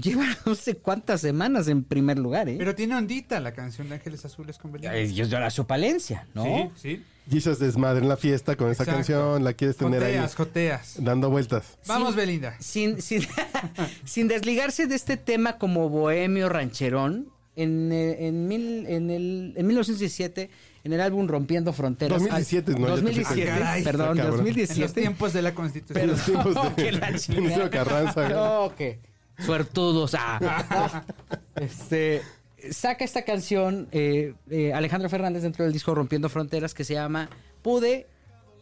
lleva 0.00 0.24
no 0.46 0.54
sé 0.54 0.76
cuántas 0.76 1.20
semanas 1.20 1.68
en 1.68 1.84
primer 1.84 2.18
lugar, 2.18 2.48
¿eh? 2.48 2.56
Pero 2.58 2.74
tiene 2.74 2.96
ondita 2.96 3.40
la 3.40 3.52
canción 3.52 3.88
de 3.88 3.96
Ángeles 3.96 4.24
Azules 4.24 4.58
con 4.58 4.72
Belinda. 4.72 4.96
Eh, 4.96 5.12
Yo 5.12 5.24
la 5.38 5.50
su 5.50 5.66
Palencia, 5.66 6.26
¿no? 6.34 6.44
Sí, 6.44 6.70
sí. 6.98 7.04
Gisas 7.30 7.58
desmadre 7.58 8.00
en 8.02 8.08
la 8.08 8.16
fiesta 8.16 8.56
con 8.56 8.70
esa 8.70 8.84
Exacto. 8.84 8.92
canción, 8.96 9.44
la 9.44 9.52
quieres 9.52 9.76
tener 9.76 10.00
Joteas, 10.00 10.30
ahí 10.30 10.36
joteas. 10.36 10.94
dando 10.98 11.28
vueltas. 11.28 11.76
Vamos, 11.86 12.08
Sin- 12.10 12.16
Belinda. 12.16 12.56
Sin, 12.58 13.02
sin, 13.02 13.22
sin 14.04 14.28
desligarse 14.28 14.86
de 14.86 14.94
este 14.94 15.16
tema 15.18 15.58
como 15.58 15.88
bohemio 15.90 16.48
rancherón, 16.48 17.28
en, 17.54 17.90
eh, 17.92 18.28
en, 18.28 18.48
mil- 18.48 18.86
en, 18.86 19.10
el, 19.10 19.52
en 19.56 19.66
1917, 19.66 20.48
en 20.84 20.92
el 20.92 21.00
álbum 21.00 21.26
Rompiendo 21.28 21.72
Fronteras. 21.74 22.18
2017, 22.22 22.72
ah, 22.72 22.78
no, 22.78 22.80
ya 22.80 22.86
te 22.86 23.00
2017, 23.02 23.34
fuiste. 23.34 23.50
Ah, 23.52 23.58
caray. 23.58 23.84
perdón, 23.84 24.08
Está 24.10 24.22
cabrón. 24.22 24.22
En 24.22 24.26
los 24.30 24.36
2017. 24.38 25.00
tiempos 25.00 25.32
de 25.34 25.42
la 25.42 25.54
Constitución. 25.54 26.04
En 26.04 26.10
los 26.10 26.24
tiempos 26.24 26.54
No, 26.54 26.70
de 26.70 26.74
que 26.76 26.92
la 26.92 27.70
Carranza. 27.70 28.28
No, 28.28 28.72
que 28.76 29.00
suertudos. 29.44 30.14
ah. 30.18 31.02
este, 31.56 32.22
saca 32.70 33.04
esta 33.04 33.22
canción 33.22 33.88
eh, 33.92 34.34
eh, 34.50 34.72
Alejandro 34.72 35.08
Fernández 35.08 35.42
dentro 35.42 35.64
del 35.64 35.72
disco 35.72 35.94
Rompiendo 35.94 36.28
Fronteras 36.28 36.74
que 36.74 36.84
se 36.84 36.94
llama 36.94 37.28
Pude 37.62 38.06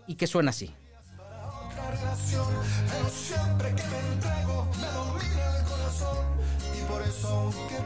y 0.07 0.15
que 0.15 0.27
suena 0.27 0.51
así. 0.51 0.73
otra 1.19 1.91
relación, 1.91 2.47
pero 2.91 3.09
siempre 3.09 3.69
que 3.75 3.83
me 3.89 3.99
entrego 4.15 4.69
me 4.81 4.87
domina 4.89 5.59
el 5.59 5.65
corazón 5.65 6.27
y 6.79 6.83
por 6.85 7.03
eso 7.03 7.29
aunque 7.29 7.77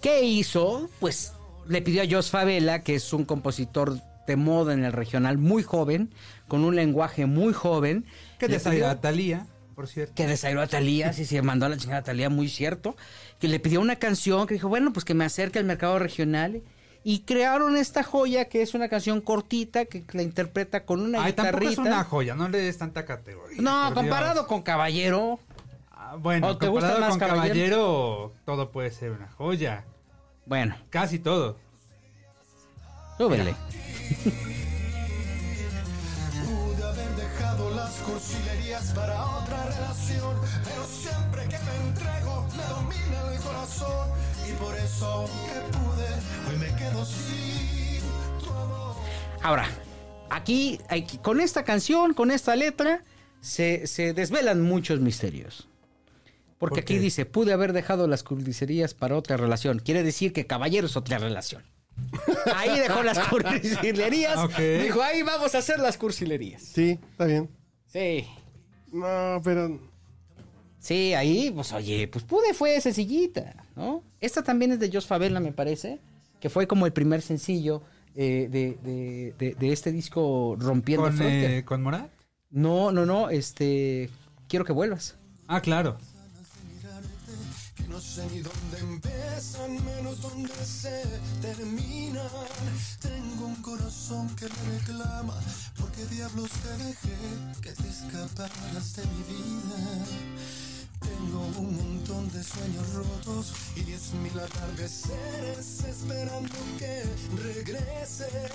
¿Qué 0.00 0.22
hizo? 0.24 0.88
Pues 1.00 1.32
le 1.66 1.82
pidió 1.82 2.02
a 2.02 2.06
Jos 2.08 2.30
Favela, 2.30 2.82
que 2.82 2.94
es 2.94 3.12
un 3.12 3.24
compositor 3.24 3.98
de 4.26 4.36
moda 4.36 4.72
en 4.74 4.84
el 4.84 4.92
regional, 4.92 5.38
muy 5.38 5.62
joven, 5.62 6.12
con 6.48 6.64
un 6.64 6.76
lenguaje 6.76 7.26
muy 7.26 7.52
joven. 7.52 8.04
Que 8.38 8.48
desairó 8.48 8.88
a 8.88 9.00
Talía, 9.00 9.46
por 9.74 9.88
cierto. 9.88 10.14
que 10.14 10.26
desairó 10.26 10.60
a 10.60 10.66
Talía, 10.66 11.12
sí, 11.12 11.24
se 11.24 11.40
mandó 11.42 11.66
a 11.66 11.68
la 11.70 11.76
chingada 11.76 12.00
a 12.00 12.04
Talía, 12.04 12.28
muy 12.30 12.48
cierto. 12.48 12.96
Que 13.38 13.48
le 13.48 13.60
pidió 13.60 13.80
una 13.80 13.96
canción 13.96 14.46
que 14.46 14.54
dijo, 14.54 14.68
bueno, 14.68 14.92
pues 14.92 15.04
que 15.04 15.14
me 15.14 15.24
acerque 15.24 15.58
al 15.58 15.64
mercado 15.64 15.98
regional. 15.98 16.62
Y 17.06 17.20
crearon 17.20 17.76
esta 17.76 18.02
joya 18.02 18.46
que 18.46 18.62
es 18.62 18.72
una 18.72 18.88
canción 18.88 19.20
cortita 19.20 19.84
que 19.84 20.04
la 20.12 20.22
interpreta 20.22 20.86
con 20.86 21.00
una 21.02 21.22
Ay, 21.22 21.34
tampoco 21.34 21.58
guitarrita. 21.60 21.82
es 21.82 21.86
una 21.86 22.04
joya, 22.04 22.34
no 22.34 22.48
le 22.48 22.58
des 22.58 22.78
tanta 22.78 23.04
categoría. 23.04 23.60
No, 23.60 23.92
comparado 23.92 24.32
Dios. 24.34 24.46
con 24.46 24.62
Caballero. 24.62 25.38
Bueno, 26.18 26.48
¿O 26.48 26.56
te 26.58 26.68
gusta 26.68 26.88
comparado 26.88 27.00
más 27.00 27.10
con 27.10 27.18
Caballero? 27.18 27.76
caballero? 27.76 28.32
todo 28.44 28.70
puede 28.70 28.90
ser 28.90 29.10
una 29.12 29.28
joya. 29.32 29.84
Bueno, 30.46 30.76
Casi 30.90 31.18
todo. 31.18 31.56
súbele. 33.18 33.54
cursilerías 38.06 38.92
para 38.92 39.24
otra 39.38 39.64
relación, 39.64 40.36
pero 40.64 40.84
siempre 40.84 41.42
que 41.48 41.58
me 41.58 41.88
entrego 41.88 42.46
me 42.56 42.62
domina 42.64 43.32
el 43.32 43.40
corazón 43.40 44.08
y 44.48 44.52
por 44.52 44.74
eso 44.76 45.06
aunque 45.06 45.78
pude, 45.78 46.08
hoy 46.50 46.56
me 46.58 46.76
quedo 46.76 47.04
sin 47.04 48.00
tu 48.44 48.50
amor. 48.50 48.94
Ahora, 49.42 49.66
aquí, 50.30 50.78
aquí, 50.88 51.18
con 51.18 51.40
esta 51.40 51.64
canción, 51.64 52.14
con 52.14 52.30
esta 52.30 52.56
letra, 52.56 53.02
se, 53.40 53.86
se 53.86 54.12
desvelan 54.12 54.60
muchos 54.62 55.00
misterios. 55.00 55.68
Porque 56.58 56.76
¿Por 56.76 56.80
aquí 56.82 56.98
dice, 56.98 57.26
pude 57.26 57.52
haber 57.52 57.72
dejado 57.72 58.06
las 58.06 58.22
cursilerías 58.22 58.94
para 58.94 59.16
otra 59.16 59.36
relación. 59.36 59.78
Quiere 59.80 60.02
decir 60.02 60.32
que 60.32 60.46
caballero 60.46 60.86
es 60.86 60.96
otra 60.96 61.18
relación. 61.18 61.62
Ahí 62.56 62.78
dejó 62.78 63.02
las 63.02 63.18
cursilerías. 63.28 64.38
Dijo, 64.82 65.02
ahí 65.02 65.22
vamos 65.22 65.54
a 65.54 65.58
hacer 65.58 65.78
las 65.80 65.96
cursilerías. 65.96 66.62
Sí, 66.62 66.98
está 67.12 67.24
bien. 67.26 67.48
Sí. 67.86 68.26
No, 68.92 69.40
pero 69.44 69.78
Sí, 70.78 71.14
ahí, 71.14 71.50
pues 71.50 71.72
oye, 71.72 72.08
pues 72.08 72.24
pude 72.24 72.52
fue 72.52 72.78
sencillita, 72.80 73.64
¿no? 73.74 74.02
Esta 74.20 74.42
también 74.42 74.72
es 74.72 74.80
de 74.80 74.90
Jos 74.92 75.06
Favela, 75.06 75.40
me 75.40 75.50
parece, 75.52 75.98
que 76.40 76.50
fue 76.50 76.66
como 76.66 76.84
el 76.84 76.92
primer 76.92 77.22
sencillo 77.22 77.82
eh, 78.14 78.48
de, 78.50 78.76
de- 78.82 79.34
de- 79.38 79.54
de 79.54 79.72
este 79.72 79.90
disco 79.92 80.56
Rompiendo 80.60 81.04
¿Con, 81.06 81.18
eh, 81.22 81.62
¿Con 81.64 81.82
Morat? 81.82 82.10
No, 82.50 82.92
no, 82.92 83.06
no, 83.06 83.30
este, 83.30 84.10
quiero 84.46 84.64
que 84.66 84.72
vuelvas. 84.74 85.16
Ah, 85.48 85.60
claro. 85.62 85.96
No 87.94 88.00
sé 88.00 88.26
ni 88.32 88.40
dónde 88.40 88.78
empiezan, 88.80 89.72
menos 89.84 90.20
dónde 90.20 90.52
se 90.66 91.00
terminan. 91.40 92.26
Tengo 93.00 93.46
un 93.46 93.62
corazón 93.62 94.28
que 94.34 94.46
me 94.46 94.78
reclama, 94.78 95.34
porque 95.78 96.04
diablos 96.06 96.50
te 96.50 96.84
dejé 96.84 97.16
que 97.62 97.70
te 97.70 97.88
escaparas 97.88 98.96
de 98.96 99.06
mi 99.06 99.22
vida. 99.30 99.78
Tengo 100.98 101.46
un 101.56 101.76
montón 101.76 102.28
de 102.32 102.42
sueños 102.42 102.94
rotos 102.94 103.52
y 103.76 103.82
diez 103.82 104.12
mil 104.14 104.40
atardeceres 104.40 105.84
esperando 105.84 106.56
que 106.80 107.04
regreses. 107.44 108.50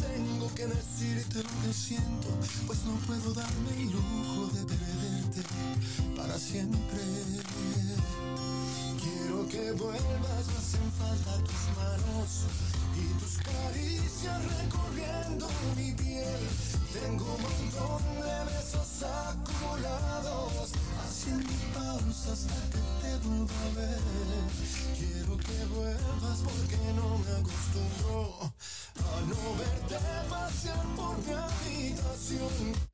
Tengo 0.00 0.54
que 0.54 0.66
decirte 0.66 1.42
lo 1.42 1.54
que 1.62 1.74
siento, 1.74 2.28
pues 2.66 2.78
no 2.84 2.94
puedo 3.06 3.34
darme 3.34 3.70
el 3.76 3.90
lujo 3.90 4.46
de 4.54 4.64
perderte 4.64 5.42
para 6.16 6.38
siempre. 6.38 7.02
Quiero 9.28 9.46
que 9.46 9.72
vuelvas, 9.72 10.46
me 10.46 10.56
hacen 10.56 10.90
falta 10.92 11.36
tus 11.44 11.64
manos 11.76 12.46
y 12.96 13.12
tus 13.20 13.36
caricias 13.36 14.40
recorriendo 14.56 15.46
mi 15.76 15.92
piel. 15.92 16.40
Tengo 16.94 17.34
un 17.34 17.42
montón 17.42 18.02
de 18.22 18.44
besos 18.46 19.02
acumulados, 19.02 20.72
haciendo 21.04 21.52
pausas 21.74 22.46
hasta 22.46 22.70
que 22.70 22.80
te 23.02 23.28
vuelva 23.28 23.52
a 23.52 23.76
ver. 23.76 24.00
Quiero 24.96 25.36
que 25.36 25.64
vuelvas 25.76 26.38
porque 26.38 26.78
no 26.96 27.18
me 27.18 27.30
acostumbro 27.36 28.50
a 28.96 29.20
no 29.28 29.40
verte 29.58 29.98
pasear 30.30 30.86
por 30.96 31.18
mi 31.18 31.32
habitación. 31.34 32.88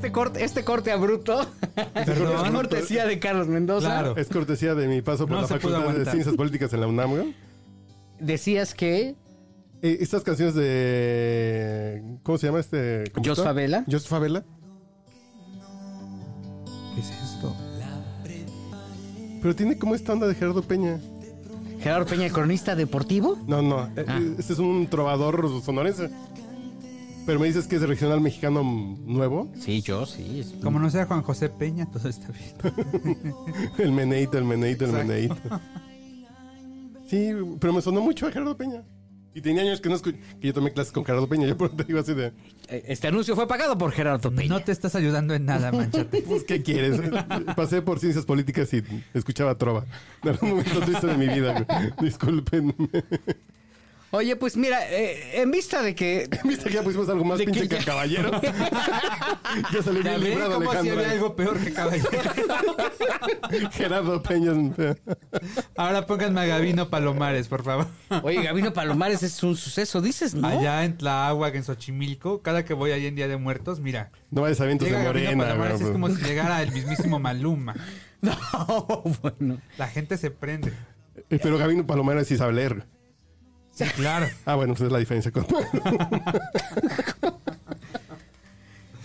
Este 0.00 0.12
corte, 0.12 0.42
este 0.44 0.64
corte 0.64 0.92
abrupto 0.92 1.42
es 1.94 2.06
Perdón. 2.06 2.52
cortesía 2.54 3.04
de 3.06 3.18
Carlos 3.18 3.48
Mendoza. 3.48 3.86
Claro. 3.88 4.16
es 4.16 4.28
cortesía 4.28 4.74
de 4.74 4.88
mi 4.88 5.02
paso 5.02 5.26
por 5.26 5.36
No 5.36 5.42
la 5.42 5.46
se 5.48 5.54
pudo 5.58 5.60
Facultad 5.60 5.78
de 5.80 5.88
aguantar. 5.90 6.12
Ciencias 6.14 6.34
Políticas 6.36 6.72
en 6.72 6.80
la 6.80 6.86
UNAM. 6.86 7.10
güey. 7.10 7.34
Decías 8.18 8.72
que 8.74 9.14
Eh, 9.82 9.98
estas 10.00 10.22
canciones 10.22 10.54
de. 10.54 12.02
¿Cómo 12.22 12.38
se 12.38 12.46
llama 12.46 12.60
este? 12.60 13.04
Jos? 13.22 13.42
Favela. 13.42 13.84
Jos 13.90 14.08
Favela. 14.08 14.42
¿Qué 16.94 17.00
es 17.00 17.10
esto? 17.10 17.54
Pero 19.42 19.54
tiene 19.56 19.78
como 19.78 19.94
esta 19.94 20.12
onda 20.14 20.26
de 20.26 20.34
Gerardo 20.34 20.62
Peña. 20.62 20.98
Gerardo 21.82 22.06
Peña, 22.06 22.28
cronista 22.30 22.74
deportivo. 22.74 23.38
No, 23.46 23.60
no. 23.62 23.84
eh, 23.96 24.04
Ah. 24.08 24.20
Este 24.38 24.52
es 24.54 24.58
un 24.58 24.86
trovador 24.88 25.46
sonorense. 25.62 26.10
Pero 27.26 27.38
me 27.38 27.46
dices 27.46 27.66
que 27.66 27.76
es 27.76 27.82
regional 27.82 28.20
mexicano 28.20 28.62
nuevo. 28.64 29.52
Sí, 29.58 29.82
yo 29.82 30.06
sí. 30.06 30.40
es- 30.40 30.54
Como 30.62 30.78
no 30.78 30.90
sea 30.90 31.06
Juan 31.06 31.22
José 31.22 31.48
Peña, 31.48 31.86
todo 31.90 32.08
está 32.08 32.28
bien. 32.32 33.18
El 33.78 33.92
meneito, 33.92 34.38
el 34.38 34.44
meneito, 34.44 34.84
el 34.86 34.92
meneito. 34.92 35.36
Sí, 37.06 37.30
pero 37.60 37.72
me 37.72 37.82
sonó 37.82 38.00
mucho 38.00 38.26
a 38.26 38.32
Gerardo 38.32 38.56
Peña. 38.56 38.82
Y 39.32 39.40
tenía 39.42 39.62
años 39.62 39.80
que 39.80 39.88
no 39.88 39.94
escu- 39.96 40.16
que 40.40 40.48
yo 40.48 40.52
tomé 40.54 40.72
clases 40.72 40.92
con 40.92 41.04
Gerardo 41.04 41.28
Peña. 41.28 41.46
Yo 41.46 41.56
por 41.56 41.70
te 41.70 41.84
digo 41.84 42.00
así 42.00 42.14
de, 42.14 42.32
Eh, 42.68 42.84
Este 42.88 43.06
anuncio 43.08 43.36
fue 43.36 43.46
pagado 43.46 43.78
por 43.78 43.92
Gerardo 43.92 44.30
Peña. 44.34 44.48
No 44.48 44.60
te 44.60 44.72
estás 44.72 44.94
ayudando 44.96 45.34
en 45.34 45.44
nada, 45.44 45.70
manchate. 45.70 46.22
pues, 46.26 46.42
¿qué 46.44 46.62
quieres? 46.62 47.00
Pasé 47.56 47.80
por 47.82 48.00
ciencias 48.00 48.24
políticas 48.26 48.72
y 48.74 48.82
escuchaba 49.14 49.56
trova. 49.56 49.84
En 50.24 50.30
algún 50.30 50.50
momento 50.50 50.80
triste 50.80 51.06
de 51.06 51.16
mi 51.16 51.28
vida. 51.28 51.64
güey. 51.64 51.92
Disculpen. 52.02 52.74
Oye, 54.12 54.34
pues 54.34 54.56
mira, 54.56 54.78
eh, 54.90 55.40
en 55.40 55.50
vista 55.52 55.82
de 55.82 55.94
que 55.94 56.28
¿Viste 56.44 56.68
que 56.68 56.74
ya 56.74 56.82
pusimos 56.82 57.08
algo 57.08 57.24
más 57.24 57.38
que 57.38 57.44
pinche 57.44 57.62
que 57.62 57.68
ya- 57.68 57.78
el 57.78 57.84
caballero? 57.84 58.30
ya 58.42 59.80
¿Ya 59.80 59.90
bien 59.92 60.20
librado 60.20 60.54
cómo 60.54 60.70
si 60.72 60.76
Alejandro. 60.78 60.94
había 61.00 61.10
algo 61.12 61.36
peor 61.36 61.58
que 61.58 61.72
caballero? 61.72 62.08
Gerardo 63.72 64.22
Peña. 64.22 64.52
Ahora 65.76 66.06
pónganme 66.06 66.40
a 66.40 66.46
Gavino 66.46 66.90
Palomares, 66.90 67.48
por 67.48 67.62
favor. 67.62 67.86
Oye, 68.22 68.42
Gabino 68.42 68.72
Palomares 68.72 69.22
es 69.22 69.42
un 69.42 69.56
suceso, 69.56 70.00
dices, 70.00 70.34
¿no? 70.34 70.48
Allá 70.48 70.84
en 70.84 70.96
Tlahuac, 70.96 71.54
en 71.54 71.64
Xochimilco, 71.64 72.42
cada 72.42 72.64
que 72.64 72.74
voy 72.74 72.90
ahí 72.92 73.06
en 73.06 73.14
Día 73.14 73.28
de 73.28 73.36
Muertos, 73.36 73.80
mira, 73.80 74.10
No 74.30 74.42
vayas 74.42 74.60
a 74.60 74.64
vientos 74.66 74.88
de 74.90 74.96
morena. 74.98 75.44
Palomares, 75.44 75.80
es 75.80 75.90
como 75.90 76.08
si 76.08 76.20
llegara 76.22 76.62
el 76.62 76.72
mismísimo 76.72 77.18
Maluma. 77.20 77.74
No, 78.22 78.36
bueno. 79.22 79.60
La 79.78 79.88
gente 79.88 80.18
se 80.18 80.30
prende. 80.30 80.72
Eh, 81.30 81.38
Pero 81.42 81.56
Gabino 81.58 81.86
Palomero 81.86 82.22
sí 82.24 82.36
sabe 82.36 82.52
leer. 82.52 82.86
Sí, 83.84 83.90
claro. 83.96 84.26
Ah, 84.44 84.56
bueno, 84.56 84.74
pues 84.74 84.86
es 84.86 84.92
la 84.92 84.98
diferencia 84.98 85.30
con... 85.32 85.46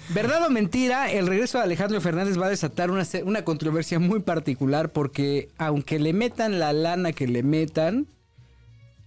Verdad 0.10 0.46
o 0.46 0.50
mentira, 0.50 1.12
el 1.12 1.28
regreso 1.28 1.58
de 1.58 1.64
Alejandro 1.64 2.00
Fernández 2.00 2.40
va 2.40 2.46
a 2.46 2.50
desatar 2.50 2.92
una, 2.92 3.04
una 3.24 3.44
controversia 3.44 4.00
muy 4.00 4.22
particular 4.22 4.92
porque 4.92 5.50
aunque 5.58 5.98
le 6.00 6.14
metan 6.14 6.60
la 6.60 6.74
lana 6.74 7.12
que 7.12 7.28
le 7.28 7.42
metan, 7.42 8.08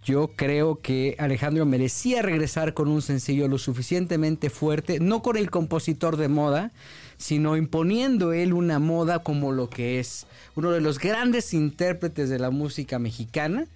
yo 0.05 0.33
creo 0.37 0.81
que 0.81 1.17
Alejandro 1.19 1.67
merecía 1.67 2.23
regresar 2.23 2.75
con 2.75 2.89
un 2.89 3.03
sencillo 3.03 3.47
lo 3.47 3.59
suficientemente 3.59 4.51
fuerte, 4.51 5.01
no 5.01 5.23
con 5.23 5.37
el 5.37 5.51
compositor 5.51 6.17
de 6.17 6.29
moda, 6.29 6.73
sino 7.17 7.57
imponiendo 7.57 8.33
él 8.33 8.53
una 8.53 8.79
moda 8.79 9.23
como 9.23 9.53
lo 9.53 9.69
que 9.69 10.01
es 10.01 10.27
uno 10.57 10.71
de 10.71 10.81
los 10.81 10.99
grandes 10.99 11.53
intérpretes 11.55 12.29
de 12.29 12.39
la 12.39 12.51
música 12.51 12.99
mexicana, 12.99 13.67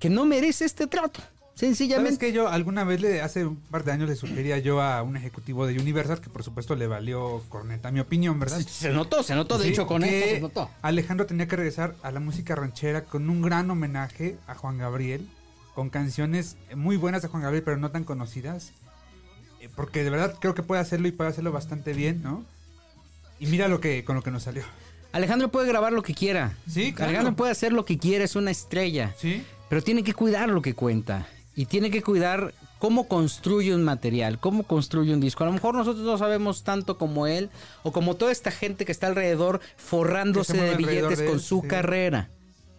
que 0.00 0.10
no 0.10 0.24
merece 0.24 0.64
este 0.64 0.88
trato. 0.88 1.20
¿Sabes 1.20 1.76
Sencillamente. 1.76 2.18
que 2.26 2.32
yo 2.32 2.48
alguna 2.48 2.84
vez, 2.84 3.02
le, 3.02 3.20
hace 3.20 3.44
un 3.44 3.56
par 3.56 3.84
de 3.84 3.92
años, 3.92 4.08
le 4.08 4.16
sugería 4.16 4.56
yo 4.58 4.80
a 4.80 5.02
un 5.02 5.16
ejecutivo 5.18 5.66
de 5.66 5.78
Universal, 5.78 6.18
que 6.22 6.30
por 6.30 6.42
supuesto 6.42 6.74
le 6.74 6.86
valió 6.86 7.42
corneta 7.50 7.90
mi 7.90 8.00
opinión, 8.00 8.40
¿verdad? 8.40 8.60
Se 8.60 8.90
notó, 8.90 9.22
se 9.22 9.34
notó, 9.34 9.58
de 9.58 9.64
Sí, 9.64 9.70
hecho 9.72 9.86
con 9.86 10.02
esto 10.02 10.26
se 10.30 10.40
notó. 10.40 10.70
Alejandro 10.80 11.26
tenía 11.26 11.46
que 11.48 11.56
regresar 11.56 11.96
a 12.02 12.10
la 12.12 12.20
música 12.20 12.54
ranchera 12.54 13.04
con 13.04 13.28
un 13.28 13.42
gran 13.42 13.70
homenaje 13.70 14.38
a 14.46 14.54
Juan 14.54 14.78
Gabriel, 14.78 15.28
con 15.74 15.90
canciones 15.90 16.56
muy 16.74 16.96
buenas 16.96 17.20
de 17.20 17.28
Juan 17.28 17.42
Gabriel, 17.42 17.62
pero 17.62 17.76
no 17.76 17.90
tan 17.90 18.04
conocidas. 18.04 18.72
Eh, 19.60 19.68
Porque 19.76 20.02
de 20.02 20.08
verdad 20.08 20.36
creo 20.40 20.54
que 20.54 20.62
puede 20.62 20.80
hacerlo 20.80 21.08
y 21.08 21.12
puede 21.12 21.28
hacerlo 21.28 21.52
bastante 21.52 21.92
bien, 21.92 22.22
¿no? 22.22 22.42
Y 23.38 23.46
mira 23.46 23.68
lo 23.68 23.80
que 23.80 24.02
con 24.04 24.16
lo 24.16 24.22
que 24.22 24.30
nos 24.30 24.44
salió. 24.44 24.62
Alejandro 25.12 25.50
puede 25.50 25.68
grabar 25.68 25.92
lo 25.92 26.02
que 26.02 26.14
quiera. 26.14 26.56
Sí, 26.70 26.94
claro. 26.94 27.10
Alejandro 27.10 27.36
puede 27.36 27.52
hacer 27.52 27.72
lo 27.74 27.84
que 27.84 27.98
quiera, 27.98 28.24
es 28.24 28.34
una 28.36 28.50
estrella. 28.50 29.14
¿Sí? 29.18 29.44
Pero 29.70 29.82
tiene 29.82 30.02
que 30.02 30.14
cuidar 30.14 30.48
lo 30.48 30.60
que 30.60 30.74
cuenta. 30.74 31.28
Y 31.54 31.66
tiene 31.66 31.92
que 31.92 32.02
cuidar 32.02 32.52
cómo 32.80 33.06
construye 33.06 33.72
un 33.72 33.84
material, 33.84 34.40
cómo 34.40 34.64
construye 34.64 35.14
un 35.14 35.20
disco. 35.20 35.44
A 35.44 35.46
lo 35.46 35.52
mejor 35.52 35.76
nosotros 35.76 36.04
no 36.04 36.18
sabemos 36.18 36.64
tanto 36.64 36.98
como 36.98 37.28
él 37.28 37.50
o 37.84 37.92
como 37.92 38.16
toda 38.16 38.32
esta 38.32 38.50
gente 38.50 38.84
que 38.84 38.90
está 38.90 39.06
alrededor 39.06 39.60
forrándose 39.76 40.60
de 40.60 40.74
billetes 40.74 41.20
de 41.20 41.26
con 41.26 41.38
su 41.38 41.60
sí. 41.60 41.68
carrera. 41.68 42.30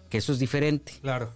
Que 0.09 0.17
eso 0.17 0.33
es 0.33 0.39
diferente. 0.39 0.93
Claro. 1.01 1.31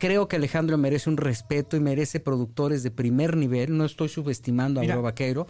Creo 0.00 0.26
que 0.26 0.36
Alejandro 0.36 0.76
merece 0.76 1.08
un 1.08 1.18
respeto 1.18 1.76
y 1.76 1.80
merece 1.80 2.18
productores 2.18 2.82
de 2.82 2.90
primer 2.90 3.36
nivel. 3.36 3.76
No 3.76 3.84
estoy 3.84 4.08
subestimando 4.08 4.80
a 4.80 4.82
Mira, 4.82 5.00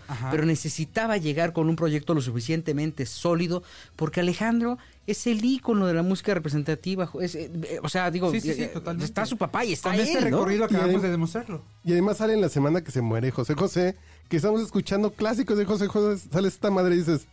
ajá. 0.09 0.31
pero 0.31 0.45
necesitaba 0.45 1.17
llegar 1.17 1.55
con 1.55 1.69
un 1.69 1.77
proyecto 1.77 2.13
lo 2.13 2.21
suficientemente 2.21 3.07
sólido 3.07 3.63
porque 3.97 4.21
Alejandro 4.21 4.77
es 5.11 5.27
el 5.27 5.45
ícono 5.45 5.87
de 5.87 5.95
la 5.95 6.03
música 6.03 6.35
representativa. 6.35 7.11
Es, 7.21 7.35
eh, 7.35 7.51
eh, 7.65 7.81
o 7.83 7.89
sea, 7.89 8.11
digo, 8.11 8.31
Sí, 8.31 8.41
sí, 8.41 8.55
sí, 8.55 8.63
eh, 8.65 8.69
totalmente. 8.69 9.05
está 9.07 9.25
su 9.27 9.37
papá 9.37 9.65
y 9.65 9.73
está 9.73 9.91
Con 9.91 10.01
él, 10.01 10.07
este 10.07 10.21
¿no? 10.21 10.25
recorrido 10.27 10.65
acabamos 10.65 10.97
Y- 10.97 11.01
de 11.03 11.11
demostrarlo. 11.11 11.65
Y 11.85 11.93
además 11.93 12.19
sale 12.19 12.35
en 12.35 12.41
la 12.41 12.49
semana 12.49 12.83
que 12.83 12.91
se 12.91 13.01
muere 13.01 13.31
José 13.31 13.55
José, 13.55 13.97
que 14.29 14.37
estamos 14.37 14.61
escuchando 14.63 15.13
clásicos 15.13 15.57
de 15.59 15.65
José 15.65 15.87
José. 15.89 16.29
Sale 16.31 16.49
esta 16.49 16.71
madre 16.71 16.95
y 16.95 16.99
dices, 16.99 17.27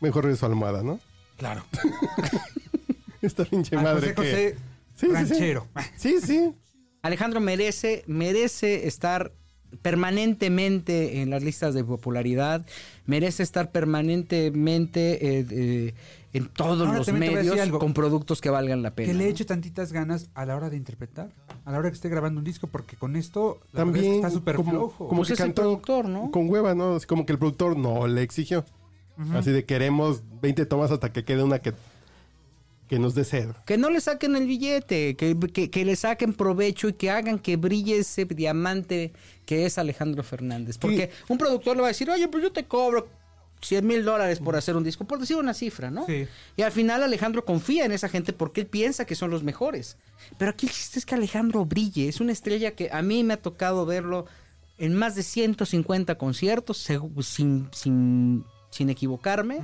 mejor 0.00 0.24
regreso 0.24 0.40
su 0.40 0.46
almohada, 0.46 0.82
¿no? 0.82 1.00
Claro. 1.36 1.64
Esta 3.22 3.44
pinche 3.44 3.76
madre 3.76 4.14
José 4.14 4.14
que... 4.14 4.22
José 4.22 4.56
Sí, 4.96 5.06
sí, 5.06 5.06
sí. 5.06 5.12
ranchero. 5.12 5.66
Sí, 5.96 6.14
sí. 6.24 6.52
Alejandro 7.02 7.40
merece, 7.40 8.04
merece 8.06 8.86
estar 8.86 9.32
permanentemente 9.82 11.20
en 11.20 11.30
las 11.30 11.42
listas 11.42 11.74
de 11.74 11.82
popularidad, 11.84 12.64
merece 13.06 13.42
estar 13.42 13.72
permanentemente 13.72 15.38
eh, 15.40 15.46
eh, 15.50 15.94
en 16.34 16.48
todos 16.48 16.86
Ahora 16.86 16.98
los 16.98 17.12
medios 17.12 17.58
algo. 17.58 17.78
con 17.78 17.94
productos 17.94 18.40
que 18.42 18.50
valgan 18.50 18.82
la 18.82 18.94
pena. 18.94 19.10
Que 19.10 19.14
le 19.16 19.28
eche 19.28 19.44
tantitas 19.46 19.92
ganas 19.92 20.28
a 20.34 20.44
la 20.44 20.54
hora 20.56 20.68
de 20.68 20.76
interpretar, 20.76 21.30
a 21.64 21.72
la 21.72 21.78
hora 21.78 21.88
que 21.90 21.94
esté 21.94 22.08
grabando 22.10 22.38
un 22.40 22.44
disco, 22.44 22.66
porque 22.66 22.96
con 22.96 23.16
esto 23.16 23.60
la 23.72 23.84
verdad 23.84 23.96
es 23.96 24.02
que 24.02 24.08
También 24.08 24.14
está 24.26 24.30
súper 24.30 24.56
como, 24.56 24.70
flojo. 24.70 25.08
como 25.08 25.20
Pues 25.20 25.28
que 25.28 25.34
es 25.34 25.40
el 25.40 25.54
productor, 25.54 26.08
¿no? 26.08 26.30
con 26.30 26.50
hueva, 26.50 26.74
¿no? 26.74 26.96
Así 26.96 27.06
como 27.06 27.24
que 27.24 27.32
el 27.32 27.38
productor 27.38 27.76
no 27.78 28.06
le 28.06 28.20
exigió. 28.22 28.64
Así 29.32 29.50
de 29.52 29.64
queremos 29.64 30.22
20 30.42 30.66
tomas 30.66 30.90
hasta 30.90 31.12
que 31.12 31.24
quede 31.24 31.44
una 31.44 31.60
que, 31.60 31.72
que 32.88 32.98
nos 32.98 33.14
dé 33.14 33.24
sed. 33.24 33.50
Que 33.64 33.78
no 33.78 33.88
le 33.88 34.00
saquen 34.00 34.34
el 34.34 34.46
billete, 34.46 35.14
que, 35.16 35.38
que- 35.52 35.70
que 35.70 35.84
le 35.84 35.94
saquen 35.96 36.34
provecho 36.34 36.88
y 36.88 36.94
que 36.94 37.10
hagan 37.10 37.38
que 37.38 37.56
brille 37.56 37.96
ese 37.98 38.24
diamante 38.24 39.12
que 39.46 39.66
es 39.66 39.78
Alejandro 39.78 40.22
Fernández. 40.24 40.78
Porque 40.78 41.10
un 41.28 41.38
productor 41.38 41.76
le 41.76 41.82
va 41.82 41.88
a 41.88 41.92
decir, 41.92 42.10
oye, 42.10 42.26
pues 42.28 42.42
yo 42.42 42.52
te 42.52 42.64
cobro 42.64 43.06
100 43.64 43.86
mil 43.86 44.04
dólares 44.04 44.38
por 44.38 44.56
hacer 44.56 44.76
un 44.76 44.84
disco, 44.84 45.04
por 45.04 45.18
decir 45.18 45.36
una 45.36 45.54
cifra, 45.54 45.90
¿no? 45.90 46.06
Sí. 46.06 46.26
Y 46.56 46.62
al 46.62 46.72
final 46.72 47.02
Alejandro 47.02 47.44
confía 47.44 47.84
en 47.84 47.92
esa 47.92 48.08
gente 48.08 48.32
porque 48.32 48.62
él 48.62 48.66
piensa 48.66 49.04
que 49.04 49.14
son 49.14 49.30
los 49.30 49.42
mejores. 49.42 49.96
Pero 50.38 50.50
aquí 50.50 50.66
el 50.66 50.72
chiste 50.72 50.98
es 50.98 51.06
que 51.06 51.14
Alejandro 51.14 51.64
brille, 51.64 52.08
es 52.08 52.20
una 52.20 52.32
estrella 52.32 52.72
que 52.72 52.90
a 52.92 53.02
mí 53.02 53.24
me 53.24 53.34
ha 53.34 53.42
tocado 53.42 53.86
verlo 53.86 54.26
en 54.78 54.94
más 54.94 55.14
de 55.14 55.22
150 55.22 56.16
conciertos, 56.16 56.78
sin, 57.22 57.68
sin, 57.72 58.44
sin 58.70 58.90
equivocarme 58.90 59.60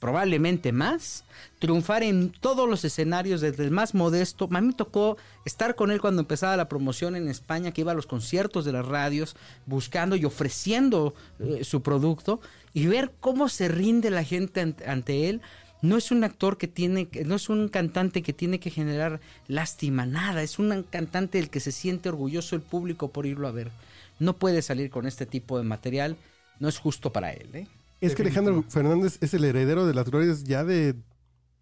probablemente 0.00 0.72
más, 0.72 1.24
triunfar 1.58 2.02
en 2.02 2.30
todos 2.32 2.68
los 2.68 2.84
escenarios, 2.84 3.42
desde 3.42 3.64
el 3.64 3.70
más 3.70 3.94
modesto. 3.94 4.48
A 4.50 4.60
mí 4.60 4.68
me 4.68 4.72
tocó 4.72 5.18
estar 5.44 5.76
con 5.76 5.90
él 5.90 6.00
cuando 6.00 6.22
empezaba 6.22 6.56
la 6.56 6.68
promoción 6.68 7.14
en 7.14 7.28
España, 7.28 7.70
que 7.70 7.82
iba 7.82 7.92
a 7.92 7.94
los 7.94 8.06
conciertos 8.06 8.64
de 8.64 8.72
las 8.72 8.86
radios, 8.86 9.36
buscando 9.66 10.16
y 10.16 10.24
ofreciendo 10.24 11.14
eh, 11.38 11.62
su 11.62 11.82
producto, 11.82 12.40
y 12.72 12.86
ver 12.86 13.12
cómo 13.20 13.48
se 13.48 13.68
rinde 13.68 14.10
la 14.10 14.24
gente 14.24 14.62
ante, 14.62 14.88
ante 14.88 15.28
él. 15.28 15.42
No 15.82 15.96
es 15.96 16.10
un 16.10 16.24
actor 16.24 16.58
que 16.58 16.68
tiene, 16.68 17.08
no 17.24 17.34
es 17.34 17.48
un 17.48 17.68
cantante 17.68 18.22
que 18.22 18.32
tiene 18.32 18.58
que 18.58 18.70
generar 18.70 19.20
lástima, 19.48 20.06
nada. 20.06 20.42
Es 20.42 20.58
un 20.58 20.82
cantante 20.82 21.38
del 21.38 21.50
que 21.50 21.60
se 21.60 21.72
siente 21.72 22.08
orgulloso 22.08 22.56
el 22.56 22.62
público 22.62 23.08
por 23.08 23.26
irlo 23.26 23.48
a 23.48 23.52
ver. 23.52 23.70
No 24.18 24.36
puede 24.36 24.60
salir 24.60 24.90
con 24.90 25.06
este 25.06 25.24
tipo 25.24 25.56
de 25.56 25.64
material. 25.64 26.16
No 26.58 26.68
es 26.68 26.78
justo 26.78 27.10
para 27.10 27.32
él, 27.32 27.48
¿eh? 27.54 27.66
Es 28.00 28.14
que 28.14 28.22
Alejandro 28.22 28.64
Fernández 28.68 29.18
es 29.20 29.34
el 29.34 29.44
heredero 29.44 29.86
de 29.86 29.94
las 29.94 30.10
glorias 30.10 30.44
ya 30.44 30.64
de 30.64 30.96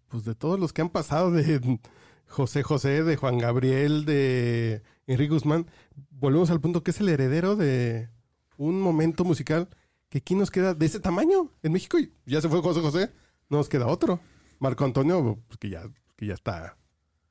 pues 0.07 0.23
de 0.23 0.35
todos 0.35 0.59
los 0.59 0.73
que 0.73 0.81
han 0.81 0.89
pasado 0.89 1.31
de 1.31 1.79
José 2.27 2.63
José, 2.63 3.03
de 3.03 3.15
Juan 3.15 3.37
Gabriel, 3.37 4.05
de 4.05 4.81
Enrique 5.05 5.33
Guzmán. 5.33 5.67
Volvemos 6.11 6.49
al 6.49 6.61
punto 6.61 6.83
que 6.83 6.91
es 6.91 6.99
el 6.99 7.09
heredero 7.09 7.55
de 7.55 8.09
un 8.57 8.81
momento 8.81 9.23
musical 9.23 9.69
que 10.09 10.19
aquí 10.19 10.33
nos 10.33 10.49
queda 10.49 10.73
de 10.73 10.85
ese 10.85 10.99
tamaño 10.99 11.51
en 11.61 11.71
México 11.71 11.99
y 11.99 12.11
ya 12.25 12.41
se 12.41 12.49
fue 12.49 12.61
José 12.61 12.81
José, 12.81 13.11
no 13.49 13.57
nos 13.57 13.69
queda 13.69 13.87
otro. 13.87 14.19
Marco 14.59 14.83
Antonio, 14.83 15.39
pues 15.47 15.57
que 15.57 15.69
ya, 15.69 15.83
que 16.15 16.25
ya 16.25 16.33
está. 16.33 16.78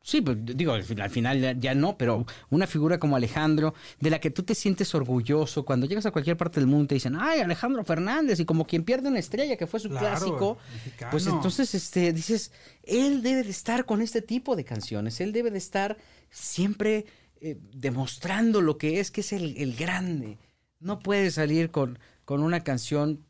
Sí, 0.01 0.23
pues 0.23 0.39
digo, 0.43 0.73
al 0.73 0.85
fin- 0.85 1.01
al 1.01 1.11
final 1.11 1.41
ya, 1.41 1.53
ya 1.53 1.75
no, 1.75 1.99
pero 1.99 2.25
una 2.51 2.67
figura 2.67 2.99
como 2.99 3.17
Alejandro, 3.17 3.75
de 4.01 4.09
la 4.11 4.21
que 4.21 4.31
tú 4.31 4.43
te 4.43 4.55
sientes 4.55 4.95
orgulloso, 4.95 5.65
cuando 5.65 5.87
llegas 5.87 6.07
a 6.07 6.13
cualquier 6.13 6.37
parte 6.37 6.61
del 6.61 6.67
mundo 6.69 6.87
te 6.89 6.95
dicen, 6.95 7.17
ay, 7.21 7.41
Alejandro 7.41 7.85
Fernández, 7.85 8.41
y 8.41 8.47
como 8.47 8.67
quien 8.67 8.85
pierde 8.85 9.09
una 9.09 9.19
estrella, 9.19 9.57
que 9.57 9.67
fue 9.67 9.81
su 9.81 9.89
Claro, 9.91 10.07
clásico, 10.07 10.57
mexicano. 10.73 11.11
pues 11.11 11.27
entonces 11.27 11.75
este, 11.75 12.13
dices, 12.15 12.53
él 12.85 13.23
debe 13.23 13.43
de 13.43 13.51
estar 13.51 13.85
con 13.85 14.01
este 14.01 14.23
tipo 14.23 14.57
de 14.57 14.65
canciones, 14.65 15.21
él 15.21 15.33
debe 15.33 15.51
de 15.51 15.59
estar 15.59 15.99
siempre 16.31 17.05
eh, 17.41 17.59
demostrando 17.75 18.63
lo 18.63 18.79
que 18.79 19.01
es, 19.01 19.11
que 19.11 19.21
es 19.21 19.33
el, 19.33 19.57
el 19.59 19.75
grande. 19.77 20.39
No 20.81 21.01
puede 21.01 21.31
salir 21.31 21.71
con, 21.71 21.99
con 22.25 22.43
una 22.43 22.61
canción 22.61 23.27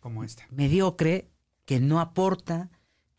Como 0.00 0.24
esta. 0.24 0.46
mediocre, 0.50 1.28
que 1.64 1.78
no 1.78 2.00
aporta, 2.00 2.70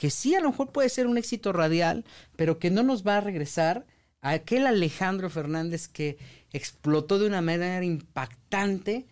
que 0.04 0.10
sí 0.10 0.36
a 0.36 0.42
lo 0.42 0.50
mejor 0.50 0.70
puede 0.74 0.90
ser 0.90 1.08
un 1.08 1.18
éxito 1.18 1.54
radial, 1.54 2.04
pero 2.36 2.60
que 2.60 2.70
no 2.70 2.84
nos 2.84 3.08
va 3.08 3.16
a 3.16 3.22
regresar 3.22 3.86
a 4.20 4.32
aquel 4.32 4.68
Alejandro 4.68 5.30
Fernández 5.30 5.88
que 5.88 6.18
explotó 6.52 7.20
de 7.20 7.28
una 7.28 7.42
manera 7.42 7.86
impactante 7.86 9.06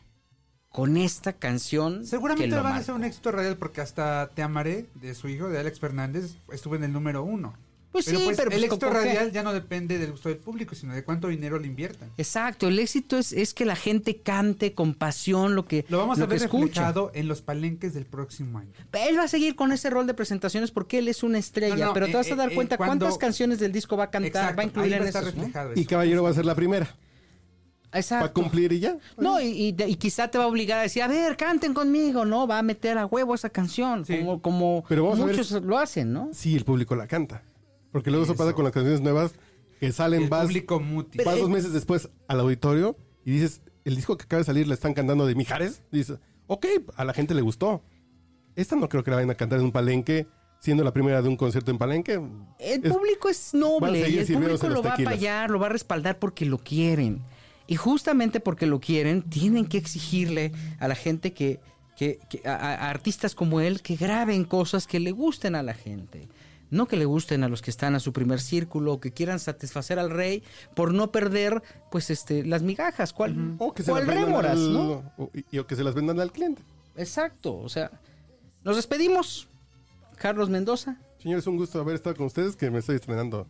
con 0.67 0.97
esta 0.97 1.31
canción. 1.31 2.05
Seguramente 2.05 2.53
lo 2.53 2.61
van 2.61 2.75
a 2.75 2.83
ser 2.83 2.93
un 2.93 3.05
éxito 3.05 3.31
radial 3.31 3.55
porque 3.55 3.79
hasta 3.79 4.31
Te 4.35 4.41
Amaré, 4.41 4.87
de 4.95 5.15
su 5.15 5.29
hijo, 5.29 5.47
de 5.47 5.59
Alex 5.59 5.79
Fernández, 5.79 6.35
estuvo 6.51 6.75
en 6.75 6.83
el 6.83 6.91
número 6.91 7.23
uno. 7.23 7.53
Pues 7.91 8.05
sí, 8.05 8.11
pero 8.37 8.43
el 8.43 8.47
pues, 8.49 8.63
éxito 8.63 8.89
radial 8.89 9.31
ya 9.33 9.43
no 9.43 9.51
depende 9.51 9.97
del 9.99 10.11
gusto 10.11 10.29
del 10.29 10.37
público, 10.37 10.75
sino 10.75 10.93
de 10.95 11.03
cuánto 11.03 11.27
dinero 11.27 11.59
le 11.59 11.67
inviertan. 11.67 12.09
Exacto, 12.17 12.69
el 12.69 12.79
éxito 12.79 13.17
es, 13.17 13.33
es 13.33 13.53
que 13.53 13.65
la 13.65 13.75
gente 13.75 14.17
cante 14.21 14.73
con 14.73 14.93
pasión 14.93 15.55
lo 15.55 15.65
que, 15.65 15.83
Lo 15.89 15.97
vamos 15.97 16.17
a 16.19 16.21
que 16.23 16.27
ver 16.29 16.43
escucha. 16.43 16.65
reflejado 16.65 17.11
en 17.13 17.27
los 17.27 17.41
palenques 17.41 17.93
del 17.93 18.05
próximo 18.05 18.59
año. 18.59 18.71
Él 18.93 19.17
va 19.17 19.23
a 19.23 19.27
seguir 19.27 19.55
con 19.57 19.73
ese 19.73 19.89
rol 19.89 20.07
de 20.07 20.13
presentaciones 20.13 20.71
porque 20.71 20.99
él 20.99 21.09
es 21.09 21.21
una 21.21 21.37
estrella, 21.37 21.75
No, 21.75 21.85
no, 21.87 21.93
pero 21.93 22.05
te 22.05 22.13
eh, 22.13 22.15
vas 22.15 22.31
a 22.31 22.35
dar 22.35 22.51
eh, 22.51 22.55
cuenta 22.55 22.77
cuando- 22.77 23.05
cuántas 23.05 23.17
canciones 23.17 23.59
del 23.59 23.73
disco 23.73 23.97
va 23.97 24.05
a 24.05 24.09
cantar, 24.09 24.27
Exacto, 24.29 24.55
va 24.57 24.63
a 24.63 24.65
incluir 24.67 24.93
ahí 24.93 24.97
en 24.97 25.01
va 25.01 25.05
a 25.05 25.09
estar 25.09 25.23
esos, 25.27 25.77
Y. 25.77 25.85
Caballero 25.85 26.23
va 26.23 26.29
a 26.29 26.33
ser 26.33 26.45
la 26.45 26.55
primera. 26.55 26.95
Exacto. 27.93 28.23
Para 28.23 28.33
cumplir 28.33 28.71
y 28.71 28.79
ya. 28.79 28.95
No, 29.17 29.41
y, 29.41 29.47
y- 29.47 29.75
y 29.83 29.95
quizá 29.97 30.29
te 30.29 30.37
va 30.37 30.45
a 30.45 30.47
obligar 30.47 30.79
a 30.79 30.83
decir, 30.83 31.03
a 31.03 31.09
ver, 31.09 31.35
canten 31.35 31.73
conmigo, 31.73 32.23
¿no? 32.23 32.47
Va 32.47 32.57
a 32.59 32.63
meter 32.63 32.97
a 32.97 33.05
huevo 33.05 33.35
esa 33.35 33.49
canción, 33.49 34.05
Sí. 34.05 34.17
como, 34.19 34.41
como 34.41 34.85
Pero 34.87 35.11
a 35.11 35.15
muchos 35.15 35.51
lo 35.51 35.77
hacen, 35.77 36.13
¿no? 36.13 36.29
Sí, 36.31 36.55
el 36.55 36.63
público 36.63 36.95
la 36.95 37.05
canta. 37.07 37.43
Porque 37.91 38.09
luego 38.09 38.25
eso, 38.25 38.35
pasa 38.35 38.53
con 38.53 38.63
las 38.63 38.73
canciones 38.73 39.01
nuevas 39.01 39.33
que 39.79 39.91
salen, 39.91 40.23
El 40.23 40.29
vas, 40.29 40.43
público 40.45 40.79
muti. 40.79 41.17
vas 41.23 41.37
dos 41.39 41.49
meses 41.49 41.73
después 41.73 42.09
al 42.27 42.39
auditorio 42.39 42.95
y 43.25 43.31
dices, 43.31 43.61
el 43.85 43.95
disco 43.95 44.17
que 44.17 44.23
acaba 44.25 44.39
de 44.39 44.45
salir 44.45 44.67
le 44.67 44.73
están 44.75 44.93
cantando 44.93 45.25
de 45.25 45.35
Mijares. 45.35 45.81
Dices, 45.91 46.19
ok, 46.47 46.65
a 46.95 47.03
la 47.05 47.13
gente 47.13 47.33
le 47.33 47.41
gustó. 47.41 47.83
Esta 48.55 48.75
no 48.75 48.87
creo 48.89 49.03
que 49.03 49.11
la 49.11 49.17
vayan 49.17 49.31
a 49.31 49.35
cantar 49.35 49.59
en 49.59 49.65
un 49.65 49.71
palenque, 49.71 50.27
siendo 50.59 50.83
la 50.83 50.93
primera 50.93 51.21
de 51.21 51.29
un 51.29 51.35
concierto 51.37 51.71
en 51.71 51.77
palenque. 51.77 52.13
El 52.59 52.85
Es- 52.85 52.91
público 52.93 53.29
es 53.29 53.53
noble 53.53 54.07
y 54.09 54.17
el 54.19 54.27
público 54.27 54.67
lo 54.69 54.83
va 54.83 54.91
a 54.91 54.93
apoyar, 54.95 55.49
lo 55.49 55.59
va 55.59 55.65
a 55.67 55.69
respaldar 55.69 56.19
porque 56.19 56.45
lo 56.45 56.57
quieren. 56.59 57.21
Y 57.67 57.75
justamente 57.75 58.39
porque 58.39 58.65
lo 58.67 58.79
quieren, 58.79 59.23
tienen 59.23 59.65
que 59.65 59.77
exigirle 59.77 60.51
a 60.79 60.87
la 60.87 60.95
gente 60.95 61.33
que, 61.33 61.59
que- 61.95 62.19
que- 62.29 62.41
a, 62.47 62.53
a 62.55 62.89
artistas 62.89 63.33
como 63.33 63.61
él 63.61 63.81
que 63.81 63.95
graben 63.95 64.43
cosas 64.43 64.85
que 64.87 64.99
le 64.99 65.11
gusten 65.11 65.55
a 65.55 65.63
la 65.63 65.73
gente. 65.73 66.27
No 66.71 66.87
que 66.87 66.95
le 66.97 67.05
gusten 67.05 67.43
a 67.43 67.49
los 67.49 67.61
que 67.61 67.69
están 67.69 67.93
a 67.95 67.99
su 67.99 68.11
primer 68.13 68.39
círculo, 68.41 68.99
que 68.99 69.11
quieran 69.11 69.39
satisfacer 69.39 69.99
al 69.99 70.09
rey 70.09 70.41
por 70.75 70.93
no 70.93 71.11
perder, 71.11 71.61
pues, 71.91 72.09
este, 72.09 72.43
las 72.45 72.63
migajas. 72.63 73.13
¿Cuál, 73.13 73.55
O 73.59 73.73
que 73.73 73.83
se 73.83 73.91
cuál 73.91 74.07
las 74.07 74.15
vendan 74.15 74.25
rémoras, 74.29 74.51
al- 74.53 74.73
no? 74.73 75.13
o- 75.17 75.29
y- 75.51 75.59
o 75.59 75.67
que 75.67 75.75
se 75.75 75.83
las 75.83 75.93
vendan 75.93 76.19
al 76.19 76.31
cliente. 76.31 76.63
Exacto, 76.95 77.55
o 77.57 77.69
sea, 77.69 77.91
nos 78.63 78.75
despedimos. 78.77 79.47
Carlos 80.17 80.49
Mendoza, 80.49 80.97
Señores, 81.21 81.45
un 81.45 81.57
gusto 81.57 81.79
haber 81.79 81.93
estado 81.95 82.15
con 82.15 82.25
ustedes, 82.25 82.55
que 82.55 82.71
me 82.71 82.79
estoy 82.79 82.95
estrenando 82.95 83.45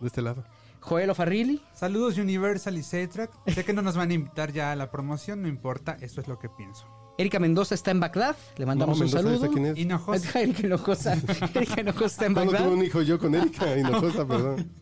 de 0.00 0.06
este 0.06 0.22
lado. 0.22 0.42
Joel 0.80 1.14
Farrilli. 1.14 1.60
Saludos 1.74 2.16
Universal 2.16 2.78
y 2.78 2.82
Cetrac. 2.82 3.30
Sé 3.52 3.62
que 3.64 3.74
no 3.74 3.82
nos 3.82 3.94
van 3.96 4.10
a 4.10 4.14
invitar 4.14 4.52
ya 4.52 4.72
a 4.72 4.76
la 4.76 4.90
promoción, 4.90 5.42
no 5.42 5.48
importa, 5.48 5.98
eso 6.00 6.22
es 6.22 6.28
lo 6.28 6.38
que 6.38 6.48
pienso. 6.48 6.86
Erika 7.18 7.38
Mendoza 7.38 7.74
está 7.74 7.90
en 7.90 8.00
Bagdad, 8.00 8.36
le 8.56 8.64
mandamos 8.66 8.98
No, 8.98 9.04
un 9.04 9.10
Mendoza, 9.10 9.22
saludo. 9.22 9.44
¿esta 9.44 9.48
quién 9.54 9.66
es? 9.66 9.78
Hinojosa. 9.78 10.40
Erika 10.40 10.66
Hinojosa, 10.66 11.12
Erika 11.54 11.80
Hinojosa 11.80 12.06
está 12.06 12.26
en 12.26 12.32
¿Cuándo 12.34 12.52
Bagdad. 12.52 12.66
tuve 12.66 12.76
un 12.78 12.84
hijo 12.84 13.02
yo 13.02 13.18
con 13.18 13.34
Erika 13.34 13.76
Hinojosa, 13.76 14.26
perdón? 14.26 14.70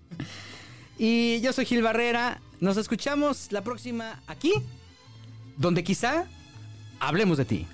Y 1.01 1.41
yo 1.43 1.53
soy 1.53 1.65
Gil 1.65 1.81
Barrera. 1.81 2.41
Nos 2.59 2.77
escuchamos 2.77 3.53
la 3.53 3.63
próxima 3.63 4.21
aquí, 4.27 4.53
donde 5.57 5.85
quizá 5.85 6.27
hablemos 6.99 7.39
de 7.39 7.45
ti. 7.45 7.67